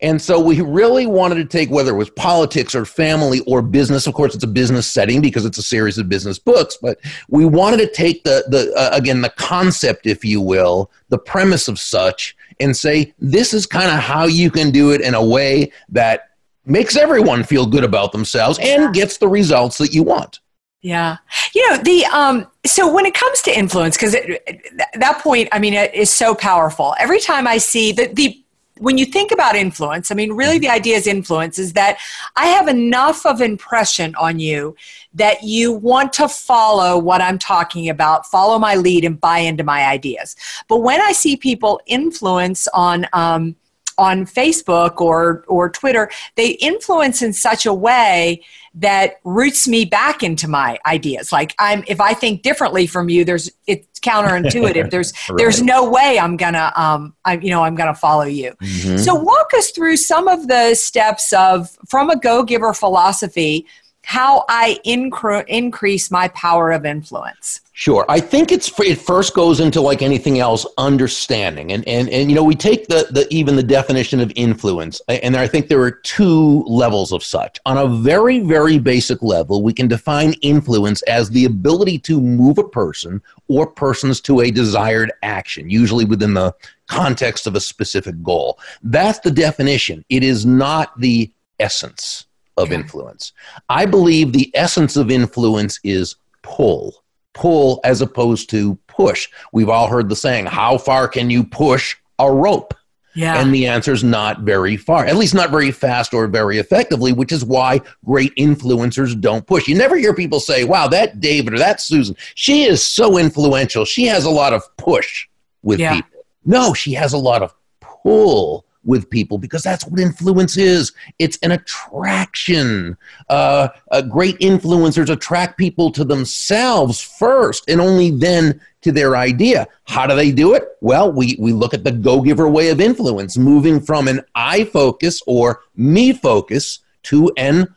And 0.02 0.22
so 0.22 0.40
we 0.40 0.62
really 0.62 1.06
wanted 1.06 1.36
to 1.36 1.46
take 1.46 1.70
whether 1.70 1.92
it 1.92 1.98
was 1.98 2.10
politics 2.12 2.76
or 2.76 2.86
family 2.86 3.42
or 3.42 3.62
business. 3.62 4.08
Of 4.08 4.14
course, 4.14 4.36
it's 4.36 4.44
a 4.44 4.48
business 4.48 4.90
setting 4.90 5.22
because 5.22 5.46
it's 5.46 5.58
a 5.58 5.64
series 5.64 5.98
of 5.98 6.10
business 6.10 6.40
books. 6.40 6.78
But 6.82 7.00
we 7.30 7.46
wanted 7.46 7.78
to 7.78 7.92
take 7.92 8.24
the 8.24 8.44
the 8.48 8.74
uh, 8.76 8.90
again 8.94 9.22
the 9.22 9.30
concept, 9.32 10.08
if 10.08 10.26
you 10.26 10.42
will, 10.42 10.92
the 11.10 11.18
premise 11.18 11.68
of 11.68 11.80
such, 11.80 12.36
and 12.60 12.76
say 12.76 13.14
this 13.20 13.54
is 13.54 13.66
kind 13.66 13.92
of 13.92 14.00
how 14.00 14.26
you 14.26 14.50
can 14.52 14.72
do 14.72 14.92
it 14.92 15.02
in 15.02 15.14
a 15.14 15.24
way 15.24 15.72
that 15.90 16.30
makes 16.66 16.96
everyone 16.96 17.44
feel 17.44 17.66
good 17.66 17.84
about 17.84 18.12
themselves 18.12 18.58
and 18.62 18.94
gets 18.94 19.18
the 19.18 19.28
results 19.28 19.78
that 19.78 19.94
you 19.94 20.04
want. 20.04 20.40
Yeah. 20.82 21.18
You 21.56 21.70
know, 21.70 21.78
the 21.78 22.06
um 22.08 22.48
so 22.66 22.94
when 22.94 23.06
it 23.06 23.14
comes 23.14 23.42
to 23.44 23.58
influence 23.58 23.96
cuz 23.98 24.12
that 24.12 25.20
point 25.24 25.50
I 25.52 25.60
mean 25.60 25.74
it 25.74 25.94
is 25.94 26.10
so 26.10 26.36
powerful. 26.36 26.94
Every 27.00 27.22
time 27.22 27.48
I 27.48 27.58
see 27.58 27.94
the 27.94 28.08
the 28.08 28.43
when 28.80 28.98
you 28.98 29.06
think 29.06 29.32
about 29.32 29.56
influence, 29.56 30.12
I 30.12 30.16
mean, 30.16 30.34
really 30.34 30.58
the 30.58 30.70
idea 30.70 30.98
is 30.98 31.06
influence 31.06 31.60
is 31.60 31.74
that 31.74 32.00
I 32.36 32.48
have 32.48 32.68
enough 32.68 33.26
of 33.26 33.42
impression 33.42 34.16
on 34.16 34.40
you 34.40 34.76
that 35.14 35.44
you 35.44 35.72
want 35.72 36.12
to 36.14 36.28
follow 36.28 36.98
what 36.98 37.22
I'm 37.22 37.38
talking 37.38 37.90
about, 37.90 38.26
follow 38.26 38.58
my 38.58 38.76
lead, 38.76 39.06
and 39.06 39.20
buy 39.20 39.40
into 39.40 39.64
my 39.64 39.86
ideas. 39.86 40.36
But 40.68 40.80
when 40.80 41.02
I 41.02 41.12
see 41.12 41.38
people 41.38 41.82
influence 41.86 42.68
on, 42.70 43.08
um, 43.14 43.56
on 43.98 44.26
Facebook 44.26 45.02
or 45.02 45.44
or 45.48 45.70
Twitter, 45.70 46.10
they 46.36 46.52
influence 46.52 47.22
in 47.22 47.34
such 47.34 47.66
a 47.66 47.74
way 47.74 48.44
that 48.76 49.20
roots 49.24 49.68
me 49.68 49.86
back 49.86 50.24
into 50.24 50.48
my 50.48 50.80
ideas. 50.86 51.32
Like 51.32 51.54
I'm 51.60 51.84
if 51.88 52.02
I 52.02 52.14
think 52.14 52.42
differently 52.42 52.88
from 52.88 53.10
you, 53.10 53.24
there's 53.24 53.52
it's 53.68 54.00
counterintuitive. 54.00 54.90
There's 54.90 55.14
right. 55.30 55.38
there's 55.38 55.62
no 55.62 55.90
way 55.90 56.18
I'm 56.20 56.38
gonna 56.38 56.72
um 56.76 57.16
I 57.24 57.38
you 57.38 57.50
know 57.50 57.64
I'm 57.64 57.76
gonna 57.76 57.96
follow 57.96 58.26
you. 58.26 58.54
Mm-hmm. 58.62 58.98
So 58.98 59.14
walk 59.14 59.52
us 59.56 59.72
through 59.72 59.98
some 59.98 60.28
of 60.28 60.48
the 60.48 60.74
steps 60.76 61.32
of 61.34 61.78
from 61.88 62.10
a 62.10 62.18
go 62.18 62.44
giver 62.44 62.74
philosophy 62.74 63.68
how 64.04 64.46
I 64.50 64.80
incre- 64.86 65.46
increase 65.48 66.12
my 66.12 66.28
power 66.30 66.72
of 66.72 66.86
influence. 66.86 67.62
Sure. 67.76 68.06
I 68.08 68.20
think 68.20 68.52
it's 68.52 68.72
it 68.80 69.00
first 69.00 69.34
goes 69.34 69.60
into 69.60 69.82
like 69.82 70.04
anything 70.04 70.38
else, 70.38 70.66
understanding, 70.78 71.72
and 71.72 71.88
and 71.88 72.08
and 72.10 72.30
you 72.30 72.36
know 72.36 72.44
we 72.44 72.54
take 72.54 72.88
the 72.88 73.08
the 73.10 73.28
even 73.32 73.56
the 73.56 73.64
definition 73.64 74.20
of 74.20 74.32
influence, 74.36 75.02
and 75.08 75.36
I 75.36 75.48
think 75.48 75.68
there 75.68 75.82
are 75.82 75.92
two 75.92 76.64
levels 76.68 77.12
of 77.12 77.24
such. 77.24 77.60
On 77.66 77.78
a 77.78 77.88
very 77.88 78.40
very 78.40 78.78
basic 78.78 79.24
level, 79.24 79.64
we 79.64 79.74
can 79.74 79.88
define 79.88 80.34
influence 80.44 81.02
as 81.04 81.32
the 81.32 81.46
ability 81.46 81.98
to 82.00 82.22
move 82.22 82.60
a 82.60 82.68
person 82.68 83.22
or 83.48 83.66
persons 83.66 84.22
to 84.22 84.42
a 84.42 84.52
desired 84.52 85.12
action, 85.24 85.70
usually 85.70 86.06
within 86.06 86.36
the 86.36 86.54
context 86.88 87.48
of 87.48 87.56
a 87.56 87.60
specific 87.60 88.22
goal. 88.22 88.60
That's 88.84 89.20
the 89.20 89.32
definition. 89.32 90.06
It 90.10 90.24
is 90.24 90.46
not 90.46 91.00
the 91.00 91.32
essence 91.60 92.28
of 92.58 92.72
influence. 92.72 93.34
I 93.70 93.86
believe 93.86 94.32
the 94.32 94.52
essence 94.54 94.96
of 94.96 95.10
influence 95.12 95.80
is 95.84 96.16
pull 96.42 97.04
pull 97.34 97.80
as 97.84 98.02
opposed 98.02 98.50
to 98.52 98.76
push. 98.88 99.30
We've 99.52 99.70
all 99.70 99.88
heard 99.88 100.10
the 100.10 100.16
saying, 100.16 100.46
how 100.46 100.78
far 100.78 101.08
can 101.08 101.30
you 101.30 101.44
push 101.44 101.98
a 102.20 102.32
rope? 102.32 102.74
Yeah. 103.16 103.40
And 103.40 103.54
the 103.54 103.68
answer 103.68 103.94
is 103.94 104.04
not 104.04 104.40
very 104.40 104.76
far, 104.76 105.06
at 105.06 105.18
least 105.18 105.36
not 105.36 105.52
very 105.52 105.70
fast 105.70 106.16
or 106.16 106.26
very 106.28 106.58
effectively, 106.58 107.14
which 107.14 107.32
is 107.32 107.46
why 107.46 107.82
great 108.06 108.36
influencers 108.38 109.20
don't 109.20 109.46
push. 109.46 109.68
You 109.68 109.76
never 109.76 109.96
hear 109.98 110.16
people 110.16 110.40
say, 110.40 110.64
wow, 110.64 110.88
that 110.88 111.20
David 111.20 111.54
or 111.54 111.60
that 111.60 111.80
Susan, 111.80 112.16
she 112.34 112.64
is 112.64 112.84
so 112.84 113.20
influential. 113.20 113.86
She 113.86 114.06
has 114.06 114.26
a 114.26 114.32
lot 114.32 114.52
of 114.52 114.64
push 114.78 115.28
with 115.62 115.80
yeah. 115.80 115.96
people. 115.96 116.26
No, 116.44 116.74
she 116.74 116.94
has 116.94 117.14
a 117.14 117.18
lot 117.20 117.44
of 117.44 117.54
pull 117.82 118.66
with 118.86 119.10
people 119.10 119.38
because 119.38 119.64
that's 119.64 119.86
what 119.86 120.00
influence 120.00 120.58
is. 120.58 120.92
It's 121.20 121.38
an 121.42 121.52
attraction. 121.52 122.98
Uh, 123.30 123.70
uh, 123.92 124.02
great 124.02 124.38
influencers 124.40 125.10
attract 125.10 125.58
people 125.58 125.92
to 125.92 126.04
themselves 126.04 127.02
first 127.02 127.70
and 127.70 127.80
only 127.80 128.12
then 128.12 128.60
to 128.82 128.92
their 128.92 129.16
idea. 129.16 129.68
How 129.86 130.06
do 130.06 130.16
they 130.16 130.32
do 130.32 130.54
it? 130.54 130.64
Well, 130.82 131.12
we, 131.12 131.38
we 131.40 131.54
look 131.54 131.74
at 131.74 131.84
the 131.84 131.92
go 131.92 132.22
giver 132.22 132.50
way 132.50 132.70
of 132.70 132.82
influence, 132.82 133.38
moving 133.38 133.80
from 133.80 134.08
an 134.08 134.22
I 134.36 134.66
focus 134.66 135.22
or 135.26 135.62
me 135.76 136.14
focus 136.14 136.80
to 137.04 137.32
an 137.38 137.68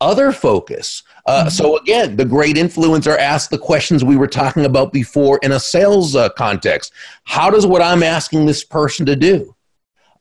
other 0.00 0.32
focus. 0.32 1.02
Uh, 1.26 1.40
mm-hmm. 1.40 1.48
So 1.48 1.78
again, 1.78 2.16
the 2.16 2.24
great 2.24 2.56
influencer 2.56 3.16
asks 3.18 3.48
the 3.48 3.58
questions 3.58 4.04
we 4.04 4.16
were 4.16 4.26
talking 4.26 4.64
about 4.64 4.92
before 4.92 5.38
in 5.42 5.52
a 5.52 5.60
sales 5.60 6.14
uh, 6.14 6.28
context. 6.30 6.92
How 7.24 7.50
does 7.50 7.66
what 7.66 7.82
I'm 7.82 8.02
asking 8.02 8.46
this 8.46 8.64
person 8.64 9.06
to 9.06 9.16
do? 9.16 9.55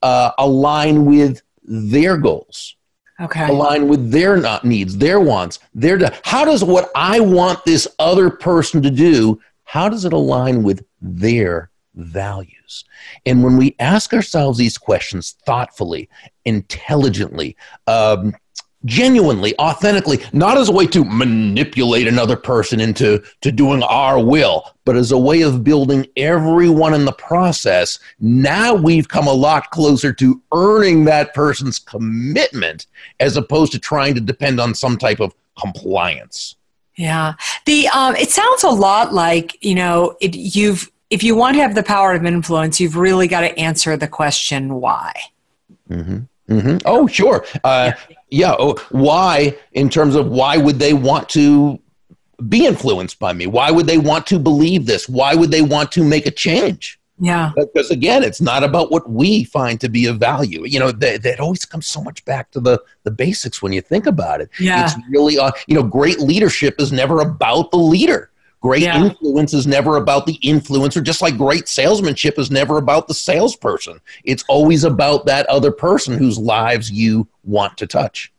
Uh, 0.06 0.32
align 0.38 1.06
with 1.06 1.42
their 1.64 2.18
goals 2.18 2.76
okay. 3.20 3.48
align 3.48 3.88
with 3.88 4.12
their 4.12 4.38
not 4.38 4.64
needs 4.64 4.98
their 4.98 5.20
wants 5.20 5.60
their 5.74 5.98
de- 5.98 6.14
how 6.24 6.46
does 6.46 6.64
what 6.64 6.92
i 6.96 7.20
want 7.20 7.64
this 7.66 7.88
other 7.98 8.30
person 8.30 8.82
to 8.82 8.92
do 8.92 9.40
how 9.64 9.90
does 9.90 10.06
it 10.06 10.14
align 10.14 10.64
with 10.64 10.86
their 11.02 11.72
values? 11.96 12.86
And 13.26 13.44
when 13.44 13.58
we 13.58 13.76
ask 13.80 14.14
ourselves 14.14 14.58
these 14.58 14.78
questions 14.78 15.36
thoughtfully 15.46 16.10
intelligently 16.46 17.56
um, 17.88 18.36
genuinely, 18.86 19.58
authentically, 19.60 20.24
not 20.32 20.58
as 20.58 20.70
a 20.70 20.72
way 20.72 20.86
to 20.88 21.04
manipulate 21.04 22.08
another 22.08 22.36
person 22.36 22.80
into 22.80 23.22
to 23.42 23.52
doing 23.52 23.84
our 23.84 24.24
will, 24.24 24.72
but 24.86 24.96
as 24.96 25.12
a 25.12 25.18
way 25.18 25.42
of 25.42 25.64
building 25.64 26.06
everyone 26.16 26.94
in 26.94 27.06
the 27.06 27.12
process. 27.12 28.00
Now 28.20 28.74
we've 28.74 29.08
come 29.08 29.28
a 29.28 29.34
lot 29.34 29.72
closer 29.72 30.14
to 30.14 30.42
earning 30.54 31.06
that 31.06 31.34
person's 31.34 31.80
commitment 31.80 32.88
as 33.20 33.36
opposed 33.36 33.72
to 33.74 33.80
trying 33.80 34.16
to 34.16 34.22
depend 34.22 34.60
on 34.60 34.74
some 34.74 34.98
type 34.98 35.20
of 35.20 35.34
compliance. 35.60 36.56
Yeah. 36.96 37.34
The 37.66 37.90
um, 37.90 38.16
it 38.16 38.30
sounds 38.30 38.64
a 38.64 38.70
lot 38.70 39.14
like, 39.14 39.62
you 39.64 39.76
know, 39.76 40.16
it, 40.22 40.36
you've 40.36 40.90
if 41.10 41.24
you 41.24 41.36
want 41.36 41.56
to 41.56 41.62
have 41.62 41.76
the 41.76 41.84
power 41.84 42.14
of 42.14 42.26
influence, 42.26 42.80
you've 42.80 42.96
really 42.96 43.28
got 43.28 43.42
to 43.42 43.58
answer 43.60 43.98
the 43.98 44.08
question 44.08 44.76
why. 44.76 45.14
Mm-hmm. 45.90 46.20
Mm-hmm. 46.50 46.78
Oh, 46.86 47.08
sure. 47.08 47.46
Uh, 47.64 47.92
yeah. 48.30 48.56
Oh, 48.58 48.76
why, 48.92 49.58
in 49.74 49.90
terms 49.90 50.16
of 50.16 50.28
why 50.28 50.58
would 50.58 50.80
they 50.80 50.94
want 50.94 51.30
to 51.30 51.80
be 52.48 52.66
influenced 52.66 53.20
by 53.20 53.34
me? 53.34 53.48
Why 53.48 53.72
would 53.72 53.88
they 53.88 53.98
want 53.98 54.28
to 54.28 54.40
believe 54.40 54.86
this? 54.86 55.10
Why 55.10 55.36
would 55.36 55.52
they 55.52 55.62
want 55.62 55.92
to 55.94 56.04
make 56.04 56.26
a 56.26 56.32
change? 56.32 57.00
Yeah. 57.18 57.54
Because 57.56 57.92
again, 57.92 58.24
it's 58.24 58.42
not 58.42 58.64
about 58.64 58.92
what 58.92 59.10
we 59.10 59.46
find 59.46 59.80
to 59.82 59.90
be 59.90 60.06
of 60.06 60.20
value. 60.20 60.66
You 60.66 60.80
know, 60.80 60.92
that, 60.92 61.24
that 61.24 61.40
always 61.40 61.64
comes 61.66 61.88
so 61.88 62.02
much 62.02 62.24
back 62.26 62.52
to 62.52 62.60
the, 62.60 62.82
the 63.04 63.12
basics 63.12 63.62
when 63.62 63.72
you 63.72 63.82
think 63.82 64.06
about 64.06 64.42
it. 64.42 64.50
Yeah. 64.60 64.84
It's 64.84 64.96
really, 65.10 65.40
uh, 65.40 65.52
you 65.68 65.76
know, 65.76 65.84
great 65.84 66.20
leadership 66.20 66.76
is 66.80 66.92
never 66.92 67.22
about 67.22 67.72
the 67.72 67.78
leader. 67.78 68.32
Great 68.66 68.82
yeah. 68.82 69.00
influence 69.00 69.54
is 69.54 69.68
never 69.68 69.98
about 69.98 70.26
the 70.26 70.40
influencer, 70.44 71.04
just 71.04 71.22
like 71.22 71.38
great 71.38 71.68
salesmanship 71.68 72.40
is 72.40 72.50
never 72.50 72.80
about 72.80 73.08
the 73.08 73.14
salesperson. 73.14 74.02
It's 74.24 74.44
always 74.50 74.84
about 74.84 75.28
that 75.28 75.46
other 75.46 75.72
person 75.72 76.18
whose 76.18 76.40
lives 76.40 76.90
you 76.90 77.28
want 77.44 77.78
to 77.78 77.86
touch. 77.86 78.34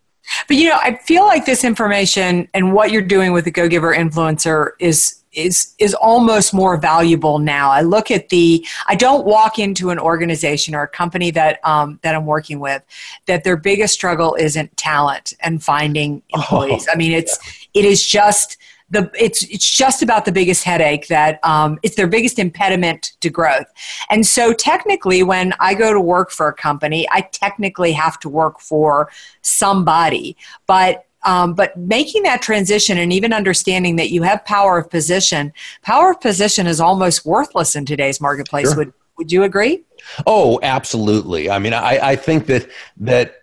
But 0.49 0.57
you 0.57 0.69
know, 0.69 0.81
I 0.83 0.97
feel 0.97 1.25
like 1.25 1.47
this 1.47 1.63
information 1.63 2.49
and 2.55 2.73
what 2.73 2.91
you're 2.91 3.03
doing 3.03 3.33
with 3.33 3.45
the 3.45 3.53
Go 3.53 3.69
Giver 3.69 3.95
influencer 3.95 4.71
is 4.81 5.23
is 5.33 5.77
is 5.79 5.95
almost 5.95 6.53
more 6.53 6.77
valuable 6.77 7.39
now. 7.39 7.71
I 7.71 7.83
look 7.83 8.11
at 8.11 8.29
the. 8.31 8.67
I 8.89 8.97
don't 8.97 9.25
walk 9.25 9.61
into 9.61 9.91
an 9.91 10.01
organization 10.01 10.75
or 10.75 10.83
a 10.83 10.89
company 10.89 11.31
that 11.31 11.65
um, 11.65 12.01
that 12.03 12.17
I'm 12.17 12.27
working 12.27 12.59
with 12.59 12.83
that 13.27 13.45
their 13.45 13.57
biggest 13.57 13.95
struggle 13.95 14.35
isn't 14.35 14.77
talent 14.77 15.35
and 15.39 15.63
finding 15.63 16.25
oh, 16.35 16.41
employees. 16.41 16.89
Oh, 16.89 16.93
I 16.93 16.97
mean, 16.97 17.13
it's 17.13 17.39
yeah. 17.73 17.83
it 17.83 17.85
is 17.85 18.05
just 18.05 18.57
the 18.91 19.11
it's 19.19 19.43
it's 19.45 19.69
just 19.69 20.03
about 20.03 20.25
the 20.25 20.33
biggest 20.33 20.65
headache 20.65 21.09
that 21.09 21.45
um, 21.45 21.79
it's 21.83 21.97
their 21.97 22.07
biggest 22.07 22.39
impediment 22.39 23.13
to 23.21 23.31
growth. 23.31 23.67
And 24.11 24.27
so 24.27 24.53
technically, 24.53 25.23
when 25.23 25.55
I 25.59 25.75
go 25.75 25.93
to 25.93 26.01
work 26.01 26.31
for 26.31 26.49
a 26.49 26.55
company, 26.55 27.09
I 27.11 27.23
technically 27.23 27.93
have 27.93 28.19
to 28.21 28.29
work 28.29 28.61
for 28.61 29.11
somebody, 29.43 30.37
but. 30.67 31.03
Um, 31.25 31.55
but 31.55 31.77
making 31.77 32.23
that 32.23 32.41
transition 32.41 32.99
and 32.99 33.13
even 33.13 33.33
understanding 33.33 33.97
that 33.97 34.11
you 34.11 34.23
have 34.23 34.45
power 34.45 34.79
of 34.79 34.89
position, 34.89 35.53
power 35.83 36.13
of 36.13 36.21
position 36.21 36.69
is 36.69 36.81
almost 36.81 37.27
worthless 37.27 37.75
in 37.75 37.85
today's 37.85 38.21
marketplace. 38.21 38.69
Sure. 38.69 38.77
Would 38.77 38.93
Would 39.19 39.33
you 39.33 39.43
agree? 39.43 39.83
Oh, 40.25 40.61
absolutely. 40.63 41.51
I 41.51 41.59
mean, 41.59 41.73
I, 41.73 42.11
I 42.11 42.17
think 42.17 42.47
that 42.47 42.71
that 42.99 43.41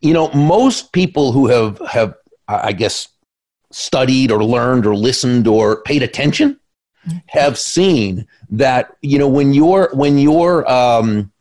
you 0.00 0.14
know 0.14 0.30
most 0.32 0.92
people 0.92 1.32
who 1.32 1.48
have 1.48 1.78
have 1.80 2.14
I 2.48 2.72
guess 2.72 3.08
studied 3.72 4.30
or 4.30 4.44
learned 4.44 4.86
or 4.86 4.94
listened 4.94 5.46
or 5.46 5.82
paid 5.82 6.02
attention 6.02 6.58
have 7.26 7.58
seen 7.58 8.26
that 8.50 8.96
you 9.02 9.18
know 9.18 9.28
when 9.28 9.52
your 9.52 9.90
when 9.92 10.18
your 10.18 10.70
um, 10.70 11.32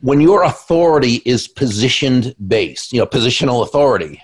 when 0.00 0.20
your 0.20 0.42
authority 0.42 1.22
is 1.24 1.46
positioned 1.46 2.34
based 2.48 2.92
you 2.92 2.98
know 2.98 3.06
positional 3.06 3.62
authority 3.62 4.20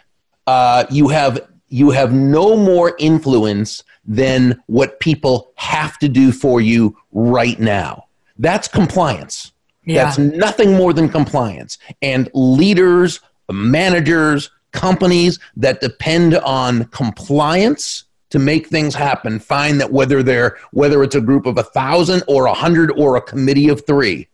uh, 0.46 0.84
you 0.90 1.08
have 1.08 1.48
you 1.68 1.90
have 1.90 2.12
no 2.12 2.56
more 2.56 2.96
influence 2.98 3.82
than 4.04 4.60
what 4.66 5.00
people 5.00 5.52
have 5.56 5.98
to 5.98 6.08
do 6.08 6.30
for 6.32 6.60
you 6.60 6.96
right 7.12 7.58
now. 7.58 8.04
That's 8.38 8.68
compliance. 8.68 9.52
Yeah. 9.84 10.04
That's 10.04 10.18
nothing 10.18 10.76
more 10.76 10.92
than 10.92 11.08
compliance. 11.08 11.78
And 12.02 12.28
leaders, 12.34 13.20
managers, 13.50 14.50
companies 14.76 15.38
that 15.56 15.80
depend 15.80 16.34
on 16.36 16.84
compliance 16.86 18.04
to 18.30 18.38
make 18.38 18.66
things 18.66 18.94
happen 18.94 19.38
find 19.38 19.80
that 19.80 19.90
whether 19.90 20.22
they're 20.22 20.58
whether 20.72 21.02
it's 21.02 21.14
a 21.14 21.20
group 21.20 21.46
of 21.46 21.58
a 21.58 21.62
thousand 21.62 22.22
or 22.28 22.46
a 22.46 22.54
hundred 22.54 22.90
or 22.98 23.16
a 23.16 23.20
committee 23.20 23.68
of 23.68 23.84
three 23.86 24.28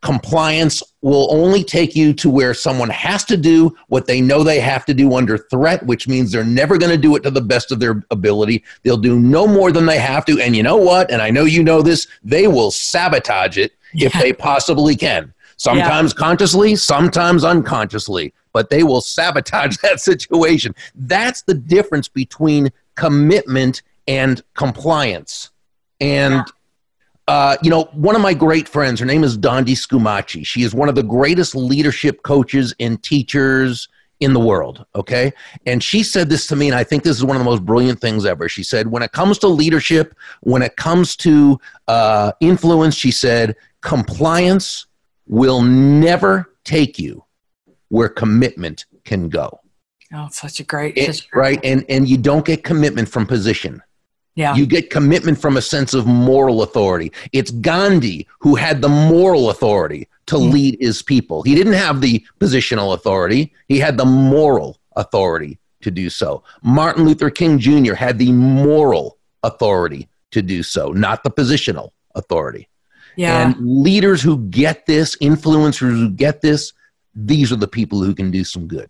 compliance 0.00 0.82
will 1.02 1.32
only 1.32 1.64
take 1.64 1.96
you 1.96 2.12
to 2.12 2.30
where 2.30 2.54
someone 2.54 2.88
has 2.88 3.24
to 3.24 3.36
do 3.36 3.74
what 3.88 4.06
they 4.06 4.20
know 4.20 4.42
they 4.44 4.60
have 4.60 4.84
to 4.84 4.94
do 4.94 5.14
under 5.14 5.36
threat, 5.36 5.84
which 5.86 6.06
means 6.06 6.30
they're 6.30 6.44
never 6.44 6.78
going 6.78 6.92
to 6.92 6.98
do 6.98 7.16
it 7.16 7.22
to 7.24 7.30
the 7.30 7.40
best 7.40 7.72
of 7.72 7.80
their 7.80 8.04
ability. 8.10 8.62
They'll 8.84 8.96
do 8.96 9.18
no 9.18 9.46
more 9.46 9.72
than 9.72 9.86
they 9.86 9.98
have 9.98 10.24
to. 10.26 10.40
And 10.40 10.54
you 10.54 10.62
know 10.62 10.76
what? 10.76 11.10
And 11.10 11.20
I 11.20 11.30
know 11.30 11.44
you 11.44 11.64
know 11.64 11.82
this, 11.82 12.06
they 12.22 12.46
will 12.46 12.70
sabotage 12.70 13.58
it 13.58 13.72
if 13.94 14.12
they 14.12 14.32
possibly 14.32 14.94
can. 14.94 15.34
Sometimes 15.58 16.12
yeah. 16.12 16.18
consciously, 16.18 16.76
sometimes 16.76 17.44
unconsciously, 17.44 18.32
but 18.52 18.70
they 18.70 18.82
will 18.82 19.00
sabotage 19.00 19.76
that 19.82 20.00
situation. 20.00 20.74
That's 20.94 21.42
the 21.42 21.54
difference 21.54 22.08
between 22.08 22.70
commitment 22.94 23.82
and 24.06 24.42
compliance. 24.54 25.50
And 26.00 26.34
yeah. 26.34 26.44
Uh, 27.26 27.58
you 27.62 27.68
know, 27.68 27.84
one 27.92 28.16
of 28.16 28.22
my 28.22 28.32
great 28.32 28.66
friends, 28.66 28.98
her 28.98 29.04
name 29.04 29.22
is 29.22 29.36
Dondi 29.36 29.76
Scumaci. 29.76 30.46
She 30.46 30.62
is 30.62 30.74
one 30.74 30.88
of 30.88 30.94
the 30.94 31.02
greatest 31.02 31.54
leadership 31.54 32.22
coaches 32.22 32.74
and 32.80 33.02
teachers 33.02 33.86
in 34.20 34.32
the 34.32 34.40
world. 34.40 34.86
Okay. 34.94 35.32
And 35.66 35.84
she 35.84 36.02
said 36.02 36.30
this 36.30 36.46
to 36.46 36.56
me, 36.56 36.68
and 36.68 36.74
I 36.74 36.84
think 36.84 37.02
this 37.02 37.18
is 37.18 37.24
one 37.24 37.36
of 37.36 37.40
the 37.40 37.48
most 37.48 37.66
brilliant 37.66 38.00
things 38.00 38.24
ever. 38.24 38.48
She 38.48 38.62
said, 38.62 38.88
when 38.88 39.02
it 39.02 39.12
comes 39.12 39.38
to 39.40 39.48
leadership, 39.48 40.14
when 40.40 40.62
it 40.62 40.76
comes 40.76 41.16
to 41.16 41.60
uh, 41.86 42.32
influence, 42.40 42.94
she 42.94 43.10
said, 43.10 43.56
compliance 43.82 44.86
will 45.28 45.62
never 45.62 46.54
take 46.64 46.98
you 46.98 47.24
where 47.88 48.08
commitment 48.08 48.86
can 49.04 49.28
go. 49.28 49.60
Oh, 50.12 50.28
such 50.30 50.60
a 50.60 50.64
great, 50.64 50.96
it, 50.96 51.14
such 51.14 51.26
a 51.26 51.30
great 51.30 51.42
right. 51.42 51.60
And 51.64 51.84
and 51.88 52.08
you 52.08 52.16
don't 52.16 52.44
get 52.44 52.64
commitment 52.64 53.08
from 53.08 53.26
position. 53.26 53.82
Yeah. 54.34 54.54
You 54.54 54.66
get 54.66 54.90
commitment 54.90 55.38
from 55.40 55.56
a 55.56 55.60
sense 55.60 55.94
of 55.94 56.06
moral 56.06 56.62
authority. 56.62 57.12
It's 57.32 57.50
Gandhi 57.50 58.26
who 58.38 58.54
had 58.54 58.80
the 58.80 58.88
moral 58.88 59.50
authority 59.50 60.06
to 60.26 60.36
mm. 60.36 60.52
lead 60.52 60.76
his 60.80 61.02
people. 61.02 61.42
He 61.42 61.56
didn't 61.56 61.72
have 61.72 62.00
the 62.00 62.24
positional 62.38 62.94
authority, 62.94 63.52
he 63.66 63.78
had 63.78 63.96
the 63.96 64.04
moral 64.04 64.78
authority 64.94 65.58
to 65.80 65.90
do 65.90 66.08
so. 66.08 66.44
Martin 66.62 67.04
Luther 67.04 67.30
King 67.30 67.58
Jr. 67.58 67.94
had 67.94 68.18
the 68.18 68.32
moral 68.32 69.18
authority 69.42 70.08
to 70.30 70.42
do 70.42 70.62
so, 70.62 70.92
not 70.92 71.24
the 71.24 71.30
positional 71.30 71.90
authority. 72.14 72.68
Yeah. 73.18 73.48
And 73.48 73.82
leaders 73.82 74.22
who 74.22 74.38
get 74.46 74.86
this, 74.86 75.16
influencers 75.16 75.90
who 75.90 76.08
get 76.08 76.40
this, 76.40 76.72
these 77.16 77.50
are 77.50 77.56
the 77.56 77.66
people 77.66 78.00
who 78.00 78.14
can 78.14 78.30
do 78.30 78.44
some 78.44 78.68
good. 78.68 78.88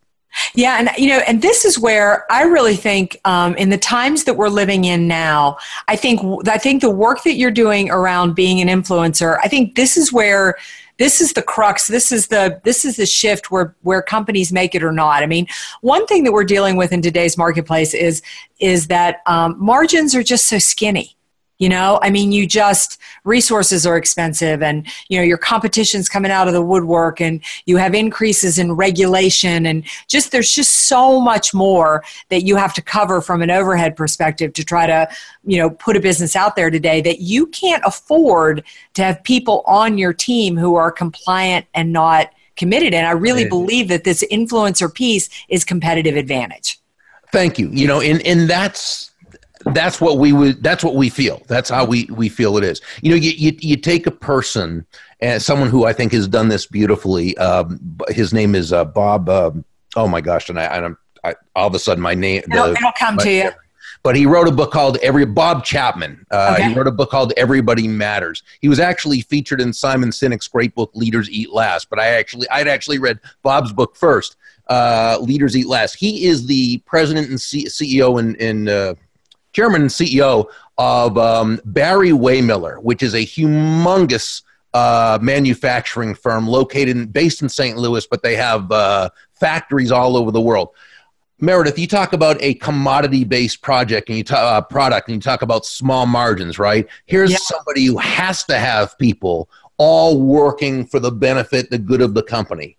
Yeah, 0.54 0.78
and 0.78 0.90
you 0.98 1.08
know, 1.08 1.20
and 1.26 1.40
this 1.40 1.64
is 1.64 1.78
where 1.78 2.30
I 2.30 2.42
really 2.42 2.76
think, 2.76 3.18
um, 3.24 3.54
in 3.56 3.70
the 3.70 3.78
times 3.78 4.24
that 4.24 4.34
we're 4.34 4.50
living 4.50 4.84
in 4.84 5.08
now, 5.08 5.56
I 5.88 5.96
think 5.96 6.20
I 6.46 6.58
think 6.58 6.82
the 6.82 6.90
work 6.90 7.22
that 7.22 7.36
you're 7.36 7.50
doing 7.50 7.90
around 7.90 8.34
being 8.34 8.60
an 8.60 8.68
influencer, 8.68 9.38
I 9.42 9.48
think 9.48 9.76
this 9.76 9.96
is 9.96 10.12
where 10.12 10.56
this 10.98 11.20
is 11.20 11.32
the 11.32 11.42
crux 11.42 11.86
this 11.86 12.12
is 12.12 12.26
the 12.26 12.60
this 12.64 12.84
is 12.84 12.96
the 12.96 13.06
shift 13.06 13.50
where 13.50 13.74
where 13.82 14.02
companies 14.02 14.52
make 14.52 14.74
it 14.74 14.82
or 14.82 14.90
not 14.90 15.22
i 15.22 15.26
mean 15.26 15.46
one 15.80 16.04
thing 16.06 16.24
that 16.24 16.32
we're 16.32 16.42
dealing 16.42 16.76
with 16.76 16.92
in 16.92 17.00
today's 17.00 17.38
marketplace 17.38 17.94
is 17.94 18.20
is 18.58 18.88
that 18.88 19.20
um, 19.26 19.54
margins 19.60 20.12
are 20.16 20.24
just 20.24 20.48
so 20.48 20.58
skinny 20.58 21.16
you 21.58 21.68
know 21.68 21.98
i 22.02 22.10
mean 22.10 22.32
you 22.32 22.46
just 22.46 22.98
resources 23.24 23.86
are 23.86 23.96
expensive 23.96 24.62
and 24.62 24.86
you 25.08 25.18
know 25.18 25.24
your 25.24 25.38
competition's 25.38 26.08
coming 26.08 26.30
out 26.30 26.48
of 26.48 26.54
the 26.54 26.62
woodwork 26.62 27.20
and 27.20 27.42
you 27.66 27.76
have 27.76 27.94
increases 27.94 28.58
in 28.58 28.72
regulation 28.72 29.66
and 29.66 29.84
just 30.08 30.32
there's 30.32 30.52
just 30.52 30.88
so 30.88 31.20
much 31.20 31.52
more 31.52 32.02
that 32.30 32.42
you 32.42 32.56
have 32.56 32.72
to 32.72 32.82
cover 32.82 33.20
from 33.20 33.42
an 33.42 33.50
overhead 33.50 33.96
perspective 33.96 34.52
to 34.52 34.64
try 34.64 34.86
to 34.86 35.08
you 35.44 35.58
know 35.58 35.70
put 35.70 35.96
a 35.96 36.00
business 36.00 36.34
out 36.36 36.56
there 36.56 36.70
today 36.70 37.00
that 37.00 37.20
you 37.20 37.46
can't 37.46 37.82
afford 37.84 38.64
to 38.94 39.02
have 39.02 39.22
people 39.24 39.62
on 39.66 39.98
your 39.98 40.12
team 40.12 40.56
who 40.56 40.74
are 40.74 40.90
compliant 40.90 41.66
and 41.74 41.92
not 41.92 42.30
committed. 42.56 42.92
And 42.92 43.06
i 43.06 43.12
really 43.12 43.48
believe 43.48 43.88
that 43.88 44.04
this 44.04 44.24
influencer 44.30 44.92
piece 44.92 45.28
is 45.48 45.64
competitive 45.64 46.16
advantage. 46.16 46.78
Thank 47.32 47.58
you. 47.58 47.68
You 47.70 47.86
know 47.86 48.00
and 48.00 48.20
and 48.26 48.48
that's 48.48 49.12
that's 49.72 50.00
what 50.00 50.18
we 50.18 50.32
would 50.32 50.62
that's 50.62 50.82
what 50.82 50.94
we 50.94 51.08
feel. 51.08 51.42
That's 51.46 51.70
how 51.70 51.84
we 51.84 52.06
we 52.10 52.28
feel 52.28 52.56
it 52.56 52.64
is. 52.64 52.80
You 53.02 53.10
know 53.10 53.16
you 53.16 53.30
you, 53.30 53.56
you 53.60 53.76
take 53.76 54.06
a 54.06 54.10
person 54.10 54.86
and 55.20 55.36
uh, 55.36 55.38
someone 55.38 55.68
who 55.68 55.84
i 55.84 55.92
think 55.92 56.12
has 56.12 56.28
done 56.28 56.48
this 56.48 56.66
beautifully 56.66 57.36
um, 57.38 57.80
his 58.08 58.32
name 58.32 58.54
is 58.54 58.72
uh, 58.72 58.84
bob 58.84 59.28
um, 59.28 59.64
oh 59.96 60.08
my 60.08 60.20
gosh 60.20 60.48
and 60.48 60.58
i 60.58 60.64
and 60.64 60.84
I'm, 60.86 60.98
I, 61.24 61.34
all 61.54 61.68
of 61.68 61.74
a 61.74 61.78
sudden 61.78 62.02
my 62.02 62.14
name 62.14 62.42
it'll, 62.50 62.66
the, 62.66 62.72
it'll 62.72 62.92
come 62.98 63.16
my, 63.16 63.24
to 63.24 63.30
you. 63.30 63.50
But 64.04 64.14
he 64.14 64.26
wrote 64.26 64.46
a 64.46 64.52
book 64.52 64.70
called 64.70 64.96
every 64.98 65.26
bob 65.26 65.64
chapman 65.64 66.24
uh, 66.30 66.54
okay. 66.54 66.68
he 66.68 66.74
wrote 66.74 66.86
a 66.86 66.92
book 66.92 67.10
called 67.10 67.32
everybody 67.36 67.88
matters. 67.88 68.44
He 68.60 68.68
was 68.68 68.78
actually 68.78 69.22
featured 69.22 69.60
in 69.60 69.72
simon 69.72 70.10
sinek's 70.10 70.46
great 70.46 70.74
book 70.74 70.90
leaders 70.94 71.28
eat 71.30 71.50
last 71.50 71.90
but 71.90 71.98
i 71.98 72.06
actually 72.06 72.48
i'd 72.50 72.68
actually 72.68 72.98
read 72.98 73.18
bob's 73.42 73.72
book 73.72 73.96
first 73.96 74.36
uh, 74.68 75.16
leaders 75.22 75.56
eat 75.56 75.66
last. 75.66 75.94
He 75.94 76.26
is 76.26 76.46
the 76.46 76.76
president 76.84 77.30
and 77.30 77.40
C- 77.40 77.68
ceo 77.68 78.20
in, 78.20 78.34
in 78.34 78.68
uh, 78.68 78.96
chairman 79.52 79.82
and 79.82 79.90
CEO 79.90 80.46
of 80.76 81.18
um, 81.18 81.60
Barry 81.64 82.10
Wehmiller, 82.10 82.82
which 82.82 83.02
is 83.02 83.14
a 83.14 83.18
humongous 83.18 84.42
uh, 84.74 85.18
manufacturing 85.20 86.14
firm 86.14 86.46
located 86.46 86.96
in, 86.96 87.06
based 87.06 87.42
in 87.42 87.48
St. 87.48 87.76
Louis, 87.76 88.06
but 88.06 88.22
they 88.22 88.36
have 88.36 88.70
uh, 88.70 89.10
factories 89.32 89.90
all 89.90 90.16
over 90.16 90.30
the 90.30 90.40
world. 90.40 90.70
Meredith, 91.40 91.78
you 91.78 91.86
talk 91.86 92.12
about 92.12 92.36
a 92.40 92.54
commodity-based 92.54 93.62
project 93.62 94.08
and 94.08 94.18
you 94.18 94.24
talk 94.24 94.38
uh, 94.38 94.60
product, 94.60 95.08
and 95.08 95.16
you 95.16 95.20
talk 95.20 95.42
about 95.42 95.64
small 95.64 96.04
margins, 96.04 96.58
right? 96.58 96.86
Here's 97.06 97.30
yeah. 97.30 97.38
somebody 97.40 97.84
who 97.84 97.96
has 97.98 98.44
to 98.44 98.58
have 98.58 98.98
people 98.98 99.48
all 99.76 100.20
working 100.20 100.84
for 100.84 100.98
the 100.98 101.12
benefit, 101.12 101.70
the 101.70 101.78
good 101.78 102.02
of 102.02 102.14
the 102.14 102.22
company. 102.22 102.76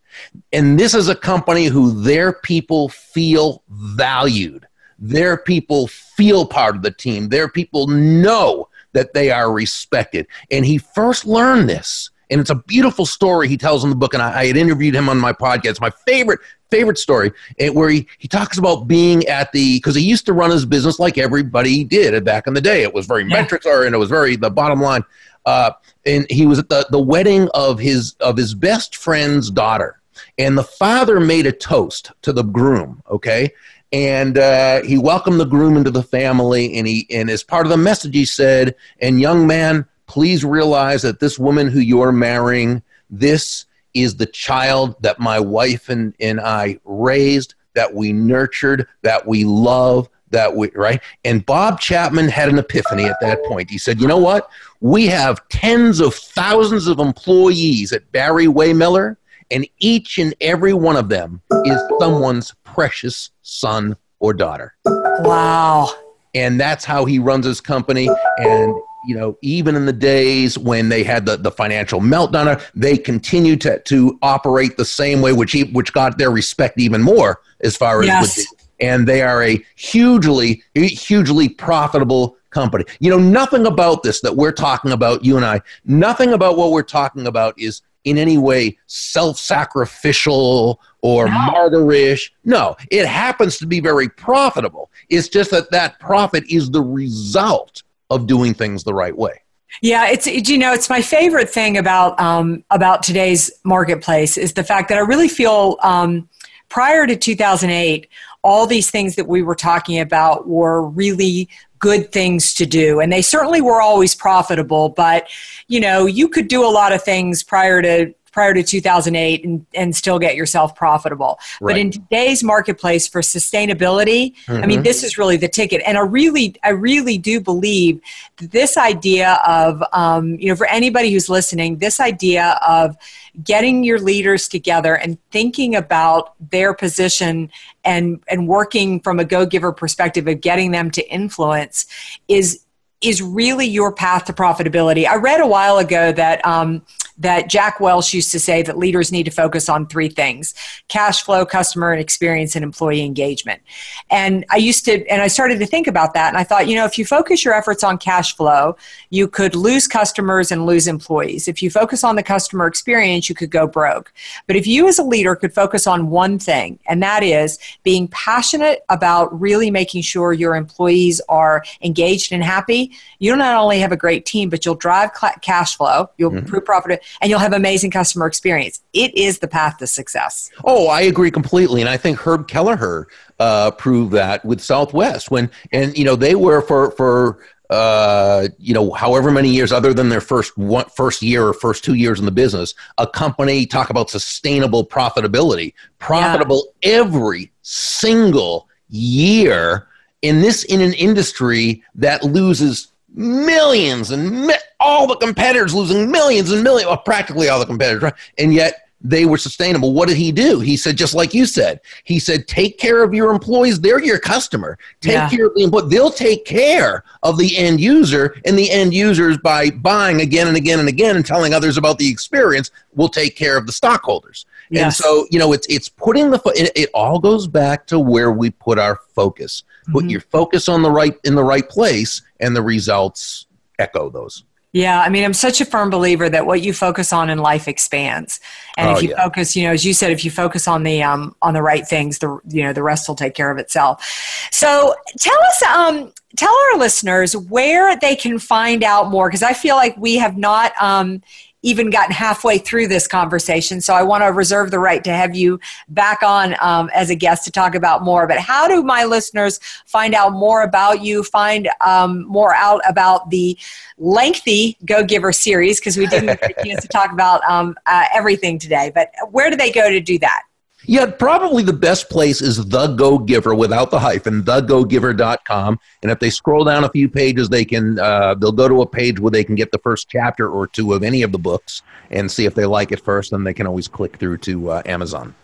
And 0.52 0.78
this 0.78 0.94
is 0.94 1.08
a 1.08 1.16
company 1.16 1.66
who 1.66 2.02
their 2.02 2.34
people 2.34 2.90
feel 2.90 3.64
valued. 3.70 4.68
Their 4.98 5.38
people 5.38 5.88
feel 6.20 6.46
part 6.46 6.76
of 6.76 6.82
the 6.82 6.92
team. 6.92 7.30
Their 7.30 7.48
people 7.48 7.88
know 7.88 8.68
that 8.92 9.14
they 9.14 9.32
are 9.32 9.54
respected. 9.54 10.28
And 10.52 10.66
he 10.66 10.78
first 10.78 11.26
learned 11.26 11.70
this. 11.70 12.10
And 12.30 12.42
it's 12.42 12.50
a 12.50 12.56
beautiful 12.56 13.06
story 13.06 13.48
he 13.48 13.56
tells 13.56 13.86
in 13.86 13.90
the 13.90 13.96
book. 13.96 14.14
And 14.14 14.22
I, 14.22 14.42
I 14.42 14.46
had 14.48 14.58
interviewed 14.58 14.96
him 14.96 15.08
on 15.08 15.18
my 15.18 15.32
podcast. 15.32 15.80
My 15.80 15.92
favorite, 16.06 16.42
favorite 16.70 16.98
story 16.98 17.32
eh, 17.58 17.70
where 17.70 17.90
he, 17.90 18.06
he 18.18 18.28
talks 18.28 18.58
about 18.58 18.86
being 18.86 19.26
at 19.28 19.50
the, 19.54 19.78
because 19.78 19.96
he 19.96 20.04
used 20.04 20.26
to 20.26 20.34
run 20.34 20.52
his 20.52 20.66
business 20.66 21.00
like 21.00 21.18
everybody 21.18 21.86
did 21.86 22.22
back 22.26 22.46
in 22.46 22.54
the 22.54 22.62
day. 22.62 22.84
It 22.84 22.94
was 22.94 23.06
very 23.06 23.24
yeah. 23.24 23.42
metrics 23.42 23.66
or, 23.66 23.86
and 23.86 23.96
it 23.96 23.98
was 23.98 24.10
very 24.10 24.36
the 24.36 24.50
bottom 24.50 24.82
line. 24.82 25.04
Uh, 25.46 25.72
and 26.06 26.30
he 26.30 26.46
was 26.46 26.60
at 26.60 26.68
the, 26.68 26.86
the 26.92 27.00
wedding 27.00 27.48
of 27.54 27.80
his, 27.80 28.16
of 28.20 28.36
his 28.36 28.54
best 28.54 28.98
friend's 28.98 29.50
daughter. 29.50 30.02
And 30.38 30.58
the 30.58 30.64
father 30.64 31.20
made 31.20 31.46
a 31.46 31.52
toast 31.52 32.12
to 32.24 32.34
the 32.34 32.44
groom, 32.44 33.04
okay? 33.10 33.52
and 33.92 34.38
uh, 34.38 34.84
he 34.84 35.00
welcomed 35.00 35.40
the 35.40 35.46
groom 35.46 35.76
into 35.76 35.90
the 35.90 36.04
family 36.04 36.78
and 36.78 36.86
he 36.86 37.08
and 37.10 37.28
as 37.28 37.44
part 37.44 37.66
of 37.66 37.72
the 37.72 37.78
message 37.78 38.14
he 38.14 38.24
said 38.24 38.76
and 39.02 39.20
young 39.20 39.48
man 39.48 39.84
please 40.06 40.46
realize 40.46 41.02
that 41.02 41.20
this 41.20 41.40
woman 41.40 41.68
who 41.68 41.80
you're 41.80 42.12
marrying 42.12 42.84
this 43.10 43.66
is 43.96 44.16
the 44.16 44.28
child 44.28 44.96
that 45.02 45.20
my 45.20 45.40
wife 45.40 45.90
and, 45.90 46.14
and 46.20 46.40
i 46.40 46.80
raised 46.86 47.56
that 47.74 47.94
we 47.94 48.14
nurtured 48.14 48.88
that 49.02 49.26
we 49.26 49.44
love 49.44 50.08
that 50.32 50.56
we 50.56 50.70
right? 50.76 51.02
And 51.26 51.46
bob 51.46 51.80
chapman 51.80 52.28
had 52.28 52.50
an 52.50 52.60
epiphany 52.60 53.06
at 53.06 53.20
that 53.22 53.44
point. 53.46 53.70
He 53.70 53.78
said 53.78 54.00
you 54.00 54.08
know 54.08 54.18
what? 54.18 54.50
We 54.82 55.08
have 55.08 55.48
tens 55.50 56.00
of 56.00 56.14
thousands 56.14 56.88
of 56.88 57.00
employees 57.00 57.92
at 57.92 58.12
barry 58.12 58.46
wehmiller 58.46 59.18
and 59.52 59.68
each 59.80 60.18
and 60.18 60.36
every 60.42 60.74
one 60.74 60.96
of 60.96 61.10
them 61.10 61.42
is 61.66 61.82
someone's 62.00 62.54
precious 62.64 63.32
son 63.42 63.98
or 64.20 64.34
daughter. 64.34 64.76
Wow. 64.86 65.90
And 66.36 66.60
that's 66.60 66.86
how 66.86 67.06
he 67.06 67.20
runs 67.20 67.46
his 67.46 67.60
company. 67.60 68.08
And, 68.38 68.76
you 69.08 69.16
know, 69.16 69.38
even 69.42 69.76
in 69.76 69.86
the 69.86 69.94
days 69.94 70.58
when 70.58 70.90
they 70.90 71.04
had 71.04 71.26
the, 71.26 71.38
the 71.38 71.52
financial 71.52 72.00
meltdown, 72.00 72.62
they 72.76 72.98
continue 72.98 73.56
to, 73.58 73.80
to 73.80 74.20
operate 74.22 74.78
the 74.78 74.86
same 74.86 75.22
way, 75.22 75.34
which, 75.34 75.52
he, 75.52 75.64
which 75.64 75.92
got 75.94 76.18
their 76.18 76.32
respect 76.32 76.80
even 76.80 77.02
more 77.02 77.42
as 77.62 77.76
far 77.76 78.02
as. 78.02 78.08
Yes. 78.08 78.46
and 78.80 79.08
they 79.08 79.22
are 79.22 79.44
a 79.44 79.64
hugely, 79.76 80.64
hugely 80.76 81.50
profitable 81.50 82.38
company. 82.50 82.86
You 83.00 83.10
know, 83.10 83.20
nothing 83.20 83.66
about 83.66 84.04
this 84.04 84.22
that 84.22 84.36
we're 84.36 84.52
talking 84.52 84.92
about, 84.92 85.24
you 85.24 85.38
and 85.38 85.46
I, 85.46 85.62
nothing 85.86 86.34
about 86.34 86.58
what 86.58 86.72
we're 86.72 86.84
talking 86.84 87.28
about 87.28 87.56
is 87.58 87.82
in 88.04 88.18
any 88.18 88.38
way 88.38 88.78
self 88.88 89.38
sacrificial 89.38 90.80
or 91.02 91.28
no. 91.28 91.32
martyrish. 91.32 92.32
No, 92.44 92.76
it 92.92 93.06
happens 93.06 93.58
to 93.60 93.68
be 93.68 93.80
very 93.80 94.10
profitable. 94.10 94.90
It's 95.10 95.28
just 95.28 95.52
that 95.52 95.72
that 95.72 96.00
profit 96.00 96.44
is 96.50 96.72
the 96.72 96.82
result 96.82 97.84
of 98.10 98.28
doing 98.28 98.54
things 98.54 98.84
the 98.84 98.94
right 98.94 99.16
way. 99.16 99.42
Yeah, 99.82 100.08
it's 100.10 100.26
you 100.26 100.58
know 100.58 100.74
it's 100.74 100.90
my 100.90 101.02
favorite 101.02 101.50
thing 101.50 101.78
about 101.78 102.20
um, 102.20 102.64
about 102.72 103.04
today's 103.04 103.52
marketplace 103.64 104.38
is 104.38 104.54
the 104.54 104.64
fact 104.64 104.90
that 104.90 104.98
I 104.98 105.02
really 105.02 105.28
feel 105.28 105.78
um, 105.84 106.28
prior 106.70 107.06
to 107.06 107.16
2008, 107.16 108.08
all 108.44 108.66
these 108.66 108.90
things 108.90 109.16
that 109.16 109.28
we 109.28 109.42
were 109.42 109.56
talking 109.56 110.00
about 110.00 110.48
were 110.48 110.82
really 110.82 111.50
good 111.80 112.12
things 112.12 112.54
to 112.56 112.66
do. 112.66 113.00
And 113.00 113.12
they 113.12 113.22
certainly 113.22 113.62
were 113.62 113.82
always 113.82 114.14
profitable 114.14 114.90
but 114.90 115.28
you 115.68 115.80
know 115.80 116.06
you 116.06 116.28
could 116.28 116.48
do 116.48 116.66
a 116.66 116.68
lot 116.68 116.92
of 116.92 117.04
things 117.04 117.44
prior 117.44 117.82
to 117.82 118.14
prior 118.30 118.54
to 118.54 118.64
2008 118.64 119.44
and, 119.44 119.66
and 119.74 119.96
still 119.96 120.20
get 120.20 120.36
yourself 120.36 120.76
profitable. 120.76 121.40
Right. 121.62 121.74
But 121.74 121.78
in 121.80 121.92
today's 121.92 122.44
marketplace 122.44 123.08
for 123.08 123.22
sustainability, 123.22 124.36
mm-hmm. 124.46 124.52
I 124.52 124.66
mean, 124.66 124.78
mm-hmm. 124.78 124.84
this 124.84 125.04
is 125.04 125.18
really 125.18 125.38
the 125.38 125.48
ticket. 125.48 125.82
And 125.86 125.98
I 125.98 126.02
really, 126.02 126.56
I 126.64 126.70
really 126.70 127.18
do 127.18 127.40
believe 127.40 128.02
this 128.38 128.78
idea 128.78 129.40
of, 129.46 129.84
um, 129.94 130.36
you 130.36 130.50
know, 130.50 130.56
for 130.56 130.68
anybody 130.68 131.12
who's 131.12 131.30
listening, 131.30 131.78
this 131.78 132.00
idea 132.00 132.60
of 132.68 132.96
getting 133.44 133.84
your 133.84 134.00
leaders 134.00 134.48
together 134.48 134.96
and 134.96 135.18
thinking 135.32 135.76
about 135.76 136.34
their 136.52 136.74
position 136.74 137.52
and, 137.84 138.22
and 138.28 138.48
working 138.48 139.00
from 139.00 139.20
a 139.20 139.26
go-giver 139.26 139.72
perspective 139.72 140.28
of 140.28 140.42
getting 140.42 140.72
them 140.72 140.92
to 140.92 141.08
influence 141.10 141.86
is 142.28 142.66
is 143.02 143.22
really 143.22 143.66
your 143.66 143.94
path 143.94 144.26
to 144.26 144.34
profitability. 144.34 145.08
I 145.08 145.16
read 145.16 145.40
a 145.40 145.48
while 145.48 145.78
ago 145.78 146.12
that 146.12 146.46
um, 146.46 146.82
that 147.20 147.50
Jack 147.50 147.80
Welch 147.80 148.14
used 148.14 148.32
to 148.32 148.40
say 148.40 148.62
that 148.64 148.78
leaders 148.78 149.12
need 149.12 149.24
to 149.24 149.32
focus 149.32 149.70
on 149.70 149.88
three 149.88 150.10
things 150.10 150.54
cash 150.88 151.24
flow, 151.24 151.46
customer 151.46 151.92
and 151.92 152.02
experience, 152.02 152.56
and 152.56 152.64
employee 152.64 153.02
engagement. 153.02 153.62
And 154.10 154.46
I 154.50 154.58
used 154.58 154.86
to, 154.86 155.06
and 155.08 155.22
I 155.22 155.28
started 155.28 155.60
to 155.60 155.66
think 155.66 155.88
about 155.88 156.14
that. 156.14 156.30
And 156.30 156.38
I 156.38 156.44
thought, 156.44 156.68
you 156.68 156.76
know, 156.76 156.86
if 156.86 156.98
you 156.98 157.06
focus 157.06 157.44
your 157.46 157.54
efforts 157.54 157.84
on 157.84 157.98
cash 157.98 158.36
flow, 158.36 158.78
you 159.10 159.28
could 159.28 159.56
lose 159.56 159.88
customers 159.88 160.52
and 160.52 160.66
lose 160.66 160.88
employees. 160.88 161.48
If 161.48 161.62
you 161.62 161.70
focus 161.70 162.04
on 162.04 162.16
the 162.16 162.24
customer 162.24 162.68
experience, 162.68 163.30
you 163.30 163.36
could 163.36 163.52
go 163.52 163.68
broke. 163.68 164.14
But 164.48 164.56
if 164.56 164.66
you 164.66 164.88
as 164.88 164.98
a 164.98 165.04
leader 165.04 165.36
could 165.36 165.54
focus 165.54 165.86
on 165.86 166.10
one 166.10 166.40
thing, 166.40 166.80
and 166.88 167.04
that 167.04 167.24
is 167.24 167.60
being 167.84 168.08
passionate 168.08 168.84
about 168.90 169.40
really 169.40 169.70
making 169.70 170.02
sure 170.02 170.34
your 170.34 170.56
employees 170.56 171.22
are 171.30 171.64
engaged 171.82 172.32
and 172.32 172.44
happy, 172.44 172.92
you'll 173.20 173.38
not 173.38 173.56
only 173.56 173.80
have 173.80 173.92
a 173.92 173.98
great 173.98 174.26
team, 174.26 174.50
but 174.50 174.66
you'll 174.66 174.76
drive 174.76 175.12
cash 175.42 175.76
flow, 175.76 176.10
you'll 176.18 176.30
mm-hmm. 176.30 176.40
improve 176.40 176.66
profit, 176.66 177.04
and 177.22 177.30
you'll 177.30 177.40
have 177.40 177.54
amazing 177.54 177.92
customer 177.92 178.28
experience. 178.28 178.82
It 178.94 179.16
is 179.16 179.40
the 179.40 179.48
path 179.48 179.78
to 179.78 179.88
success. 179.88 180.50
Oh, 180.64 180.88
I 180.88 181.02
agree 181.02 181.32
completely, 181.32 181.82
and 181.82 181.90
I 181.90 181.98
think 181.98 182.20
Herb 182.20 182.48
Kelleher 182.48 183.08
uh, 183.40 183.72
proved 183.72 184.12
that 184.14 184.44
with 184.46 184.62
Southwest 184.62 185.32
when, 185.32 185.50
and 185.72 185.98
you 185.98 186.06
know, 186.06 186.16
they 186.16 186.36
were 186.36 186.62
for 186.62 186.92
for 186.92 187.40
uh, 187.70 188.48
you 188.58 188.74
know, 188.74 188.92
however 188.94 189.30
many 189.30 189.50
years 189.50 189.72
other 189.72 189.94
than 189.94 190.10
their 190.10 190.22
first 190.22 190.58
one, 190.58 190.86
first 190.86 191.22
year 191.22 191.48
or 191.48 191.54
first 191.54 191.84
two 191.84 191.94
years 191.94 192.20
in 192.20 192.26
the 192.26 192.32
business, 192.32 192.74
a 192.98 193.06
company 193.06 193.66
talk 193.66 193.92
about 193.92 194.10
sustainable 194.10 194.86
profitability, 194.86 195.74
profitable 196.00 196.74
yeah. 196.82 196.94
every 196.94 197.52
single 197.62 198.68
year 198.90 199.88
in 200.22 200.42
this 200.42 200.64
in 200.64 200.82
an 200.82 200.94
industry 200.94 201.84
that 201.94 202.24
loses 202.24 202.89
millions 203.14 204.12
and 204.12 204.48
mi- 204.48 204.54
all 204.80 205.08
the 205.08 205.16
competitors 205.18 205.74
losing 205.74 206.10
millions 206.10 206.52
and 206.52 206.64
millions, 206.64 206.88
well, 206.88 206.98
practically 206.98 207.50
all 207.50 207.60
the 207.60 207.66
competitors, 207.66 208.04
right? 208.04 208.14
And 208.38 208.54
yet 208.54 208.90
they 209.02 209.26
were 209.26 209.38
sustainable. 209.38 209.94
What 209.94 210.10
did 210.10 210.18
he 210.18 210.32
do? 210.32 210.60
He 210.60 210.76
said, 210.76 210.98
just 210.98 211.14
like 211.14 211.34
you 211.34 211.46
said, 211.46 211.80
he 212.04 212.20
said, 212.20 212.48
take 212.48 212.78
care 212.78 213.02
of 213.04 213.14
your 213.14 213.32
employees. 213.32 213.80
They're 213.80 214.04
your 214.04 214.20
customer. 214.20 214.78
Take 215.00 215.14
yeah. 215.14 215.30
care 215.30 215.48
of 215.48 215.56
the 215.56 215.64
employee. 215.64 215.90
They'll 215.90 216.12
take 216.12 216.46
care 216.46 217.04
of 217.24 217.38
the 217.38 217.58
end 217.58 217.80
user, 217.80 218.36
and 218.46 218.58
the 218.58 218.70
end 218.70 218.94
users 218.94 219.38
by 219.38 219.70
buying 219.70 220.22
again 220.22 220.48
and 220.48 220.58
again 220.58 220.80
and 220.80 220.90
again 220.90 221.16
and 221.16 221.26
telling 221.26 221.54
others 221.54 221.78
about 221.78 221.98
the 221.98 222.10
experience 222.10 222.72
will 222.94 223.10
take 223.10 223.36
care 223.38 223.58
of 223.58 223.66
the 223.68 223.72
stockholders. 223.72 224.46
Yes. 224.70 224.84
And 224.84 224.94
so, 224.94 225.28
you 225.32 225.40
know, 225.40 225.52
it's 225.52 225.68
it's 225.68 225.90
putting 225.90 226.30
the 226.30 226.40
it, 226.56 226.72
it 226.76 226.90
all 226.94 227.20
goes 227.20 227.48
back 227.48 227.88
to 227.88 228.00
where 228.00 228.32
we 228.32 228.52
put 228.52 228.78
our 228.78 229.00
focus. 229.16 229.64
Mm-hmm. 229.84 229.92
Put 229.94 230.06
your 230.10 230.22
focus 230.22 230.70
on 230.70 230.84
the 230.84 230.92
right 230.92 231.16
in 231.24 231.36
the 231.36 231.44
right 231.44 231.68
place, 231.68 232.22
and 232.40 232.56
the 232.56 232.62
results 232.62 233.48
echo 233.80 234.10
those. 234.10 234.44
Yeah, 234.72 235.02
I 235.02 235.10
mean, 235.10 235.24
I'm 235.24 235.34
such 235.34 235.62
a 235.62 235.66
firm 235.66 235.90
believer 235.90 236.30
that 236.30 236.46
what 236.46 236.62
you 236.62 236.74
focus 236.74 237.12
on 237.12 237.32
in 237.32 237.40
life 237.40 237.68
expands, 237.68 238.40
and 238.78 238.90
oh, 238.90 238.98
if 238.98 239.02
you 239.02 239.10
yeah. 239.10 239.24
focus, 239.24 239.56
you 239.56 239.64
know, 239.64 239.72
as 239.72 239.84
you 239.84 239.94
said, 239.96 240.12
if 240.12 240.24
you 240.24 240.30
focus 240.30 240.68
on 240.68 240.84
the 240.84 241.02
um, 241.02 241.36
on 241.42 241.56
the 241.56 241.64
right 241.64 241.88
things, 241.88 242.20
the 242.20 242.40
you 242.48 242.62
know 242.62 242.72
the 242.72 242.84
rest 242.84 243.08
will 243.08 243.16
take 243.16 243.34
care 243.34 243.50
of 243.50 243.58
itself. 243.58 244.06
So, 244.52 244.94
tell 245.20 245.40
us, 245.42 245.64
um, 245.64 246.14
tell 246.38 246.54
our 246.72 246.78
listeners 246.78 247.36
where 247.36 247.98
they 247.98 248.16
can 248.16 248.38
find 248.38 248.84
out 248.84 249.10
more, 249.10 249.28
because 249.28 249.42
I 249.42 249.54
feel 249.54 249.76
like 249.76 249.98
we 249.98 250.18
have 250.18 250.38
not. 250.38 250.80
Um, 250.80 251.24
even 251.62 251.90
gotten 251.90 252.12
halfway 252.12 252.58
through 252.58 252.88
this 252.88 253.08
conversation. 253.08 253.82
So 253.82 253.94
I 253.94 254.04
want 254.04 254.24
to 254.24 254.28
reserve 254.28 254.72
the 254.72 254.80
right 254.80 255.04
to 255.04 255.12
have 255.12 255.36
you 255.36 255.60
back 255.90 256.24
on 256.24 256.56
um, 256.62 256.90
as 256.94 257.10
a 257.10 257.16
guest 257.16 257.44
to 257.46 257.52
talk 257.52 257.76
about 257.76 258.04
more. 258.04 258.28
But 258.28 258.40
how 258.40 258.68
do 258.68 258.84
my 258.84 259.04
listeners 259.04 259.60
find 259.86 260.14
out 260.14 260.34
more 260.34 260.64
about 260.64 261.04
you, 261.04 261.24
find 261.24 261.70
um, 261.86 262.26
more 262.26 262.56
out 262.56 262.82
about 262.88 263.30
the 263.30 263.58
lengthy 263.98 264.78
Go 264.86 265.04
Giver 265.04 265.32
series? 265.32 265.80
Because 265.80 265.98
we 265.98 266.08
didn't 266.08 266.40
get 266.40 266.58
a 266.58 266.64
chance 266.64 266.82
to 266.82 266.88
talk 266.88 267.12
about 267.12 267.42
um, 267.44 267.76
uh, 267.86 268.06
everything 268.14 268.58
today. 268.58 268.92
But 268.94 269.12
where 269.32 269.50
do 269.50 269.56
they 269.56 269.72
go 269.72 269.90
to 269.90 270.00
do 270.00 270.18
that? 270.20 270.44
Yeah, 270.90 271.06
probably 271.06 271.62
the 271.62 271.72
best 271.72 272.10
place 272.10 272.42
is 272.42 272.66
the 272.66 272.88
Go 272.88 273.20
Giver 273.20 273.54
without 273.54 273.92
the 273.92 274.00
hyphen, 274.00 274.42
thegogiver.com. 274.42 275.80
And 276.02 276.12
if 276.12 276.18
they 276.18 276.32
scroll 276.32 276.64
down 276.64 276.84
a 276.84 276.90
few 276.90 277.08
pages, 277.08 277.48
they 277.48 277.64
can 277.64 278.00
uh, 278.00 278.34
they'll 278.34 278.52
go 278.52 278.68
to 278.68 278.82
a 278.82 278.88
page 278.88 279.20
where 279.20 279.30
they 279.30 279.44
can 279.44 279.54
get 279.54 279.72
the 279.72 279.78
first 279.78 280.10
chapter 280.10 280.50
or 280.50 280.66
two 280.66 280.94
of 280.94 281.04
any 281.04 281.22
of 281.22 281.32
the 281.32 281.38
books 281.38 281.84
and 282.10 282.32
see 282.32 282.46
if 282.46 282.56
they 282.56 282.66
like 282.66 282.92
it 282.92 283.02
first. 283.02 283.30
Then 283.30 283.44
they 283.44 283.54
can 283.54 283.68
always 283.68 283.88
click 283.88 284.18
through 284.18 284.40
to 284.40 284.72
uh, 284.72 284.82
Amazon. 284.88 285.36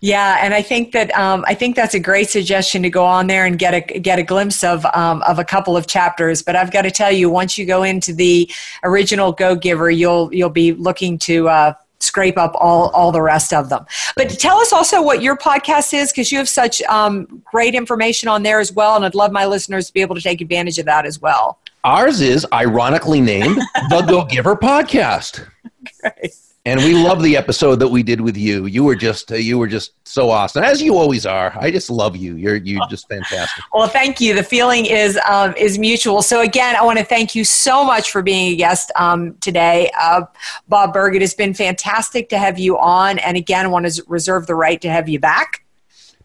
Yeah, 0.00 0.38
and 0.40 0.54
I 0.54 0.62
think 0.62 0.92
that 0.92 1.14
um, 1.14 1.44
I 1.46 1.52
think 1.52 1.76
that's 1.76 1.92
a 1.92 2.00
great 2.00 2.30
suggestion 2.30 2.82
to 2.82 2.88
go 2.88 3.04
on 3.04 3.26
there 3.26 3.44
and 3.44 3.58
get 3.58 3.74
a 3.74 3.80
get 4.00 4.18
a 4.18 4.22
glimpse 4.22 4.64
of 4.64 4.86
um, 4.94 5.22
of 5.26 5.38
a 5.38 5.44
couple 5.44 5.76
of 5.76 5.86
chapters. 5.86 6.40
But 6.40 6.56
I've 6.56 6.72
got 6.72 6.82
to 6.82 6.90
tell 6.90 7.12
you, 7.12 7.28
once 7.28 7.58
you 7.58 7.66
go 7.66 7.82
into 7.82 8.14
the 8.14 8.50
original 8.82 9.32
Go 9.32 9.54
Giver, 9.54 9.90
you'll 9.90 10.32
you'll 10.32 10.48
be 10.48 10.72
looking 10.72 11.18
to 11.18 11.50
uh, 11.50 11.74
scrape 12.04 12.38
up 12.38 12.52
all 12.54 12.90
all 12.90 13.12
the 13.12 13.22
rest 13.22 13.52
of 13.52 13.68
them. 13.68 13.84
But 14.16 14.30
tell 14.30 14.58
us 14.58 14.72
also 14.72 15.02
what 15.02 15.22
your 15.22 15.36
podcast 15.36 15.94
is 15.94 16.12
because 16.12 16.30
you 16.30 16.38
have 16.38 16.48
such 16.48 16.82
um, 16.82 17.42
great 17.44 17.74
information 17.74 18.28
on 18.28 18.42
there 18.42 18.60
as 18.60 18.72
well, 18.72 18.96
and 18.96 19.04
I'd 19.04 19.14
love 19.14 19.32
my 19.32 19.46
listeners 19.46 19.88
to 19.88 19.92
be 19.92 20.00
able 20.00 20.14
to 20.14 20.22
take 20.22 20.40
advantage 20.40 20.78
of 20.78 20.86
that 20.86 21.06
as 21.06 21.20
well. 21.20 21.58
Ours 21.84 22.20
is 22.20 22.46
ironically 22.52 23.20
named 23.20 23.60
the 23.90 24.04
Go 24.08 24.24
Giver 24.24 24.56
Podcast. 24.56 25.46
Great 26.00 26.32
and 26.66 26.80
we 26.80 26.94
love 26.94 27.22
the 27.22 27.36
episode 27.36 27.76
that 27.76 27.88
we 27.88 28.02
did 28.02 28.20
with 28.20 28.36
you. 28.36 28.64
You 28.64 28.84
were 28.84 28.94
just 28.94 29.30
uh, 29.30 29.36
you 29.36 29.58
were 29.58 29.66
just 29.66 29.92
so 30.08 30.30
awesome, 30.30 30.64
as 30.64 30.80
you 30.80 30.96
always 30.96 31.26
are. 31.26 31.52
I 31.58 31.70
just 31.70 31.90
love 31.90 32.16
you. 32.16 32.36
You're 32.36 32.56
you 32.56 32.80
just 32.88 33.06
fantastic. 33.08 33.64
Well, 33.72 33.86
thank 33.86 34.20
you. 34.20 34.34
The 34.34 34.42
feeling 34.42 34.86
is 34.86 35.18
um, 35.28 35.54
is 35.58 35.78
mutual. 35.78 36.22
So 36.22 36.40
again, 36.40 36.74
I 36.76 36.82
want 36.82 36.98
to 36.98 37.04
thank 37.04 37.34
you 37.34 37.44
so 37.44 37.84
much 37.84 38.10
for 38.10 38.22
being 38.22 38.54
a 38.54 38.56
guest 38.56 38.90
um, 38.96 39.36
today, 39.40 39.90
uh, 40.00 40.22
Bob 40.68 40.94
Burg. 40.94 41.14
It 41.14 41.20
has 41.20 41.34
been 41.34 41.52
fantastic 41.52 42.30
to 42.30 42.38
have 42.38 42.58
you 42.58 42.78
on, 42.78 43.18
and 43.18 43.36
again, 43.36 43.66
I 43.66 43.68
want 43.68 43.86
to 43.86 44.02
reserve 44.08 44.46
the 44.46 44.54
right 44.54 44.80
to 44.80 44.88
have 44.88 45.08
you 45.08 45.18
back. 45.20 45.64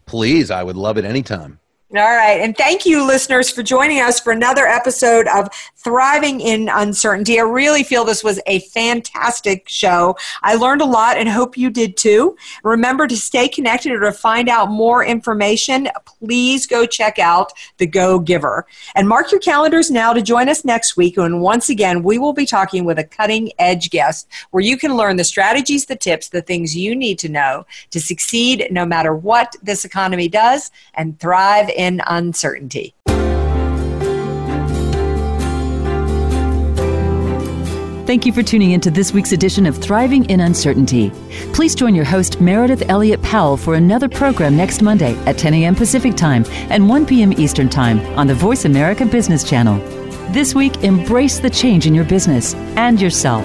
Please, 0.06 0.50
I 0.50 0.62
would 0.62 0.76
love 0.76 0.96
it 0.96 1.04
anytime. 1.04 1.60
All 1.92 2.02
right. 2.02 2.40
And 2.40 2.56
thank 2.56 2.86
you, 2.86 3.04
listeners, 3.04 3.50
for 3.50 3.64
joining 3.64 4.00
us 4.00 4.20
for 4.20 4.32
another 4.32 4.64
episode 4.64 5.26
of 5.26 5.48
Thriving 5.74 6.40
in 6.40 6.68
Uncertainty. 6.68 7.40
I 7.40 7.42
really 7.42 7.82
feel 7.82 8.04
this 8.04 8.22
was 8.22 8.38
a 8.46 8.60
fantastic 8.60 9.68
show. 9.68 10.16
I 10.44 10.54
learned 10.54 10.82
a 10.82 10.86
lot 10.86 11.16
and 11.16 11.28
hope 11.28 11.56
you 11.56 11.68
did 11.68 11.96
too. 11.96 12.36
Remember 12.62 13.08
to 13.08 13.16
stay 13.16 13.48
connected 13.48 13.90
or 13.90 14.00
to 14.02 14.12
find 14.12 14.48
out 14.48 14.70
more 14.70 15.04
information, 15.04 15.88
please 16.04 16.64
go 16.64 16.86
check 16.86 17.18
out 17.18 17.52
The 17.78 17.88
Go 17.88 18.20
Giver. 18.20 18.66
And 18.94 19.08
mark 19.08 19.32
your 19.32 19.40
calendars 19.40 19.90
now 19.90 20.12
to 20.12 20.22
join 20.22 20.48
us 20.48 20.64
next 20.64 20.96
week. 20.96 21.16
And 21.16 21.40
once 21.40 21.70
again, 21.70 22.04
we 22.04 22.18
will 22.18 22.34
be 22.34 22.46
talking 22.46 22.84
with 22.84 23.00
a 23.00 23.04
cutting 23.04 23.50
edge 23.58 23.90
guest 23.90 24.28
where 24.52 24.62
you 24.62 24.76
can 24.76 24.96
learn 24.96 25.16
the 25.16 25.24
strategies, 25.24 25.86
the 25.86 25.96
tips, 25.96 26.28
the 26.28 26.42
things 26.42 26.76
you 26.76 26.94
need 26.94 27.18
to 27.18 27.28
know 27.28 27.66
to 27.90 28.00
succeed 28.00 28.68
no 28.70 28.86
matter 28.86 29.12
what 29.12 29.56
this 29.60 29.84
economy 29.84 30.28
does 30.28 30.70
and 30.94 31.18
thrive 31.18 31.68
in 31.80 32.02
uncertainty. 32.06 32.94
Thank 38.06 38.26
you 38.26 38.32
for 38.32 38.42
tuning 38.42 38.72
in 38.72 38.80
to 38.80 38.90
this 38.90 39.12
week's 39.12 39.32
edition 39.32 39.66
of 39.66 39.78
Thriving 39.78 40.28
in 40.28 40.40
Uncertainty. 40.40 41.12
Please 41.54 41.76
join 41.76 41.94
your 41.94 42.04
host, 42.04 42.40
Meredith 42.40 42.82
Elliott 42.90 43.22
Powell, 43.22 43.56
for 43.56 43.76
another 43.76 44.08
program 44.08 44.56
next 44.56 44.82
Monday 44.82 45.14
at 45.26 45.38
10 45.38 45.54
a.m. 45.54 45.76
Pacific 45.76 46.16
Time 46.16 46.44
and 46.70 46.88
1 46.88 47.06
p.m. 47.06 47.32
Eastern 47.32 47.68
Time 47.68 48.00
on 48.18 48.26
the 48.26 48.34
Voice 48.34 48.64
America 48.64 49.06
Business 49.06 49.48
Channel. 49.48 49.78
This 50.32 50.54
week, 50.56 50.82
embrace 50.82 51.38
the 51.38 51.50
change 51.50 51.86
in 51.86 51.94
your 51.94 52.04
business 52.04 52.54
and 52.76 53.00
yourself 53.00 53.44